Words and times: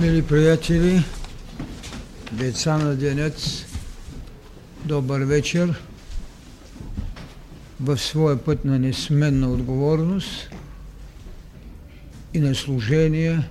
Мили 0.00 0.22
приятели, 0.22 1.04
деца 2.32 2.78
на 2.78 2.96
денец, 2.96 3.64
добър 4.84 5.20
вечер. 5.20 5.82
В 7.80 7.98
своя 7.98 8.44
път 8.44 8.64
на 8.64 8.78
несменна 8.78 9.52
отговорност 9.52 10.50
и 12.34 12.40
на 12.40 12.54
служение 12.54 13.48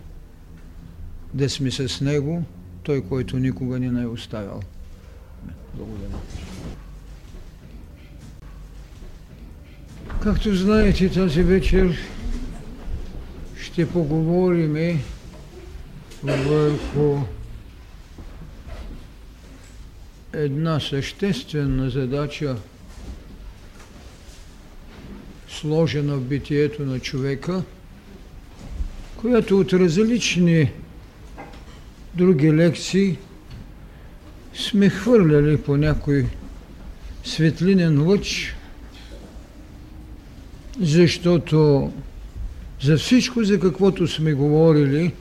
да 1.33 1.49
сме 1.49 1.71
с 1.71 2.01
Него, 2.01 2.43
Той, 2.83 3.01
който 3.01 3.39
никога 3.39 3.79
не 3.79 4.01
е 4.01 4.07
оставял. 4.07 4.61
Благодаря. 5.73 6.17
Както 10.23 10.55
знаете, 10.55 11.09
тази 11.09 11.43
вечер 11.43 11.97
ще 13.61 13.89
поговорим 13.89 14.99
върху 16.23 17.19
една 20.33 20.79
съществена 20.79 21.89
задача, 21.89 22.55
сложена 25.49 26.15
в 26.15 26.21
битието 26.21 26.85
на 26.85 26.99
човека, 26.99 27.63
която 29.15 29.59
от 29.59 29.73
различни 29.73 30.71
други 32.13 32.53
лекции 32.53 33.17
сме 34.53 34.89
хвърляли 34.89 35.61
по 35.61 35.77
някой 35.77 36.25
светлинен 37.23 38.07
лъч, 38.07 38.55
защото 40.79 41.91
за 42.81 42.97
всичко, 42.97 43.43
за 43.43 43.59
каквото 43.59 44.07
сме 44.07 44.33
говорили, 44.33 45.13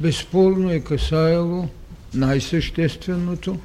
безспорно 0.00 0.70
е 0.70 0.80
касаело 0.80 1.68
най-същественото 2.14 3.58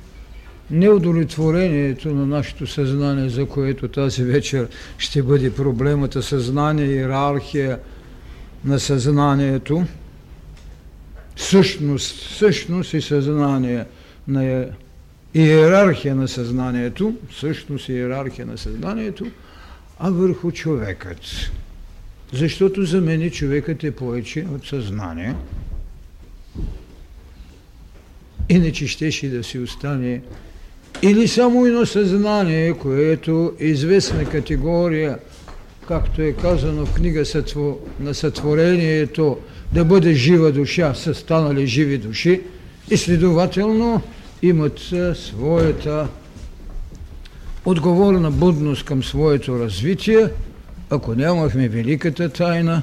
неудовлетворението 0.72 2.16
на 2.16 2.26
нашето 2.26 2.68
съзнание, 2.68 3.30
за 3.30 3.46
което 3.46 3.88
тази 3.88 4.24
вечер 4.24 4.68
ще 4.98 5.24
бъде 5.24 5.56
проблемата 5.56 6.24
съзнание, 6.24 6.86
иерархия 6.86 7.80
на 8.66 8.80
съзнанието, 8.80 9.86
същност, 11.36 12.38
същност 12.38 12.94
и 12.94 13.02
съзнание 13.02 13.86
на 14.28 14.66
иерархия 15.34 16.16
на 16.16 16.28
съзнанието, 16.28 17.14
същност 17.40 17.90
и 17.90 17.94
иерархия 17.94 18.46
на 18.46 18.58
съзнанието, 18.58 19.26
а 20.00 20.10
върху 20.10 20.52
човекът. 20.52 21.20
Защото 22.34 22.86
за 22.86 23.02
мен 23.02 23.32
човекът 23.32 23.84
е 23.84 23.92
повече 23.92 24.46
от 24.56 24.68
съзнание. 24.68 25.36
Иначе 28.50 28.88
щеше 28.88 29.30
да 29.30 29.44
си 29.44 29.60
остане 29.60 30.22
или 31.02 31.28
само 31.28 31.66
едно 31.66 31.86
съзнание, 31.86 32.74
което 32.74 33.54
е 33.60 33.66
известна 33.66 34.26
категория, 34.26 35.18
както 35.88 36.22
е 36.22 36.32
казано 36.32 36.86
в 36.86 36.94
книга 36.94 37.24
на 38.00 38.14
сътворението, 38.14 39.38
да 39.74 39.86
бъде 39.86 40.14
жива 40.14 40.52
душа, 40.52 40.94
са 40.94 41.14
станали 41.14 41.68
живи 41.68 41.98
души 41.98 42.42
и 42.92 42.98
следователно 42.98 44.02
имат 44.42 44.80
своята 45.14 46.08
отговорна 47.66 48.32
будност 48.32 48.86
към 48.86 49.04
своето 49.04 49.60
развитие, 49.60 50.28
ако 50.90 51.16
нямахме 51.16 51.70
великата 51.70 52.30
тайна, 52.30 52.82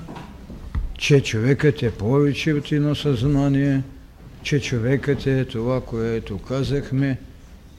че 0.99 1.21
човекът 1.21 1.83
е 1.83 1.91
повече 1.91 2.53
от 2.53 2.73
едно 2.73 2.95
съзнание, 2.95 3.83
че 4.47 4.61
човекът 4.61 5.27
е 5.27 5.45
това, 5.45 5.81
което 5.81 6.39
казахме, 6.39 7.19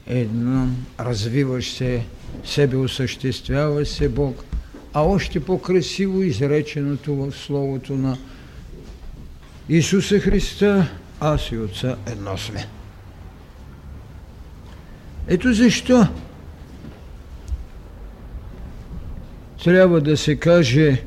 едно 0.06 0.68
развиващ 1.00 1.76
се, 1.76 2.04
себе 2.44 2.76
осъществяващ 2.76 3.92
се 3.92 4.08
Бог, 4.08 4.44
а 4.92 5.02
още 5.02 5.40
по-красиво 5.40 6.22
изреченото 6.22 7.14
в 7.16 7.32
Словото 7.32 7.94
на 7.94 8.18
Исуса 9.68 10.20
Христа, 10.20 10.90
аз 11.20 11.50
и 11.52 11.58
Отца 11.58 11.96
едно 12.06 12.36
сме. 12.36 12.66
Ето 15.28 15.52
защо 15.52 16.06
трябва 19.64 20.00
да 20.00 20.16
се 20.16 20.36
каже, 20.36 21.04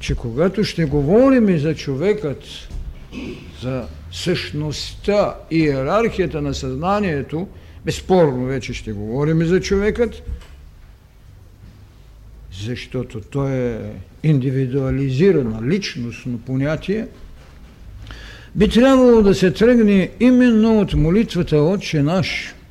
че 0.00 0.14
когато 0.14 0.64
ще 0.64 0.84
говорим 0.84 1.58
за 1.58 1.74
човекът, 1.74 2.44
за 3.62 3.86
същността 4.12 5.34
и 5.50 5.58
иерархията 5.58 6.42
на 6.42 6.54
съзнанието, 6.54 7.48
безспорно 7.84 8.46
вече 8.46 8.74
ще 8.74 8.92
говорим 8.92 9.44
за 9.44 9.60
човекът, 9.60 10.22
защото 12.62 13.20
той 13.20 13.52
е 13.52 13.78
индивидуализирана 14.22 15.68
личностно 15.68 16.38
понятие, 16.38 17.06
би 18.54 18.68
трябвало 18.68 19.22
да 19.22 19.34
се 19.34 19.50
тръгне 19.50 20.10
именно 20.20 20.80
от 20.80 20.94
молитвата 20.94 21.56
Отче 21.56 22.02
наш– 22.02 22.54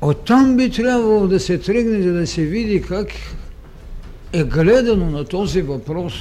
Оттам 0.00 0.56
би 0.56 0.70
трябвало 0.70 1.26
да 1.26 1.40
се 1.40 1.58
тръгне, 1.58 2.02
за 2.02 2.12
да 2.12 2.26
се 2.26 2.44
види 2.44 2.82
как 2.82 3.08
е 4.32 4.44
гледано 4.44 5.10
на 5.10 5.24
този 5.24 5.62
въпрос, 5.62 6.14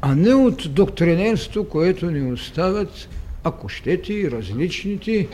а 0.00 0.14
не 0.14 0.34
от 0.34 0.74
доктринерство, 0.74 1.64
което 1.64 2.10
ни 2.10 2.32
оставят, 2.32 3.08
ако 3.44 3.68
щете 3.68 4.30
различните 4.30 5.28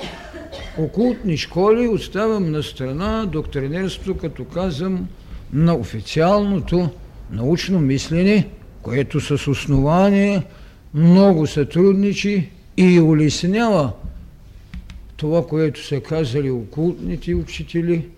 окултни 0.79 1.37
школи, 1.37 1.89
оставям 1.89 2.51
на 2.51 2.63
страна 2.63 3.27
доктринерство, 3.27 4.17
като 4.17 4.45
казвам, 4.45 5.09
на 5.53 5.75
официалното 5.75 6.89
научно 7.31 7.81
мислене, 7.81 8.49
което 8.83 9.21
с 9.21 9.49
основание 9.51 10.43
много 10.95 11.47
сътрудничи 11.47 12.51
и 12.77 13.01
улеснява 13.01 13.93
това, 15.17 15.47
което 15.47 15.87
са 15.87 16.01
казали 16.01 16.51
окултните 16.51 17.35
учители, 17.35 18.09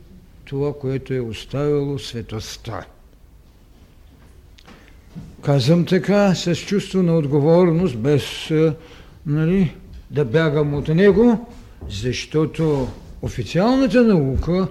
това, 0.52 0.72
което 0.72 1.14
е 1.14 1.20
оставило 1.20 1.98
светостта. 1.98 2.84
Казвам 5.42 5.84
така 5.84 6.34
с 6.34 6.56
чувство 6.56 7.02
на 7.02 7.16
отговорност, 7.16 7.98
без 7.98 8.22
нали, 9.26 9.74
да 10.10 10.24
бягам 10.24 10.74
от 10.74 10.88
него, 10.88 11.46
защото 11.90 12.88
официалната 13.22 14.02
наука, 14.02 14.68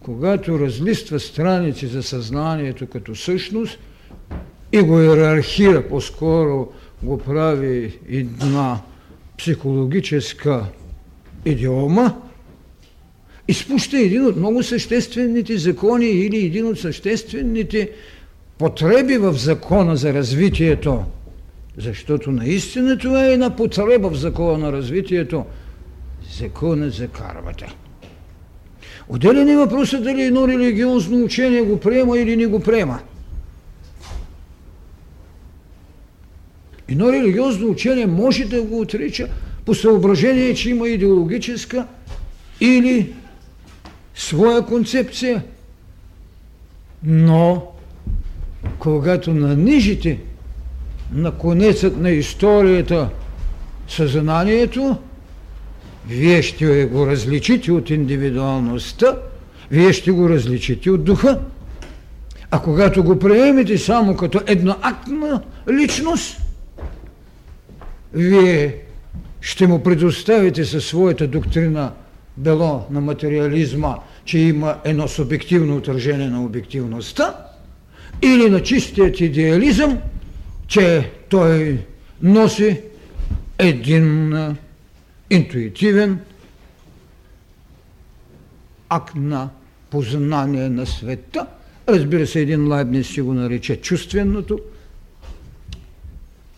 когато 0.00 0.58
разлиства 0.58 1.20
страници 1.20 1.86
за 1.86 2.02
съзнанието 2.02 2.86
като 2.86 3.14
същност 3.14 3.78
и 4.72 4.80
го 4.80 5.00
иерархира, 5.00 5.88
по-скоро 5.88 6.72
го 7.02 7.18
прави 7.18 7.98
една 8.08 8.80
психологическа 9.38 10.64
идиома, 11.44 12.14
изпуща 13.48 13.98
един 13.98 14.26
от 14.26 14.36
много 14.36 14.62
съществените 14.62 15.56
закони 15.58 16.06
или 16.06 16.46
един 16.46 16.66
от 16.66 16.78
съществените 16.78 17.90
потреби 18.58 19.16
в 19.16 19.32
закона 19.32 19.96
за 19.96 20.14
развитието. 20.14 21.04
Защото 21.76 22.30
наистина 22.30 22.98
това 22.98 23.26
е 23.26 23.32
една 23.32 23.56
потреба 23.56 24.10
в 24.10 24.16
закона 24.16 24.58
на 24.58 24.72
развитието. 24.72 25.44
Закона 26.38 26.90
за 26.90 27.08
кармата. 27.08 27.66
Отделен 29.08 29.48
е 29.48 29.56
въпросът 29.56 30.04
дали 30.04 30.22
едно 30.22 30.48
религиозно 30.48 31.24
учение 31.24 31.62
го 31.62 31.80
приема 31.80 32.18
или 32.18 32.36
не 32.36 32.46
го 32.46 32.60
приема. 32.60 33.00
Едно 36.88 37.12
религиозно 37.12 37.68
учение 37.68 38.06
може 38.06 38.44
да 38.44 38.62
го 38.62 38.80
отрича, 38.80 39.28
по 39.64 39.74
съображение, 39.74 40.54
че 40.54 40.70
има 40.70 40.88
идеологическа 40.88 41.86
или 42.60 43.12
своя 44.14 44.66
концепция. 44.66 45.44
Но, 47.04 47.72
когато 48.78 49.34
нанижите 49.34 50.18
на 51.12 51.32
конецът 51.32 51.96
на 51.96 52.10
историята 52.10 53.08
съзнанието, 53.88 54.96
вие 56.08 56.42
ще 56.42 56.84
го 56.84 57.06
различите 57.06 57.72
от 57.72 57.90
индивидуалността, 57.90 59.16
вие 59.70 59.92
ще 59.92 60.10
го 60.10 60.28
различите 60.28 60.90
от 60.90 61.04
духа. 61.04 61.40
А 62.50 62.62
когато 62.62 63.04
го 63.04 63.18
приемете 63.18 63.78
само 63.78 64.16
като 64.16 64.40
едноактна 64.46 65.42
личност, 65.72 66.40
вие 68.12 68.76
ще 69.40 69.66
му 69.66 69.82
предоставите 69.82 70.64
със 70.64 70.86
своята 70.86 71.26
доктрина 71.26 71.92
бело 72.36 72.86
на 72.90 73.00
материализма, 73.00 73.96
че 74.24 74.38
има 74.38 74.78
едно 74.84 75.08
субективно 75.08 75.76
отражение 75.76 76.28
на 76.28 76.44
обективността 76.44 77.46
или 78.22 78.50
на 78.50 78.62
чистият 78.62 79.20
идеализъм, 79.20 79.98
че 80.68 81.10
той 81.28 81.78
носи 82.22 82.80
един 83.58 84.34
интуитивен 85.30 86.18
акт 88.88 89.14
на 89.14 89.50
познание 89.90 90.68
на 90.68 90.86
света. 90.86 91.46
Разбира 91.88 92.26
се, 92.26 92.40
един 92.40 92.68
Лайбниц 92.68 93.06
си 93.06 93.20
го 93.20 93.34
нарече 93.34 93.76
чувственото. 93.76 94.58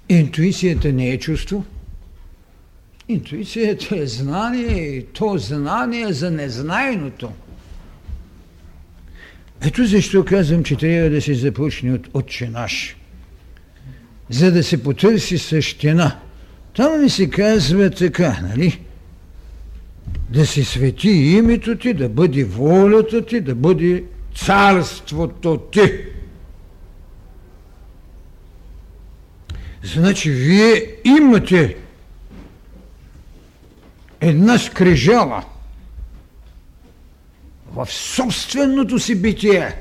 Интуицията 0.09 0.93
не 0.93 1.09
е 1.09 1.19
чувство. 1.19 1.65
Интуицията 3.09 3.97
е 3.97 4.07
знание 4.07 4.97
и 4.97 5.07
то 5.07 5.39
знание 5.39 6.13
за 6.13 6.31
незнайното. 6.31 7.33
Ето 9.67 9.87
защо 9.87 10.25
казвам, 10.25 10.65
че 10.65 10.77
трябва 10.77 11.11
да 11.11 11.23
се 11.23 11.35
започне 11.35 11.93
от 11.93 12.09
Отче 12.15 12.49
наш, 12.49 12.97
за 14.31 14.53
да 14.53 14.63
се 14.63 14.83
потърси 14.83 15.39
същина. 15.39 16.21
Там 16.77 17.03
ми 17.03 17.11
се 17.11 17.31
казва 17.31 17.91
така, 17.91 18.41
нали? 18.43 18.81
Да 20.31 20.47
се 20.47 20.65
свети 20.65 21.11
името 21.11 21.79
ти, 21.79 21.95
да 21.95 22.09
бъде 22.09 22.45
волята 22.45 23.27
ти, 23.27 23.41
да 23.41 23.55
бъде 23.55 24.05
царството 24.37 25.57
ти. 25.57 25.93
Значи 29.83 30.31
вие 30.31 30.97
имате 31.05 31.77
една 34.21 34.59
скрижала 34.59 35.45
в 37.75 37.87
собственото 37.91 38.99
си 38.99 39.23
битие. 39.23 39.75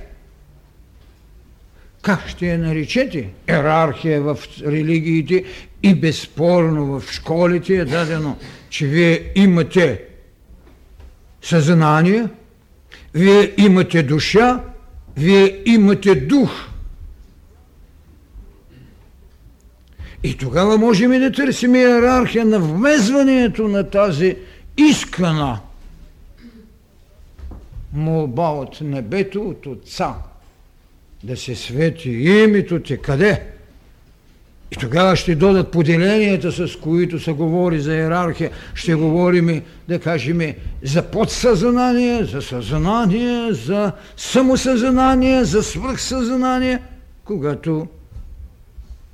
Как 2.02 2.28
ще 2.28 2.48
я 2.48 2.58
наречете? 2.58 3.30
Ерархия 3.48 4.22
в 4.22 4.38
религиите 4.66 5.44
и 5.84 5.96
безспорно 5.96 6.86
в 6.86 7.12
школите 7.12 7.76
е 7.76 7.86
дадено, 7.86 8.38
че 8.70 8.88
вие 8.88 9.32
имате 9.36 10.02
съзнание, 11.42 12.28
вие 13.14 13.54
имате 13.58 14.04
душа, 14.04 14.64
вие 15.18 15.62
имате 15.66 16.16
дух. 16.16 16.52
И 20.24 20.38
тогава 20.38 20.78
можем 20.78 21.14
и 21.14 21.20
да 21.20 21.32
търсим 21.32 21.76
иерархия 21.76 22.46
на 22.46 22.60
вмезването 22.60 23.68
на 23.68 23.90
тази 23.90 24.36
искана 24.78 25.60
молба 27.94 28.50
от 28.50 28.82
небето, 28.82 29.42
от 29.42 29.66
Отца, 29.66 30.14
да 31.24 31.38
се 31.38 31.56
свети 31.56 32.10
името 32.10 32.80
ти. 32.80 32.98
Къде? 32.98 33.42
И 34.72 34.76
тогава 34.76 35.16
ще 35.16 35.36
додат 35.36 35.72
поделенията, 35.72 36.52
с 36.52 36.76
които 36.76 37.20
се 37.20 37.32
говори 37.32 37.80
за 37.80 37.94
иерархия. 37.94 38.52
Ще 38.74 38.96
говорим, 38.96 39.62
да 39.88 40.00
кажем, 40.00 40.54
за 40.84 41.04
подсъзнание, 41.04 42.24
за 42.24 42.42
съзнание, 42.42 43.54
за 43.54 43.92
самосъзнание, 44.18 45.44
за 45.44 45.64
свръхсъзнание, 45.64 46.80
когато 47.26 47.88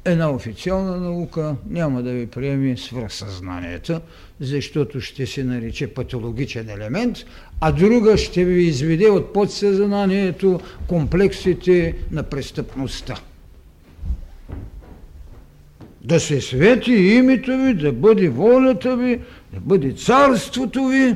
една 0.06 0.32
официална 0.32 0.98
наука 0.98 1.56
няма 1.70 2.04
да 2.04 2.12
ви 2.12 2.28
приеме 2.28 2.78
свръхсъзнанието, 2.78 4.02
защото 4.40 5.02
ще 5.02 5.26
се 5.26 5.44
нарече 5.44 5.88
патологичен 5.88 6.70
елемент, 6.70 7.18
а 7.62 7.72
друга 7.72 8.18
ще 8.18 8.46
ви 8.46 8.64
изведе 8.64 9.10
от 9.10 9.34
подсъзнанието 9.34 10.60
комплексите 10.88 11.96
на 12.12 12.24
престъпността. 12.24 13.16
Да 16.02 16.20
се 16.20 16.42
свети 16.42 16.92
името 16.92 17.58
ви, 17.58 17.74
да 17.74 17.92
бъде 17.92 18.30
волята 18.30 18.98
ви, 18.98 19.20
да 19.54 19.60
бъде 19.60 19.94
царството 19.94 20.88
ви. 20.88 21.16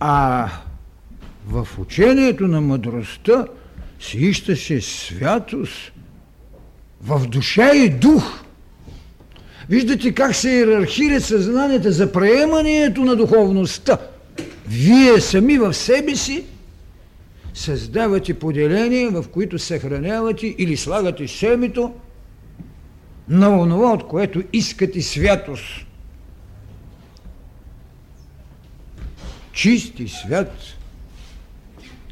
А 0.00 0.48
в 1.46 1.68
учението 1.78 2.48
на 2.48 2.60
мъдростта 2.60 3.46
се 4.00 4.18
ищаше 4.18 4.80
святост 4.80 5.92
в 7.02 7.26
душа 7.26 7.70
и 7.74 7.90
дух. 7.90 8.40
Виждате 9.68 10.14
как 10.14 10.34
се 10.34 10.50
иерархират 10.50 11.24
съзнанията 11.24 11.92
за 11.92 12.12
приемането 12.12 13.04
на 13.04 13.16
духовността. 13.16 13.98
Вие 14.68 15.20
сами 15.20 15.58
в 15.58 15.74
себе 15.74 16.14
си 16.16 16.44
създавате 17.54 18.38
поделения, 18.38 19.10
в 19.10 19.24
които 19.28 19.58
съхранявате 19.58 20.46
или 20.58 20.76
слагате 20.76 21.28
семето 21.28 21.94
на 23.28 23.60
онова, 23.60 23.92
от 23.92 24.08
което 24.08 24.42
искате 24.52 25.02
святост. 25.02 25.86
Чисти 29.52 30.08
свят– 30.08 30.52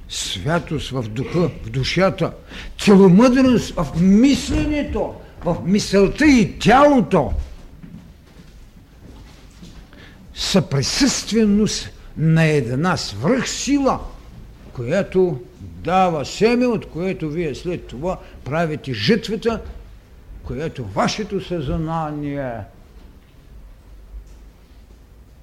святост 0.08 0.90
в 0.90 1.02
духа, 1.02 1.48
в 1.64 1.70
душата, 1.70 2.32
целомъдреност 2.78 3.74
в 3.74 4.00
мисленето, 4.00 5.14
в 5.44 5.56
мисълта 5.64 6.26
и 6.26 6.58
тялото, 6.58 7.32
съприсъственост 10.34 11.90
на 12.16 12.44
една 12.44 12.96
свръхсила, 12.96 14.00
която 14.72 15.40
дава 15.60 16.24
семе, 16.24 16.66
от 16.66 16.86
което 16.86 17.30
вие 17.30 17.54
след 17.54 17.86
това 17.86 18.18
правите 18.44 18.92
жътвата, 18.92 19.62
която 20.42 20.84
вашето 20.84 21.44
съзнание 21.44 22.52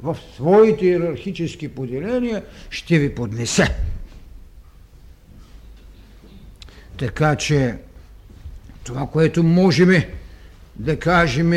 в 0.03 0.17
своите 0.35 0.85
иерархически 0.85 1.67
поделения 1.67 2.43
ще 2.69 2.99
ви 2.99 3.15
поднесе. 3.15 3.75
Така 6.97 7.35
че 7.35 7.75
това, 8.83 9.07
което 9.07 9.43
можем 9.43 10.03
да 10.75 10.99
кажем 10.99 11.53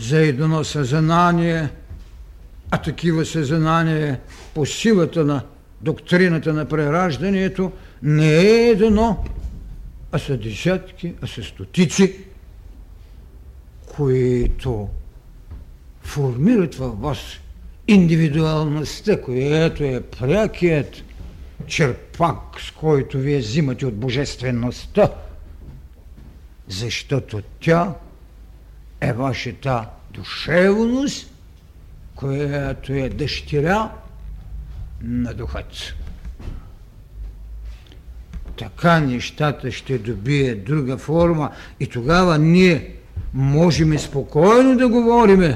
за 0.00 0.18
едно 0.18 0.64
съзнание, 0.64 1.68
а 2.70 2.78
такива 2.78 3.24
съзнание 3.24 4.18
по 4.54 4.66
силата 4.66 5.24
на 5.24 5.42
доктрината 5.80 6.52
на 6.52 6.64
прераждането, 6.64 7.72
не 8.02 8.34
е 8.34 8.68
едно, 8.68 9.24
а 10.12 10.18
са 10.18 10.36
десятки, 10.36 11.14
а 11.22 11.26
са 11.26 11.42
стотици, 11.42 12.16
които 13.96 14.88
формират 16.02 16.74
във 16.74 17.00
вас 17.00 17.18
индивидуалността, 17.88 19.20
която 19.20 19.84
е 19.84 20.00
прякият 20.00 21.02
черпак, 21.66 22.60
с 22.60 22.70
който 22.70 23.18
вие 23.18 23.38
взимате 23.38 23.86
от 23.86 23.96
божествеността, 23.96 25.10
защото 26.68 27.42
тя 27.60 27.94
е 29.00 29.12
вашата 29.12 29.86
душевност, 30.10 31.32
която 32.14 32.92
е 32.92 33.08
дъщеря 33.08 33.90
на 35.02 35.34
духът. 35.34 35.94
Така 38.58 39.00
нещата 39.00 39.72
ще 39.72 39.98
добият 39.98 40.64
друга 40.64 40.98
форма 40.98 41.50
и 41.80 41.86
тогава 41.86 42.38
ние 42.38 42.94
можем 43.34 43.98
спокойно 43.98 44.76
да 44.76 44.88
говорим 44.88 45.54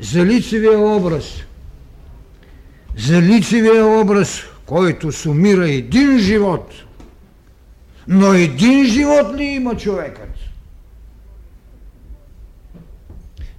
за 0.00 0.26
лицевия 0.26 0.78
образ. 0.78 1.24
За 2.98 3.22
лицевия 3.22 3.86
образ, 3.86 4.42
който 4.66 5.12
сумира 5.12 5.70
един 5.70 6.18
живот, 6.18 6.72
но 8.08 8.34
един 8.34 8.86
живот 8.86 9.36
ли 9.36 9.44
има 9.44 9.76
човекът? 9.76 10.28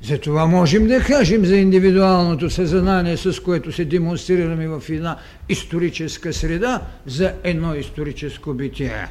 Затова 0.04 0.46
можем 0.46 0.88
да 0.88 1.00
кажем 1.00 1.46
за 1.46 1.56
индивидуалното 1.56 2.50
съзнание, 2.50 3.18
с 3.18 3.44
което 3.44 3.72
се 3.72 3.86
демонстрираме 3.86 4.68
в 4.68 4.84
една 4.90 5.18
историческа 5.50 6.34
среда, 6.34 6.82
за 7.06 7.34
едно 7.44 7.76
историческо 7.76 8.54
битие. 8.54 9.08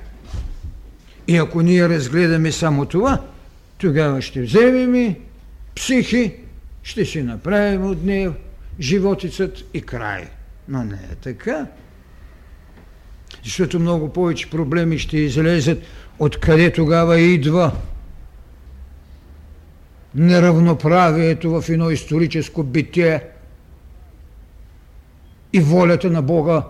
И 1.28 1.37
ако 1.37 1.62
ние 1.62 1.88
разгледаме 1.88 2.52
само 2.52 2.87
това, 2.87 3.20
тогава 3.78 4.22
ще 4.22 4.42
вземем 4.42 5.14
психи, 5.75 6.32
ще 6.82 7.04
си 7.04 7.22
направим 7.22 7.87
от 7.87 8.04
нея 8.04 8.32
животицът 8.80 9.64
и 9.75 9.82
край. 9.82 10.28
Но 10.69 10.85
не 10.85 10.99
е 11.12 11.14
така 11.14 11.66
защото 13.45 13.81
много 13.81 14.12
повече 14.12 14.50
проблеми 14.50 14.99
ще 14.99 15.19
излезат 15.19 15.83
откъде 16.19 16.73
тогава 16.73 17.21
идва 17.21 17.73
неравноправието 20.14 21.61
в 21.61 21.69
едно 21.69 21.90
историческо 21.90 22.62
битие 22.62 23.23
и 25.52 25.61
волята 25.61 26.11
на 26.11 26.23
Бога 26.23 26.66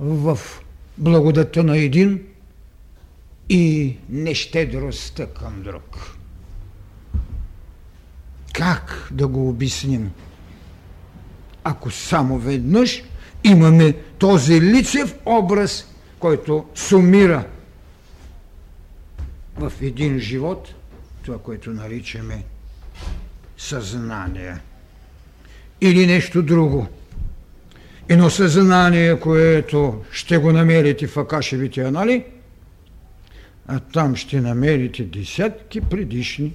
в 0.00 0.38
благодата 0.98 1.64
на 1.64 1.78
един 1.78 2.22
и 3.48 3.96
нещедростта 4.08 5.26
към 5.26 5.62
друг. 5.62 6.16
Как 8.52 9.08
да 9.10 9.28
го 9.28 9.48
обясним? 9.48 10.10
Ако 11.70 11.90
само 11.90 12.38
веднъж 12.38 13.02
имаме 13.44 13.92
този 14.18 14.60
лицев 14.60 15.14
образ, 15.26 15.86
който 16.18 16.64
сумира 16.74 17.44
в 19.56 19.72
един 19.82 20.18
живот 20.18 20.74
това, 21.24 21.38
което 21.38 21.70
наричаме 21.70 22.44
съзнание. 23.58 24.56
Или 25.80 26.06
нещо 26.06 26.42
друго. 26.42 26.86
Едно 28.08 28.30
съзнание, 28.30 29.20
което 29.20 30.04
ще 30.10 30.38
го 30.38 30.52
намерите 30.52 31.06
в 31.06 31.16
Акашевите 31.16 31.80
анали, 31.80 32.24
а 33.66 33.80
там 33.80 34.16
ще 34.16 34.40
намерите 34.40 35.04
десятки 35.04 35.80
предишни. 35.80 36.52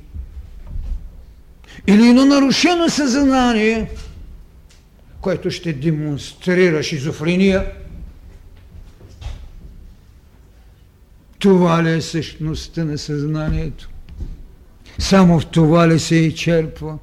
Или 1.87 2.07
едно 2.07 2.25
нарушено 2.25 2.89
съзнание, 2.89 3.89
което 5.23 5.51
ще 5.51 5.73
демонстрира 5.73 6.83
шизофрения. 6.83 7.65
Това 11.39 11.83
ли 11.83 11.91
е 11.91 12.01
същността 12.01 12.83
на 12.83 12.97
съзнанието? 12.97 13.89
Само 14.99 15.39
в 15.39 15.45
това 15.45 15.87
ли 15.87 15.99
се 15.99 16.15
изчерпва? 16.15 16.97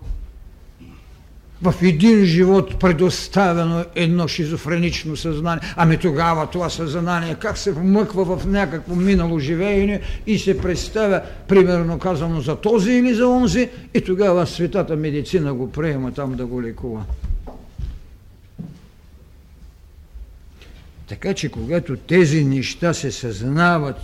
В 1.63 1.75
един 1.83 2.25
живот 2.25 2.81
предоставено 2.81 3.85
едно 3.95 4.29
шизофренично 4.29 5.17
съзнание. 5.17 5.63
Ами 5.77 5.97
тогава 5.97 6.47
това 6.47 6.71
съзнание 6.71 7.35
как 7.35 7.59
се 7.59 7.73
вмъква 7.73 8.37
в 8.37 8.47
някакво 8.47 8.95
минало 8.95 9.39
живеене 9.39 10.01
и 10.27 10.39
се 10.39 10.59
представя, 10.59 11.23
примерно 11.49 11.99
казано, 11.99 12.41
за 12.41 12.57
този 12.57 12.93
или 12.93 13.15
за 13.15 13.29
онзи 13.29 13.69
и 13.95 14.01
тогава 14.01 14.47
светата 14.47 14.97
медицина 14.97 15.55
го 15.55 15.73
приема 15.73 16.13
там 16.13 16.35
да 16.35 16.47
го 16.47 16.63
лекува. 16.63 17.05
Така 21.11 21.35
че 21.35 21.49
когато 21.49 21.97
тези 21.97 22.45
неща 22.45 22.95
се 22.95 23.13
съзнават, 23.13 23.97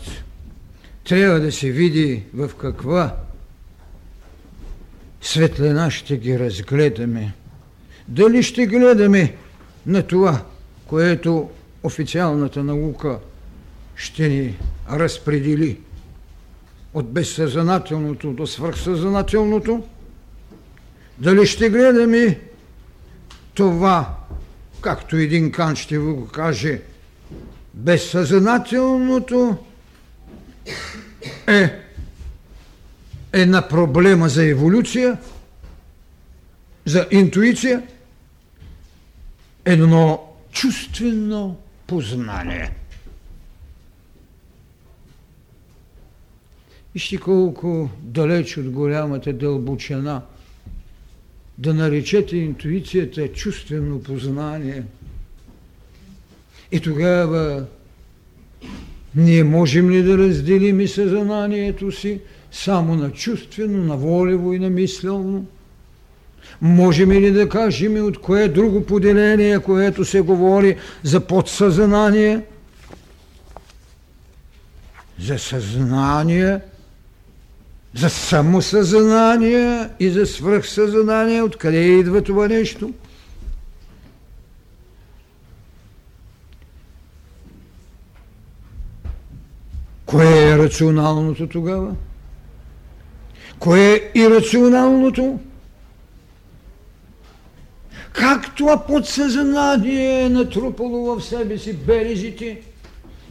трябва 1.05 1.41
да 1.41 1.53
се 1.53 1.71
види 1.71 2.23
в 2.35 2.51
каква 2.59 3.17
светлина 5.21 5.91
ще 5.91 6.17
ги 6.17 6.39
разгледаме. 6.39 7.33
Дали 8.09 8.43
ще 8.43 8.67
гледаме 8.67 9.37
на 9.87 10.03
това, 10.03 10.45
което 10.87 11.51
официалната 11.83 12.65
наука 12.65 13.19
ще 13.97 14.29
ни 14.29 14.59
разпредели 14.91 15.79
от 16.95 17.13
безсъзнателното 17.13 18.33
до 18.33 18.47
свърхсъзнателното, 18.47 19.85
дали 21.19 21.47
ще 21.47 21.71
гледаме 21.71 22.41
това, 23.55 24.17
както 24.81 25.17
един 25.17 25.53
Кан 25.53 25.77
ще 25.77 25.99
го 25.99 26.27
каже, 26.27 26.81
безсъзнателното 27.77 29.57
е 31.47 31.71
една 33.33 33.69
проблема 33.69 34.29
за 34.29 34.45
еволюция, 34.45 35.19
за 36.85 37.07
интуиция, 37.11 37.83
едно 39.65 40.33
чувствено 40.53 41.57
познание. 41.87 42.71
Вижте 46.95 47.17
колко 47.17 47.91
далеч 48.03 48.57
от 48.57 48.71
голямата 48.71 49.33
дълбочина 49.33 50.23
да 51.59 51.75
наречете 51.75 52.37
интуицията 52.37 53.33
чувствено 53.33 54.03
познание. 54.03 54.85
И 56.73 56.81
тогава 56.81 57.65
ние 59.15 59.45
можем 59.45 59.91
ли 59.91 60.03
да 60.03 60.19
разделим 60.19 60.81
и 60.81 60.89
съзнанието 60.89 61.93
си 61.93 62.21
само 62.53 62.95
на 62.95 63.13
чувствено, 63.13 63.85
на 63.85 63.97
волево 63.97 64.53
и 64.53 64.59
на 64.59 64.71
мислено? 64.71 65.45
Можем 66.61 67.13
ли 67.13 67.31
да 67.31 67.49
кажем 67.49 67.97
и 67.97 68.01
от 68.01 68.21
кое 68.21 68.49
друго 68.49 68.87
поделение, 68.87 69.59
което 69.59 70.05
се 70.05 70.21
говори 70.21 70.77
за 71.03 71.21
подсъзнание, 71.21 72.41
за 75.21 75.39
съзнание, 75.39 76.61
за 77.95 78.11
самосъзнание 78.11 79.89
и 80.01 80.11
за 80.11 80.27
свръхсъзнание, 80.27 81.43
откъде 81.43 81.79
идва 81.79 82.23
това 82.23 82.49
нещо? 82.49 82.93
Кое 90.17 90.51
е 90.51 90.59
рационалното 90.59 91.47
тогава? 91.47 91.95
Кое 93.59 93.95
е 93.95 94.19
ирационалното? 94.19 95.39
Как 98.13 98.57
това 98.57 98.87
подсъзнание 98.87 100.23
е 100.23 100.29
натрупало 100.29 101.17
в 101.17 101.25
себе 101.25 101.59
си 101.59 101.73
белезите 101.73 102.61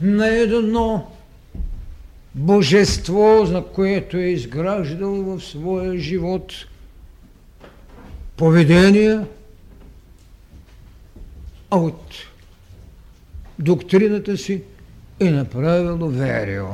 на 0.01 0.27
едно 0.27 1.11
божество, 2.35 3.41
за 3.45 3.63
което 3.73 4.17
е 4.17 4.25
изграждало 4.25 5.23
в 5.23 5.41
своя 5.41 5.97
живот 5.97 6.53
поведение, 8.37 9.19
а 11.71 11.77
от 11.77 12.13
доктрината 13.59 14.37
си 14.37 14.61
е 15.19 15.31
направило 15.31 16.09
верио. 16.09 16.65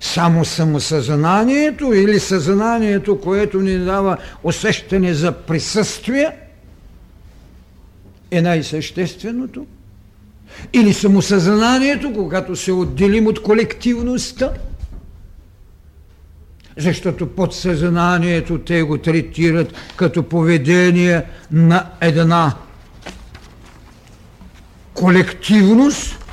Само 0.00 0.44
самосъзнанието 0.44 1.92
или 1.94 2.20
съзнанието, 2.20 3.20
което 3.20 3.60
ни 3.60 3.78
дава 3.78 4.16
усещане 4.42 5.14
за 5.14 5.32
присъствие, 5.32 6.36
е 8.30 8.42
най-същественото. 8.42 9.66
Или 10.72 10.94
самосъзнанието, 10.94 12.12
когато 12.12 12.56
се 12.56 12.72
отделим 12.72 13.26
от 13.26 13.42
колективността, 13.42 14.52
защото 16.76 17.26
подсъзнанието 17.26 18.58
те 18.58 18.82
го 18.82 18.98
третират 18.98 19.74
като 19.96 20.22
поведение 20.22 21.22
на 21.52 21.90
една 22.00 22.54
колективност, 25.00 26.24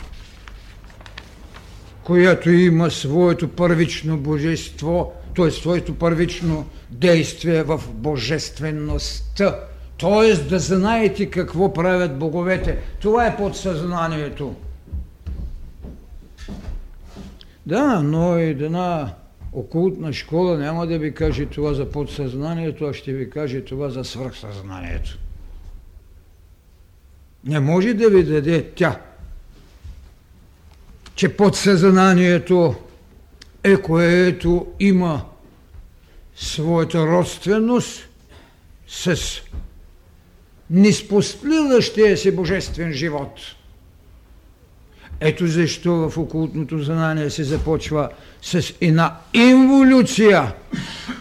която 2.04 2.52
има 2.52 2.92
своето 2.92 3.48
първично 3.48 4.18
божество, 4.18 5.14
т.е. 5.36 5.52
своето 5.52 5.96
първично 5.96 6.66
действие 6.90 7.64
в 7.64 7.82
божествеността. 7.94 9.60
Т.е. 10.00 10.36
да 10.36 10.60
знаете 10.60 11.30
какво 11.30 11.74
правят 11.74 12.20
боговете. 12.20 12.78
Това 13.00 13.26
е 13.26 13.38
подсъзнанието. 13.38 14.56
Да, 17.66 18.02
но 18.04 18.38
една 18.38 19.14
окултна 19.52 20.14
школа 20.14 20.58
няма 20.58 20.88
да 20.88 20.98
ви 20.98 21.14
каже 21.14 21.46
това 21.46 21.74
за 21.74 21.90
подсъзнанието, 21.90 22.86
а 22.86 22.94
ще 22.94 23.14
ви 23.14 23.30
каже 23.30 23.62
това 23.62 23.90
за 23.90 24.04
свръхсъзнанието. 24.04 25.18
Не 27.46 27.60
може 27.60 27.94
да 27.94 28.10
ви 28.10 28.24
даде 28.24 28.72
тя 28.76 29.00
че 31.16 31.38
подсъзнанието 31.38 32.76
е 33.64 33.76
което 33.76 34.68
има 34.80 35.22
своята 36.36 37.08
родственост 37.08 38.10
с 38.88 39.18
неспостливащия 40.70 42.18
се 42.18 42.36
божествен 42.36 42.94
живот. 42.94 43.40
Ето 45.20 45.48
защо 45.48 46.10
в 46.10 46.18
окултното 46.18 46.80
знание 46.80 47.30
се 47.30 47.44
започва 47.44 48.10
с 48.42 48.74
една 48.82 49.18
инволюция, 49.34 50.54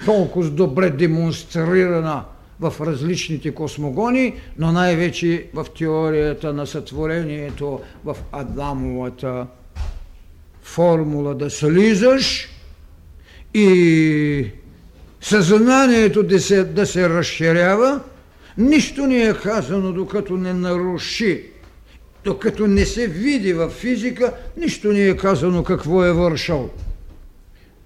толкова 0.04 0.50
добре 0.50 0.90
демонстрирана 0.90 2.24
в 2.60 2.74
различните 2.80 3.54
космогони, 3.54 4.34
но 4.58 4.72
най-вече 4.72 5.46
в 5.54 5.66
теорията 5.78 6.52
на 6.52 6.66
сътворението 6.66 7.80
в 8.04 8.16
Адамовата 8.32 9.46
формула 10.62 11.34
да 11.34 11.50
слизаш 11.50 12.48
и 13.54 14.50
съзнанието 15.20 16.22
да 16.22 16.40
се, 16.40 16.64
да 16.64 16.86
се 16.86 17.08
разширява, 17.08 18.00
нищо 18.58 19.06
не 19.06 19.22
е 19.22 19.34
казано, 19.34 19.92
докато 19.92 20.36
не 20.36 20.52
наруши 20.52 21.42
докато 22.24 22.66
не 22.66 22.86
се 22.86 23.06
види 23.06 23.52
в 23.52 23.68
физика, 23.68 24.32
нищо 24.56 24.92
не 24.92 25.08
е 25.08 25.16
казано 25.16 25.64
какво 25.64 26.04
е 26.04 26.12
вършал. 26.12 26.70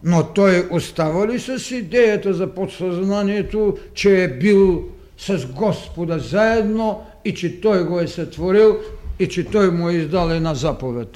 Но 0.04 0.22
той 0.22 0.68
остава 0.70 1.26
ли 1.28 1.40
с 1.40 1.70
идеята 1.70 2.34
за 2.34 2.46
подсъзнанието, 2.46 3.76
че 3.94 4.24
е 4.24 4.28
бил 4.28 4.84
с 5.18 5.46
Господа 5.46 6.18
заедно 6.18 7.06
и 7.24 7.34
че 7.34 7.60
той 7.60 7.84
го 7.84 8.00
е 8.00 8.06
сътворил 8.06 8.76
и 9.18 9.28
че 9.28 9.44
той 9.44 9.70
му 9.70 9.88
е 9.88 9.92
издал 9.92 10.28
една 10.30 10.54
заповед? 10.54 11.08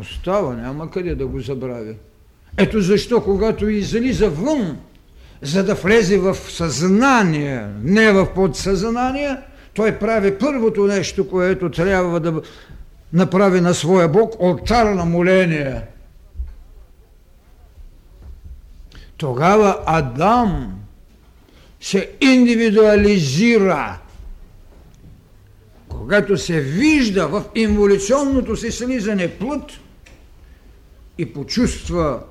Остава, 0.00 0.54
няма 0.54 0.90
къде 0.90 1.14
да 1.14 1.26
го 1.26 1.40
забрави. 1.40 1.94
Ето 2.56 2.80
защо, 2.80 3.20
когато 3.20 3.68
излиза 3.68 4.30
вън, 4.30 4.78
за 5.42 5.64
да 5.64 5.74
влезе 5.74 6.18
в 6.18 6.34
съзнание, 6.34 7.66
не 7.82 8.12
в 8.12 8.34
подсъзнание, 8.34 9.36
той 9.74 9.98
прави 9.98 10.38
първото 10.38 10.86
нещо, 10.86 11.28
което 11.28 11.70
трябва 11.70 12.20
да 12.20 12.42
направи 13.12 13.60
на 13.60 13.74
своя 13.74 14.08
Бог, 14.08 14.34
алтар 14.40 14.86
на 14.86 15.04
моление. 15.04 15.82
Тогава 19.16 19.82
Адам 19.86 20.74
се 21.80 22.10
индивидуализира. 22.20 23.98
Когато 25.88 26.36
се 26.36 26.60
вижда 26.60 27.28
в 27.28 27.44
инволюционното 27.54 28.56
си 28.56 28.70
слизане 28.70 29.30
плът 29.30 29.72
и 31.18 31.32
почувства 31.32 32.22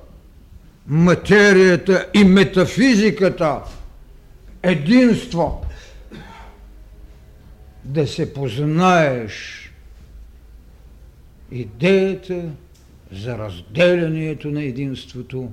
материята 0.86 2.10
и 2.14 2.24
метафизиката 2.24 3.60
единство, 4.62 5.66
да 7.84 8.06
се 8.06 8.34
познаеш 8.34 9.64
идеята 11.50 12.44
за 13.12 13.38
разделянието 13.38 14.50
на 14.50 14.62
единството, 14.62 15.50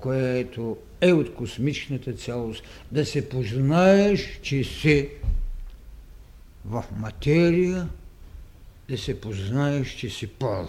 което 0.00 0.76
е 1.00 1.12
от 1.12 1.34
космичната 1.34 2.12
цялост, 2.12 2.62
да 2.92 3.06
се 3.06 3.28
познаеш, 3.28 4.40
че 4.42 4.64
си 4.64 5.08
в 6.64 6.84
материя, 6.98 7.88
да 8.88 8.98
се 8.98 9.20
познаеш, 9.20 9.88
че 9.88 10.10
си 10.10 10.26
пол. 10.26 10.66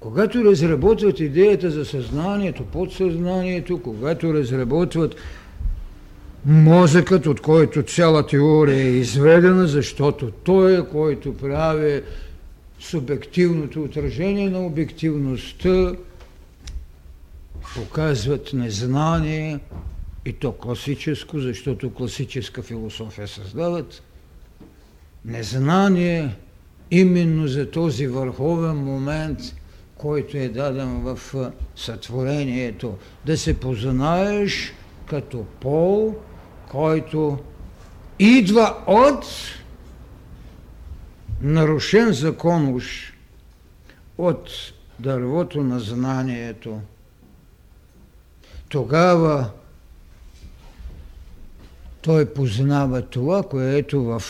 Когато 0.00 0.44
разработват 0.44 1.20
идеята 1.20 1.70
за 1.70 1.84
съзнанието, 1.84 2.64
подсъзнанието, 2.64 3.82
когато 3.82 4.34
разработват 4.34 5.16
мозъкът, 6.46 7.26
от 7.26 7.40
който 7.40 7.82
цяла 7.82 8.26
теория 8.26 8.78
е 8.78 8.90
изведена, 8.90 9.66
защото 9.66 10.30
той 10.30 10.78
е, 10.78 10.86
който 10.86 11.36
прави 11.36 12.02
субективното 12.78 13.82
отражение 13.82 14.50
на 14.50 14.66
обективността, 14.66 15.92
показват 17.74 18.52
незнание, 18.52 19.58
и 20.26 20.32
то 20.32 20.52
класическо, 20.52 21.38
защото 21.38 21.94
класическа 21.94 22.62
философия 22.62 23.28
създават. 23.28 24.02
Незнание 25.24 26.34
именно 26.90 27.48
за 27.48 27.70
този 27.70 28.06
върховен 28.06 28.76
момент– 28.76 29.38
който 30.04 30.36
е 30.36 30.48
даден 30.48 31.00
в 31.00 31.18
сътворението, 31.76 32.94
да 33.26 33.38
се 33.38 33.60
познаеш 33.60 34.72
като 35.06 35.44
пол, 35.60 36.14
който 36.70 37.38
идва 38.18 38.76
от 38.86 39.24
нарушен 41.44 42.12
закон 42.12 42.74
уж, 42.74 43.12
от 44.18 44.50
дървото 44.98 45.62
на 45.62 45.80
знанието. 45.80 46.80
Тогава 48.68 49.50
той 52.02 52.34
познава 52.34 53.02
това, 53.02 53.42
което 53.42 54.02
в 54.02 54.22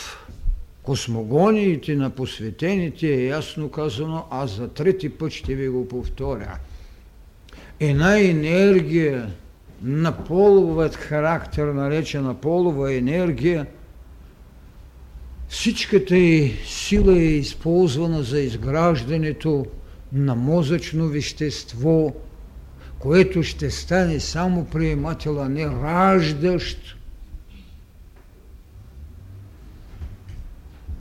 космогониите 0.83 1.95
на 1.95 2.09
посветените 2.09 3.07
е 3.07 3.25
ясно 3.25 3.69
казано, 3.69 4.25
аз 4.31 4.51
за 4.51 4.67
трети 4.67 5.09
път 5.09 5.31
ще 5.31 5.55
ви 5.55 5.67
го 5.69 5.87
повторя. 5.87 6.57
Една 7.79 8.19
енергия 8.19 9.31
на 9.81 10.23
половът 10.23 10.95
характер, 10.95 11.67
наречена 11.67 12.33
полова 12.33 12.93
енергия, 12.93 13.65
всичката 15.49 16.17
й 16.17 16.53
сила 16.65 17.13
е 17.13 17.25
използвана 17.25 18.23
за 18.23 18.39
изграждането 18.39 19.65
на 20.13 20.35
мозъчно 20.35 21.07
вещество, 21.07 22.13
което 22.99 23.43
ще 23.43 23.71
стане 23.71 24.19
само 24.19 24.65
приемател, 24.65 25.41
а 25.41 25.49
не 25.49 25.67
раждащ. 25.67 26.97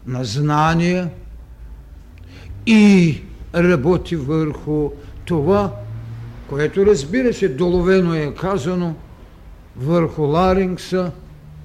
На 0.07 0.25
знание 0.25 1.09
и 2.67 3.21
работи 3.55 4.17
върху 4.17 4.91
това, 5.25 5.77
което 6.49 6.87
разбира 6.87 7.35
се, 7.35 7.49
доловено 7.49 8.15
е 8.15 8.35
казано 8.35 8.95
върху 9.77 10.23
ларингса, 10.23 11.13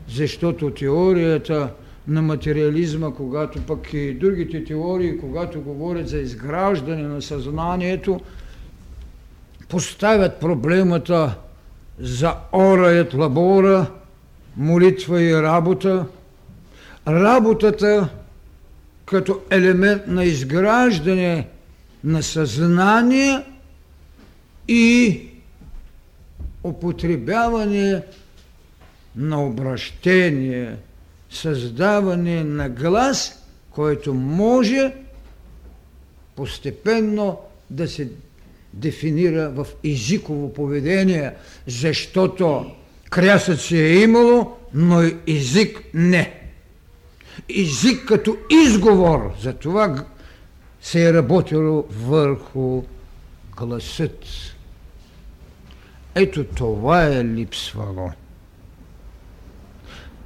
защото 0.07 0.71
теорията 0.71 1.73
на 2.09 2.21
материализма, 2.21 3.11
когато 3.13 3.61
пък 3.61 3.93
и 3.93 4.13
другите 4.13 4.63
теории, 4.63 5.17
когато 5.17 5.61
говорят 5.61 6.07
за 6.07 6.17
изграждане 6.17 7.03
на 7.03 7.21
съзнанието, 7.21 8.21
поставят 9.69 10.39
проблемата 10.39 11.35
за 11.99 12.35
ораят 12.51 13.13
лабора, 13.13 13.91
молитва 14.57 15.21
и 15.21 15.41
работа. 15.41 16.05
Работата 17.07 18.09
като 19.05 19.41
елемент 19.49 20.07
на 20.07 20.25
изграждане 20.25 21.47
на 22.03 22.23
съзнание 22.23 23.43
и 24.67 25.21
употребяване 26.63 28.01
на 29.15 29.45
обращение, 29.45 30.75
създаване 31.29 32.43
на 32.43 32.69
глас, 32.69 33.43
който 33.71 34.13
може 34.13 34.93
постепенно 36.35 37.39
да 37.69 37.87
се 37.87 38.09
дефинира 38.73 39.49
в 39.49 39.67
езиково 39.83 40.53
поведение, 40.53 41.33
защото 41.67 42.71
крясът 43.09 43.61
си 43.61 43.77
е 43.77 44.01
имало, 44.01 44.57
но 44.73 45.11
език 45.27 45.83
не 45.93 46.39
език 47.49 48.05
като 48.05 48.37
изговор. 48.49 49.31
За 49.41 49.53
това 49.53 50.05
се 50.81 51.09
е 51.09 51.13
работило 51.13 51.85
върху 51.89 52.83
гласът. 53.57 54.25
Ето 56.15 56.43
това 56.43 57.05
е 57.05 57.25
липсвало. 57.25 58.11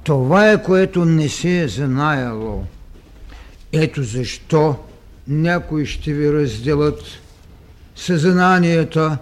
Това 0.04 0.50
е 0.50 0.62
което 0.62 1.04
не 1.04 1.28
се 1.28 1.62
е 1.62 1.68
знаело. 1.68 2.64
Ето 3.72 4.02
защо 4.02 4.76
някои 5.28 5.86
ще 5.86 6.12
ви 6.12 6.32
разделят 6.32 7.02
съзнанията 7.96 9.18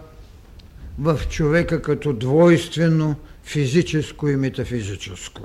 в 0.99 1.21
човека 1.31 1.83
като 1.83 2.13
двойствено 2.13 3.17
физическо 3.45 4.29
и 4.29 4.37
метафизическо. 4.37 5.43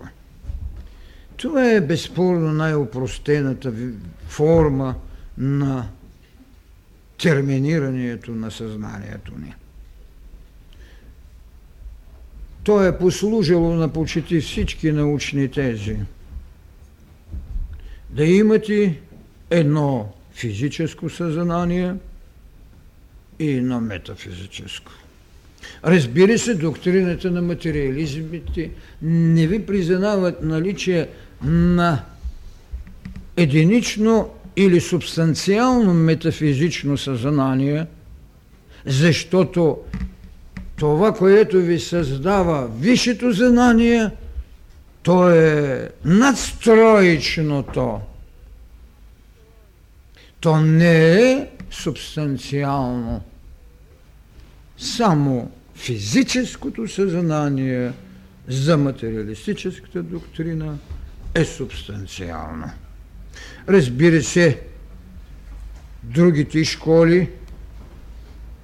Това 1.37 1.71
е 1.71 1.81
безспорно 1.81 2.53
най-опростената 2.53 3.73
форма 4.27 4.95
на 5.37 5.87
терминирането 7.17 8.31
на 8.31 8.51
съзнанието 8.51 9.31
ни. 9.39 9.55
То 12.67 12.83
е 12.83 12.97
послужило 12.97 13.75
на 13.75 13.87
почти 13.87 14.41
всички 14.41 14.91
научни 14.91 15.47
тези. 15.47 15.95
Да 18.09 18.25
имате 18.25 18.99
едно 19.49 20.13
физическо 20.33 21.09
съзнание 21.09 21.95
и 23.39 23.51
едно 23.51 23.81
метафизическо. 23.81 24.91
Разбира 25.83 26.39
се, 26.39 26.55
доктрината 26.55 27.31
на 27.31 27.41
материализмите 27.41 28.71
не 29.01 29.47
ви 29.47 29.65
признават 29.65 30.43
наличие 30.43 31.07
на 31.43 32.03
единично 33.37 34.29
или 34.55 34.81
субстанциално 34.81 35.93
метафизично 35.93 36.97
съзнание, 36.97 37.85
защото 38.85 39.77
това, 40.77 41.13
което 41.13 41.57
ви 41.57 41.79
създава 41.79 42.67
висшето 42.67 43.31
знание, 43.31 44.11
То 45.07 45.29
е 45.29 45.89
надстроечното. 46.05 48.01
То 50.39 50.61
не 50.61 51.21
е 51.21 51.47
субстанциално. 51.71 53.21
Само 54.77 55.51
физическото 55.75 56.87
съзнание 56.87 57.91
за 58.47 58.77
материалистическата 58.77 60.03
доктрина 60.03 60.77
е 61.35 61.45
субстанциално. 61.45 62.69
Разбира 63.69 64.23
се, 64.23 64.61
другите 66.03 66.63
школи 66.63 67.29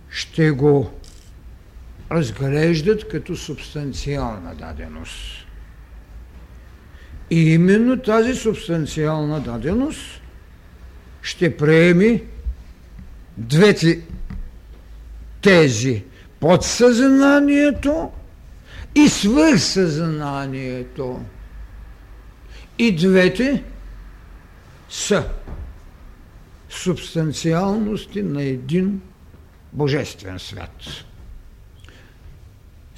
ще 0.09 0.51
го 0.51 0.91
разглеждат 2.13 3.07
като 3.07 3.35
субстанциална 3.35 4.55
даденост. 4.55 5.45
И 7.29 7.53
именно 7.53 8.01
тази 8.01 8.35
субстанциална 8.35 9.39
даденост 9.39 10.21
ще 11.21 11.57
приеми 11.57 12.23
двете 13.37 14.01
тези 15.41 16.03
подсъзнанието 16.39 18.11
и 18.95 19.09
свърхсъзнанието. 19.09 21.21
И 22.77 22.95
двете 22.95 23.63
са 24.89 25.29
субстанциалности 26.69 28.23
на 28.23 28.43
един 28.43 29.01
божествен 29.73 30.39
свят. 30.39 31.05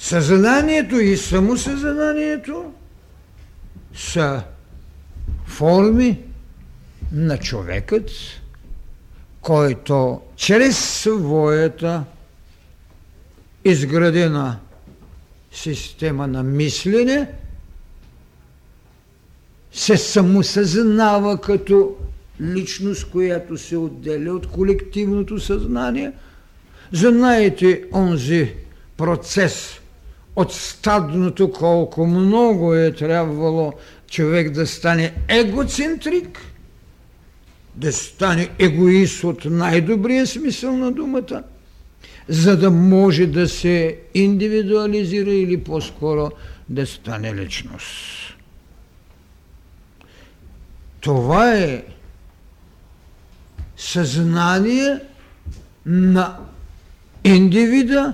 Съзнанието 0.06 1.00
и 1.00 1.18
самосъзнанието 1.18 2.74
са 3.96 4.44
форми 5.46 6.20
на 7.12 7.38
човекът, 7.38 8.12
който 9.42 10.22
чрез 10.36 11.02
своята 11.02 12.04
изградена 13.64 14.60
система 15.52 16.28
на 16.28 16.44
мислене 16.44 17.32
се 19.72 19.98
самосъзнава 19.98 21.42
като 21.42 21.96
личност, 22.42 23.10
която 23.12 23.58
се 23.58 23.78
отделя 23.78 24.34
от 24.34 24.48
колективното 24.48 25.40
съзнание. 25.40 26.12
Знаете 26.92 27.84
онзи 27.94 28.54
процес 28.98 29.80
от 30.36 30.54
стадното, 30.54 31.52
колко 31.52 32.08
много 32.08 32.74
е 32.74 32.92
трябвало 32.92 33.74
човек 34.10 34.52
да 34.52 34.68
стане 34.68 35.14
егоцентрик, 35.28 36.40
да 37.76 37.94
стане 37.94 38.50
егоист 38.60 39.24
от 39.24 39.46
най-добрия 39.46 40.28
смисъл 40.28 40.78
на 40.78 40.92
думата, 40.92 41.44
за 42.30 42.58
да 42.58 42.72
може 42.72 43.26
да 43.26 43.48
се 43.48 44.00
индивидуализира 44.14 45.32
или 45.32 45.64
по-скоро 45.64 46.32
да 46.70 46.88
стане 46.88 47.36
личност. 47.36 47.92
Това 51.00 51.56
е 51.56 51.84
съзнание 53.78 55.00
на 55.86 56.38
индивида, 57.24 58.14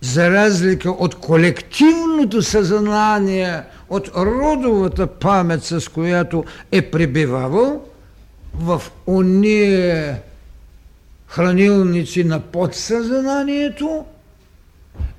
за 0.00 0.30
разлика 0.30 0.90
от 0.90 1.14
колективното 1.14 2.42
съзнание, 2.42 3.62
от 3.88 4.10
родовата 4.16 5.06
памет, 5.06 5.64
с 5.64 5.88
която 5.88 6.44
е 6.72 6.82
пребивавал 6.82 7.84
в 8.54 8.82
уния 9.06 10.20
хранилници 11.26 12.24
на 12.24 12.40
подсъзнанието 12.40 14.04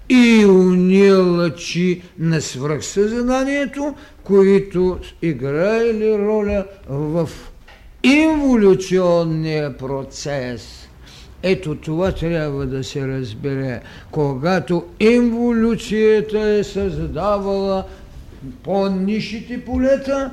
и 0.09 0.45
уния 0.45 1.17
лъчи 1.17 2.01
на 2.19 2.41
свръхсъзнанието, 2.41 3.95
които 4.23 4.99
играели 5.21 6.17
роля 6.17 6.65
в 6.89 7.29
инволюционния 8.03 9.77
процес. 9.77 10.86
Ето 11.43 11.75
това 11.75 12.11
трябва 12.11 12.65
да 12.65 12.83
се 12.83 13.07
разбере. 13.07 13.81
Когато 14.11 14.85
инволюцията 14.99 16.39
е 16.39 16.63
създавала 16.63 17.83
по-нишите 18.63 19.65
полета, 19.65 20.31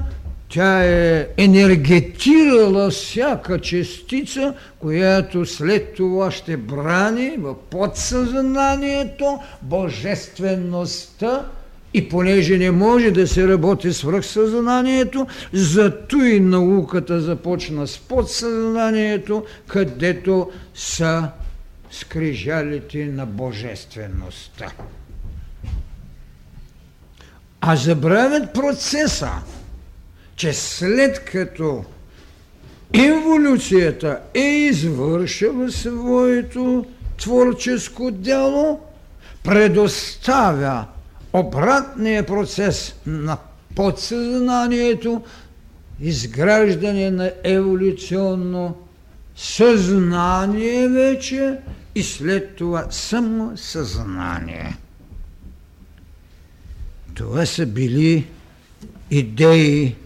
тя 0.49 0.85
е 0.85 1.29
енергетирала 1.37 2.91
всяка 2.91 3.61
частица, 3.61 4.55
която 4.79 5.47
след 5.47 5.95
това 5.95 6.31
ще 6.31 6.57
брани 6.57 7.37
в 7.39 7.55
подсъзнанието 7.71 9.39
божествеността 9.63 11.45
и 11.95 12.09
понеже 12.09 12.59
не 12.59 12.71
може 12.71 13.11
да 13.11 13.29
се 13.29 13.49
работи 13.49 13.93
с 13.93 14.03
връхсъзнанието, 14.03 15.27
зато 15.53 16.17
и 16.17 16.41
науката 16.41 17.21
започна 17.21 17.87
с 17.87 17.99
подсъзнанието, 17.99 19.45
където 19.67 20.51
са 20.75 21.29
скрижалите 21.91 23.07
на 23.07 23.27
божествеността. 23.27 24.73
А 27.61 27.77
забравят 27.77 28.55
процеса, 28.55 29.31
че 30.37 30.53
след 30.53 31.25
като 31.25 31.85
инволюцията 32.93 34.21
е 34.35 34.41
извършила 34.41 35.71
своето 35.71 36.87
творческо 37.19 38.11
дело, 38.11 38.81
предоставя 39.45 40.87
обратния 41.35 42.27
процес 42.27 42.95
на 43.07 43.39
подсъзнанието, 43.75 45.23
изграждане 46.01 47.11
на 47.11 47.33
еволюционно 47.45 48.77
съзнание 49.37 50.89
вече 50.89 51.59
и 51.95 52.03
след 52.03 52.57
това 52.57 52.87
само 52.91 53.57
съзнание. 53.57 54.77
Това 57.15 57.47
са 57.47 57.67
били 57.67 58.27
идеи 59.11 59.97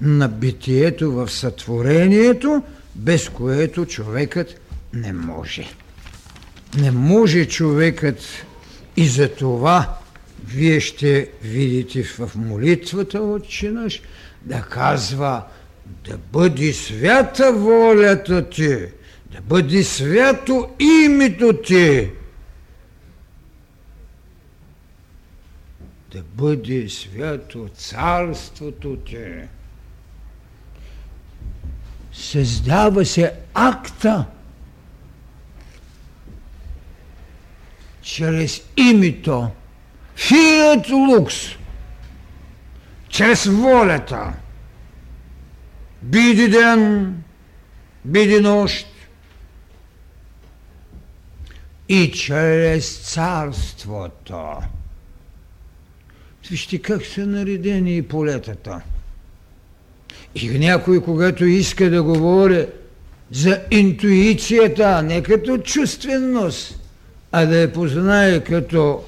на 0.00 0.28
битието 0.28 1.12
в 1.12 1.30
сътворението, 1.30 2.62
без 2.94 3.28
което 3.28 3.86
човекът 3.86 4.60
не 4.92 5.12
може. 5.12 5.66
Не 6.78 6.90
може 6.90 7.44
човекът 7.44 8.18
и 8.96 9.08
за 9.08 9.28
това 9.28 9.98
вие 10.46 10.80
ще 10.80 11.30
видите 11.42 12.02
в 12.02 12.30
молитвата 12.36 13.20
Отче 13.20 13.70
наш 13.70 14.02
да 14.42 14.62
казва 14.62 15.44
да 16.04 16.18
бъде 16.18 16.72
свята 16.72 17.52
волята 17.52 18.50
ти, 18.50 18.76
да 19.32 19.40
бъде 19.42 19.84
свято 19.84 20.68
името 20.80 21.62
ти, 21.62 22.10
да 26.12 26.22
бъде 26.22 26.88
свято 26.88 27.68
царството 27.74 28.96
ти. 28.96 29.26
Създава 32.12 33.04
се 33.04 33.32
акта 33.54 34.24
чрез 38.02 38.62
името 38.76 39.50
Фият 40.16 40.90
лукс, 40.90 41.34
чрез 43.08 43.44
волята, 43.44 44.32
биди 46.02 46.48
ден, 46.48 47.14
биди 48.04 48.40
нощ, 48.40 48.86
и 51.88 52.10
чрез 52.12 52.98
царството. 52.98 54.56
Вижте 56.50 56.78
как 56.78 57.06
са 57.06 57.26
наредени 57.26 57.96
и 57.96 58.02
полетата. 58.02 58.80
И 60.34 60.58
някой, 60.58 61.02
когато 61.02 61.44
иска 61.44 61.90
да 61.90 62.02
говори 62.02 62.66
за 63.30 63.60
интуицията, 63.70 65.02
не 65.02 65.22
като 65.22 65.58
чувственост, 65.58 66.80
а 67.32 67.46
да 67.46 67.56
я 67.56 67.72
познае 67.72 68.44
като 68.44 69.04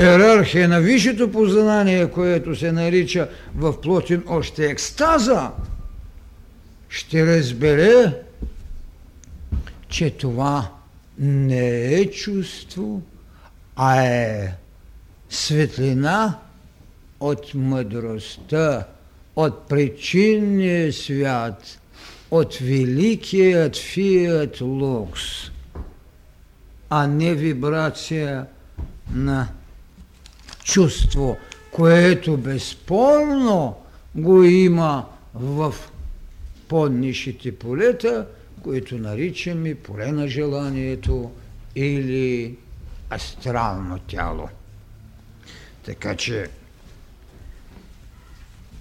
иерархия 0.00 0.68
на 0.68 0.80
висшето 0.80 1.32
познание, 1.32 2.10
което 2.10 2.56
се 2.56 2.72
нарича 2.72 3.28
в 3.54 3.80
Плотин 3.80 4.22
още 4.26 4.66
екстаза, 4.66 5.50
ще 6.88 7.26
разбере, 7.26 8.22
че 9.88 10.10
това 10.10 10.70
не 11.18 11.94
е 11.94 12.10
чувство, 12.10 13.02
а 13.76 14.02
е 14.02 14.52
светлина 15.30 16.38
от 17.20 17.54
мъдростта, 17.54 18.86
от 19.36 19.68
причинния 19.68 20.92
свят, 20.92 21.80
от 22.30 22.54
великият 22.54 23.76
фиат 23.76 24.60
лукс, 24.60 25.22
а 26.90 27.06
не 27.06 27.34
вибрация 27.34 28.46
на 29.14 29.48
чувство, 30.64 31.36
което 31.70 32.36
безспорно 32.36 33.76
го 34.14 34.42
има 34.42 35.06
в 35.34 35.74
по-нишите 36.68 37.58
полета, 37.58 38.26
които 38.62 38.98
наричаме 38.98 39.74
поле 39.74 40.12
на 40.12 40.28
желанието 40.28 41.30
или 41.76 42.56
астрално 43.14 43.98
тяло. 43.98 44.48
Така 45.84 46.16
че 46.16 46.46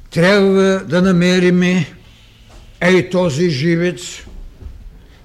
трябва 0.09 0.83
да 0.87 1.01
намериме 1.01 1.93
ей 2.81 3.09
този 3.09 3.49
живец 3.49 4.01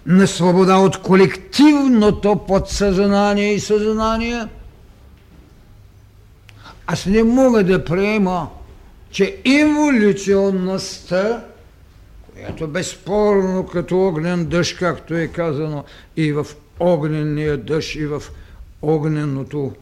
на 0.07 0.27
свобода 0.27 0.77
от 0.77 1.03
колективното 1.03 2.45
подсъзнание 2.49 3.55
и 3.55 3.61
съзнание. 3.61 4.47
Аз 6.87 7.07
не 7.07 7.23
мога 7.23 7.65
да 7.65 7.85
приема, 7.85 8.51
че 9.11 9.39
еволюционността, 9.45 11.45
която 12.33 12.69
безспорно 12.69 13.67
като 13.67 14.07
огнен 14.07 14.47
дъжд, 14.47 14.79
както 14.79 15.15
е 15.15 15.29
казано 15.29 15.85
и 16.17 16.33
в 16.33 16.47
огненния 16.81 17.57
дъжд, 17.57 17.95
и 17.95 18.07
в 18.07 18.23
огненото 18.83 19.73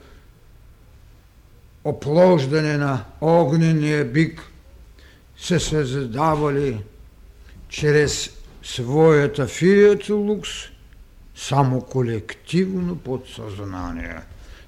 оплождане 1.85 2.77
на 2.77 3.05
огнения 3.21 4.05
бик 4.05 4.43
се 5.37 5.61
създавали 5.61 6.79
чрез 7.69 8.31
своята 8.63 9.47
фият 9.47 10.09
лукс 10.09 10.51
само 11.37 11.81
колективно 11.81 12.97
подсъзнание. 12.97 14.21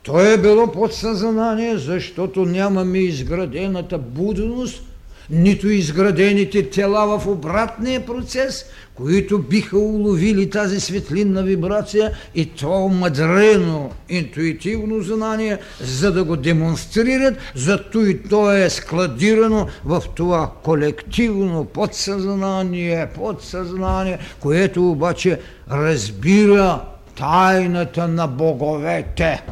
То 0.07 0.21
е 0.21 0.39
било 0.39 0.73
подсъзнание, 0.73 1.79
защото 1.79 2.45
нямаме 2.45 2.99
изградената 2.99 3.99
будност– 3.99 4.83
нито 5.31 5.69
изградените 5.69 6.71
тела 6.71 7.19
в 7.19 7.27
обратния 7.27 8.07
процес, 8.07 8.65
които 8.95 9.39
биха 9.39 9.79
уловили 9.79 10.51
тази 10.51 10.81
светлинна 10.81 11.43
вибрация 11.43 12.13
и 12.35 12.47
то 12.47 12.89
мъдрено, 12.89 13.91
интуитивно 14.09 15.03
знание, 15.03 15.59
за 15.81 16.13
да 16.13 16.25
го 16.25 16.37
демонстрират, 16.37 17.35
зато 17.55 18.01
и 18.01 18.23
то 18.23 18.53
е 18.53 18.71
складирано 18.71 19.67
в 19.85 20.03
това 20.15 20.51
колективно 20.63 21.65
подсъзнание, 21.65 23.09
подсъзнание, 23.15 24.19
което 24.41 24.91
обаче 24.91 25.41
разбира 25.71 26.81
тайната 27.17 28.09
на 28.09 28.27
боговете. 28.27 29.43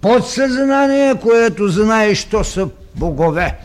Подсъзнание, 0.00 1.14
което 1.14 1.68
знае, 1.68 2.14
що 2.14 2.44
са 2.44 2.68
богове. 2.94 3.58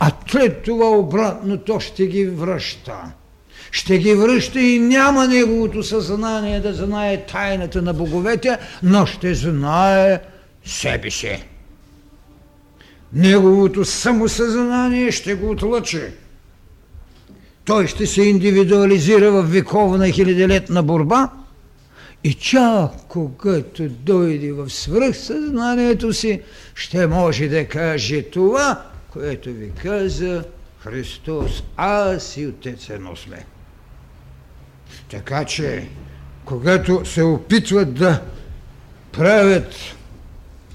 А 0.00 0.10
след 0.30 0.62
това 0.62 0.90
обратно 0.90 1.58
то 1.58 1.80
ще 1.80 2.06
ги 2.06 2.26
връща. 2.26 2.96
Ще 3.70 3.98
ги 3.98 4.14
връща 4.14 4.60
и 4.60 4.78
няма 4.78 5.28
неговото 5.28 5.82
съзнание 5.82 6.60
да 6.60 6.74
знае 6.74 7.26
тайната 7.26 7.82
на 7.82 7.92
боговете, 7.94 8.58
но 8.82 9.06
ще 9.06 9.34
знае 9.34 10.20
себе 10.64 11.10
си. 11.10 11.44
Неговото 13.12 13.84
самосъзнание 13.84 15.12
ще 15.12 15.34
го 15.34 15.50
отлъчи. 15.50 16.02
Той 17.64 17.86
ще 17.86 18.06
се 18.06 18.22
индивидуализира 18.22 19.32
в 19.32 19.42
вековна 19.42 20.10
хилядолетна 20.10 20.82
борба 20.82 21.30
и 22.24 22.34
чак 22.34 22.90
когато 23.08 23.88
дойде 23.88 24.52
в 24.52 24.70
свръхсъзнанието 24.70 26.12
си, 26.12 26.40
ще 26.74 27.06
може 27.06 27.48
да 27.48 27.68
каже 27.68 28.22
това, 28.22 28.86
което 29.10 29.52
ви 29.52 29.72
каза 29.82 30.44
Христос, 30.78 31.62
аз 31.76 32.36
и 32.36 32.46
Отец 32.46 32.90
едно 32.90 33.16
сме. 33.16 33.46
Така 35.10 35.44
че, 35.44 35.88
когато 36.44 37.04
се 37.04 37.22
опитват 37.22 37.94
да 37.94 38.22
правят 39.12 39.74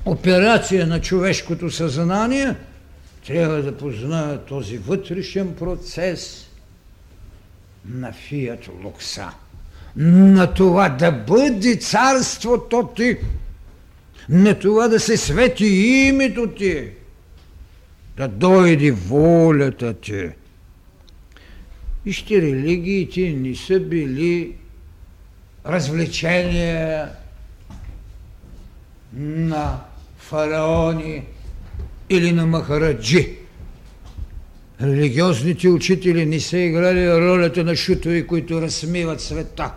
операция 0.06 0.88
на 0.88 1.02
човешкото 1.02 1.72
съзнание, 1.72 2.56
трябва 3.28 3.62
да 3.62 3.78
познаят 3.78 4.46
този 4.46 4.78
вътрешен 4.78 5.56
процес 5.56 6.50
на 7.86 8.14
фият 8.14 8.70
лукса. 8.84 9.32
На 9.98 10.54
това 10.54 10.90
да 10.90 11.12
бъде 11.12 11.76
царството 11.76 12.90
ти, 12.96 13.18
на 14.30 14.60
това 14.60 14.88
да 14.88 15.00
се 15.00 15.18
свети 15.18 15.66
името 15.66 16.48
ти, 16.48 16.90
да 18.18 18.28
дойде 18.28 18.92
волята 18.92 19.94
ти. 19.94 20.30
Вижте, 22.06 22.42
религиите 22.42 23.30
не 23.30 23.56
са 23.56 23.80
били 23.80 24.56
развлечения 25.66 27.10
на 29.14 29.80
фараони 30.18 31.24
или 32.10 32.32
на 32.32 32.46
махараджи. 32.46 33.38
Религиозните 34.82 35.70
учители 35.70 36.26
не 36.26 36.40
са 36.40 36.58
играли 36.58 37.12
ролята 37.12 37.64
на 37.64 37.76
шутови, 37.76 38.28
които 38.28 38.62
разсмиват 38.62 39.22
света. 39.22 39.72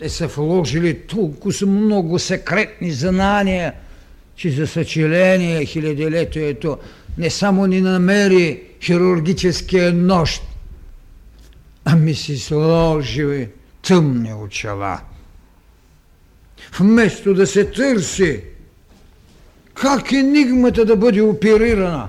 Те 0.00 0.08
са 0.08 0.26
вложили 0.26 0.98
толкова 0.98 1.66
много 1.66 2.18
секретни 2.18 2.92
знания– 2.92 3.72
че 4.40 4.50
за 4.50 4.66
съчеление 4.66 5.64
хилядилетието 5.64 6.78
не 7.18 7.30
само 7.30 7.66
ни 7.66 7.80
намери 7.80 8.62
хирургическия 8.82 9.92
нощ, 9.92 10.42
ами 11.84 12.14
си 12.14 12.38
сложи 12.38 13.48
тъмни 13.82 14.34
очела. 14.34 15.00
Вместо 16.78 17.34
да 17.34 17.46
се 17.46 17.64
търси 17.64 18.40
как 19.74 20.12
енигмата 20.12 20.84
да 20.84 20.96
бъде 20.96 21.22
оперирана, 21.22 22.08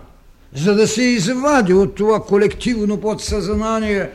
за 0.54 0.76
да 0.76 0.88
се 0.88 1.04
извади 1.04 1.74
от 1.74 1.96
това 1.96 2.24
колективно 2.24 3.02
подсъзнание 3.02 4.10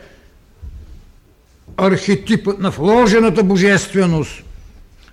архетипът 1.77 2.59
на 2.59 2.69
вложената 2.69 3.43
божественост, 3.43 4.43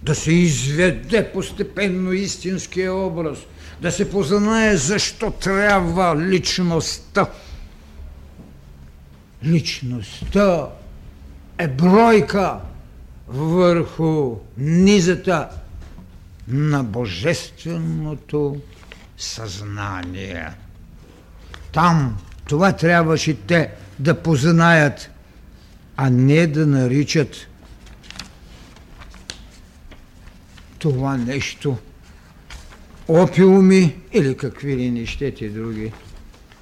да 0.02 0.14
се 0.14 0.32
изведе 0.32 1.30
постепенно 1.32 2.12
истинския 2.12 2.94
образ, 2.94 3.38
да 3.82 3.92
се 3.92 4.10
познае 4.10 4.76
защо 4.76 5.30
трябва 5.30 6.16
личността. 6.16 7.26
Личността 9.44 10.68
е 11.58 11.68
бройка 11.68 12.58
върху 13.28 14.36
низата 14.58 15.48
на 16.48 16.84
божественото 16.84 18.56
съзнание. 19.16 20.50
Там 21.72 22.16
това 22.48 22.72
трябваше 22.72 23.34
те 23.34 23.70
да 23.98 24.14
познаят, 24.22 25.10
а 25.96 26.10
не 26.10 26.46
да 26.46 26.66
наричат 26.66 27.36
това 30.78 31.16
нещо. 31.16 31.76
Опиуми 33.08 33.96
или 34.12 34.36
какви 34.36 34.76
ли 34.76 34.90
не 34.90 35.48
други. 35.48 35.92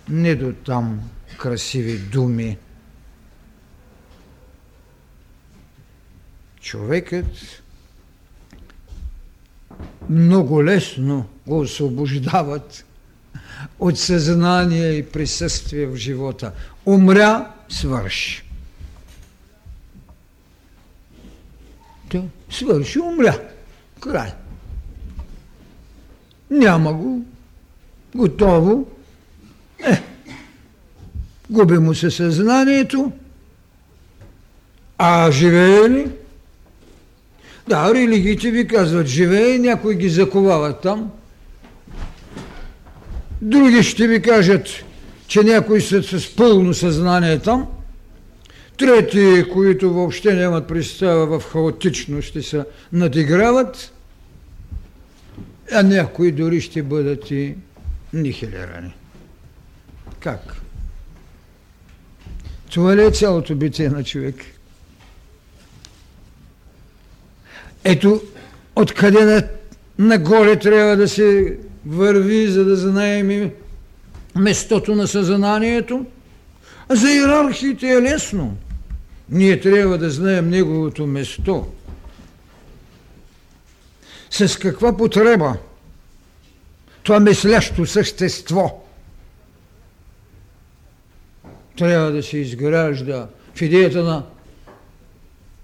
Не 0.08 0.34
до 0.34 0.52
там 0.52 1.10
красиви 1.38 1.98
думи. 1.98 2.58
Човекът 6.60 7.62
много 10.08 10.64
лесно 10.64 11.26
го 11.46 11.58
освобождават 11.58 12.84
от 13.78 13.98
съзнание 13.98 14.92
и 14.92 15.06
присъствие 15.06 15.86
в 15.86 15.96
живота. 15.96 16.52
Умря, 16.86 17.50
свърши. 17.68 18.44
Да, 22.10 22.22
свърши, 22.52 23.00
умря. 23.00 23.38
Край. 24.00 24.32
Няма 26.50 26.92
го. 26.92 27.24
Готово. 28.14 28.86
Е, 29.84 30.02
губи 31.50 31.78
му 31.78 31.94
се 31.94 32.10
съзнанието. 32.10 33.12
А 34.98 35.30
живее 35.30 35.90
ли? 35.90 36.10
Да, 37.68 37.94
религиите 37.94 38.50
ви 38.50 38.66
казват, 38.68 39.06
живее, 39.06 39.58
някой 39.58 39.94
ги 39.94 40.08
заковават 40.08 40.80
там. 40.80 41.10
Други 43.42 43.82
ще 43.82 44.08
ви 44.08 44.22
кажат, 44.22 44.68
че 45.26 45.42
някои 45.42 45.80
са 45.80 46.02
с 46.02 46.36
пълно 46.36 46.74
съзнание 46.74 47.38
там, 47.38 47.66
трети, 48.76 49.44
които 49.52 49.92
въобще 49.94 50.34
нямат 50.34 50.68
представа 50.68 51.38
в 51.38 51.44
хаотично, 51.44 52.22
ще 52.22 52.42
се 52.42 52.64
надиграват, 52.92 53.92
а 55.72 55.82
някои 55.82 56.32
дори 56.32 56.60
ще 56.60 56.82
бъдат 56.82 57.30
и 57.30 57.54
нихилирани. 58.12 58.94
Как? 60.20 60.62
Това 62.70 62.96
ли 62.96 63.02
е 63.02 63.10
цялото 63.10 63.54
битие 63.54 63.88
на 63.88 64.04
човек? 64.04 64.36
Ето, 67.84 68.22
откъде 68.76 69.24
на, 69.24 69.48
нагоре 69.98 70.58
трябва 70.58 70.96
да 70.96 71.08
се 71.08 71.58
върви, 71.86 72.46
за 72.46 72.64
да 72.64 72.76
знаем 72.76 73.50
местото 74.36 74.94
на 74.94 75.06
съзнанието. 75.06 76.06
За 76.90 77.10
иерархиите 77.10 77.88
е 77.88 78.02
лесно. 78.02 78.56
Ние 79.28 79.60
трябва 79.60 79.98
да 79.98 80.10
знаем 80.10 80.50
неговото 80.50 81.06
место. 81.06 81.66
С 84.30 84.58
каква 84.58 84.96
потреба 84.96 85.56
това 87.02 87.20
мислящо 87.20 87.86
същество 87.86 88.84
трябва 91.76 92.10
да 92.12 92.22
се 92.22 92.38
изгражда 92.38 93.28
в 93.54 93.62
идеята 93.62 94.02
на 94.02 94.22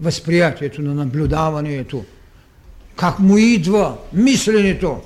възприятието, 0.01 0.83
на 0.83 0.95
наблюдаването, 0.95 2.05
как 2.97 3.19
му 3.19 3.39
идва 3.39 3.99
мисленето. 4.13 5.03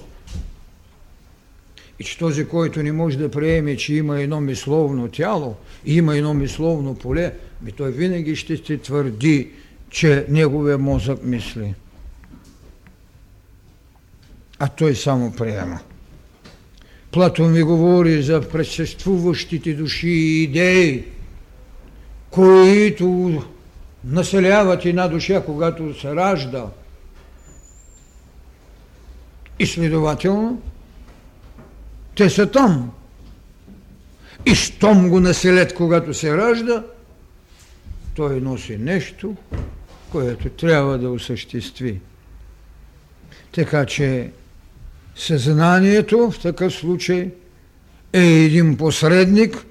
И 2.02 2.04
че 2.04 2.18
този, 2.18 2.44
който 2.44 2.82
не 2.82 2.92
може 2.92 3.18
да 3.18 3.30
приеме, 3.30 3.76
че 3.76 3.94
има 3.94 4.20
едно 4.20 4.40
мисловно 4.40 5.08
тяло, 5.08 5.56
има 5.86 6.16
едно 6.16 6.34
мисловно 6.34 6.94
поле, 6.94 7.34
ми 7.62 7.72
той 7.72 7.90
винаги 7.90 8.36
ще 8.36 8.56
се 8.56 8.78
твърди, 8.78 9.50
че 9.90 10.26
неговия 10.28 10.78
мозък 10.78 11.22
мисли. 11.22 11.74
А 14.58 14.68
той 14.68 14.94
само 14.94 15.32
приема. 15.32 15.80
Платон 17.12 17.52
ми 17.52 17.62
говори 17.62 18.22
за 18.22 18.48
пресъствуващите 18.48 19.74
души 19.74 20.08
и 20.08 20.42
идеи, 20.42 21.04
които 22.30 23.42
населяват 24.04 24.84
една 24.84 25.08
душа, 25.08 25.42
когато 25.44 26.00
се 26.00 26.14
ражда. 26.16 26.66
И 29.58 29.66
следователно, 29.66 30.62
те 32.14 32.31
са 32.31 32.51
там. 32.51 32.90
И 34.46 34.55
щом 34.55 35.09
го 35.09 35.20
населят, 35.20 35.75
когато 35.75 36.14
се 36.14 36.37
ражда, 36.37 36.85
той 38.14 38.40
носи 38.40 38.77
нещо, 38.79 39.37
което 40.11 40.48
трябва 40.48 40.98
да 40.98 41.11
осъществи. 41.11 42.01
Така 43.53 43.87
че 43.87 44.31
съзнанието 45.16 46.31
в 46.31 46.40
такъв 46.42 46.75
случай 46.75 47.31
е 48.12 48.20
един 48.22 48.77
посредник 48.77 49.66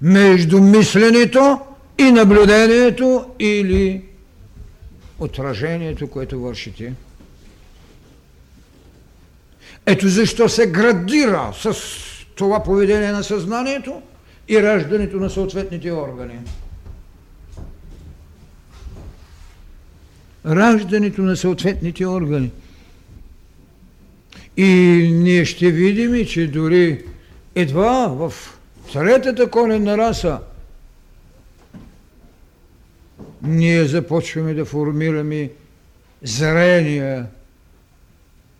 между 0.00 0.60
мисленето 0.60 1.60
и 1.98 2.10
наблюдението 2.10 3.26
или 3.38 4.04
отражението, 5.18 6.10
което 6.10 6.40
вършите. 6.40 6.92
Ето 9.86 10.08
защо 10.08 10.48
се 10.48 10.66
градира 10.66 11.52
с 11.54 11.76
това 12.34 12.62
поведение 12.62 13.12
на 13.12 13.24
съзнанието 13.24 14.02
и 14.48 14.62
раждането 14.62 15.16
на 15.16 15.30
съответните 15.30 15.92
органи. 15.92 16.38
Раждането 20.46 21.22
на 21.22 21.36
съответните 21.36 22.06
органи. 22.06 22.50
И 24.56 24.66
ние 25.12 25.44
ще 25.44 25.70
видим, 25.70 26.26
че 26.26 26.46
дори 26.46 27.04
едва 27.54 28.06
в 28.06 28.32
третата 28.92 29.50
коренна 29.50 29.98
раса 29.98 30.38
ние 33.42 33.84
започваме 33.84 34.54
да 34.54 34.64
формираме 34.64 35.50
зрение. 36.22 37.24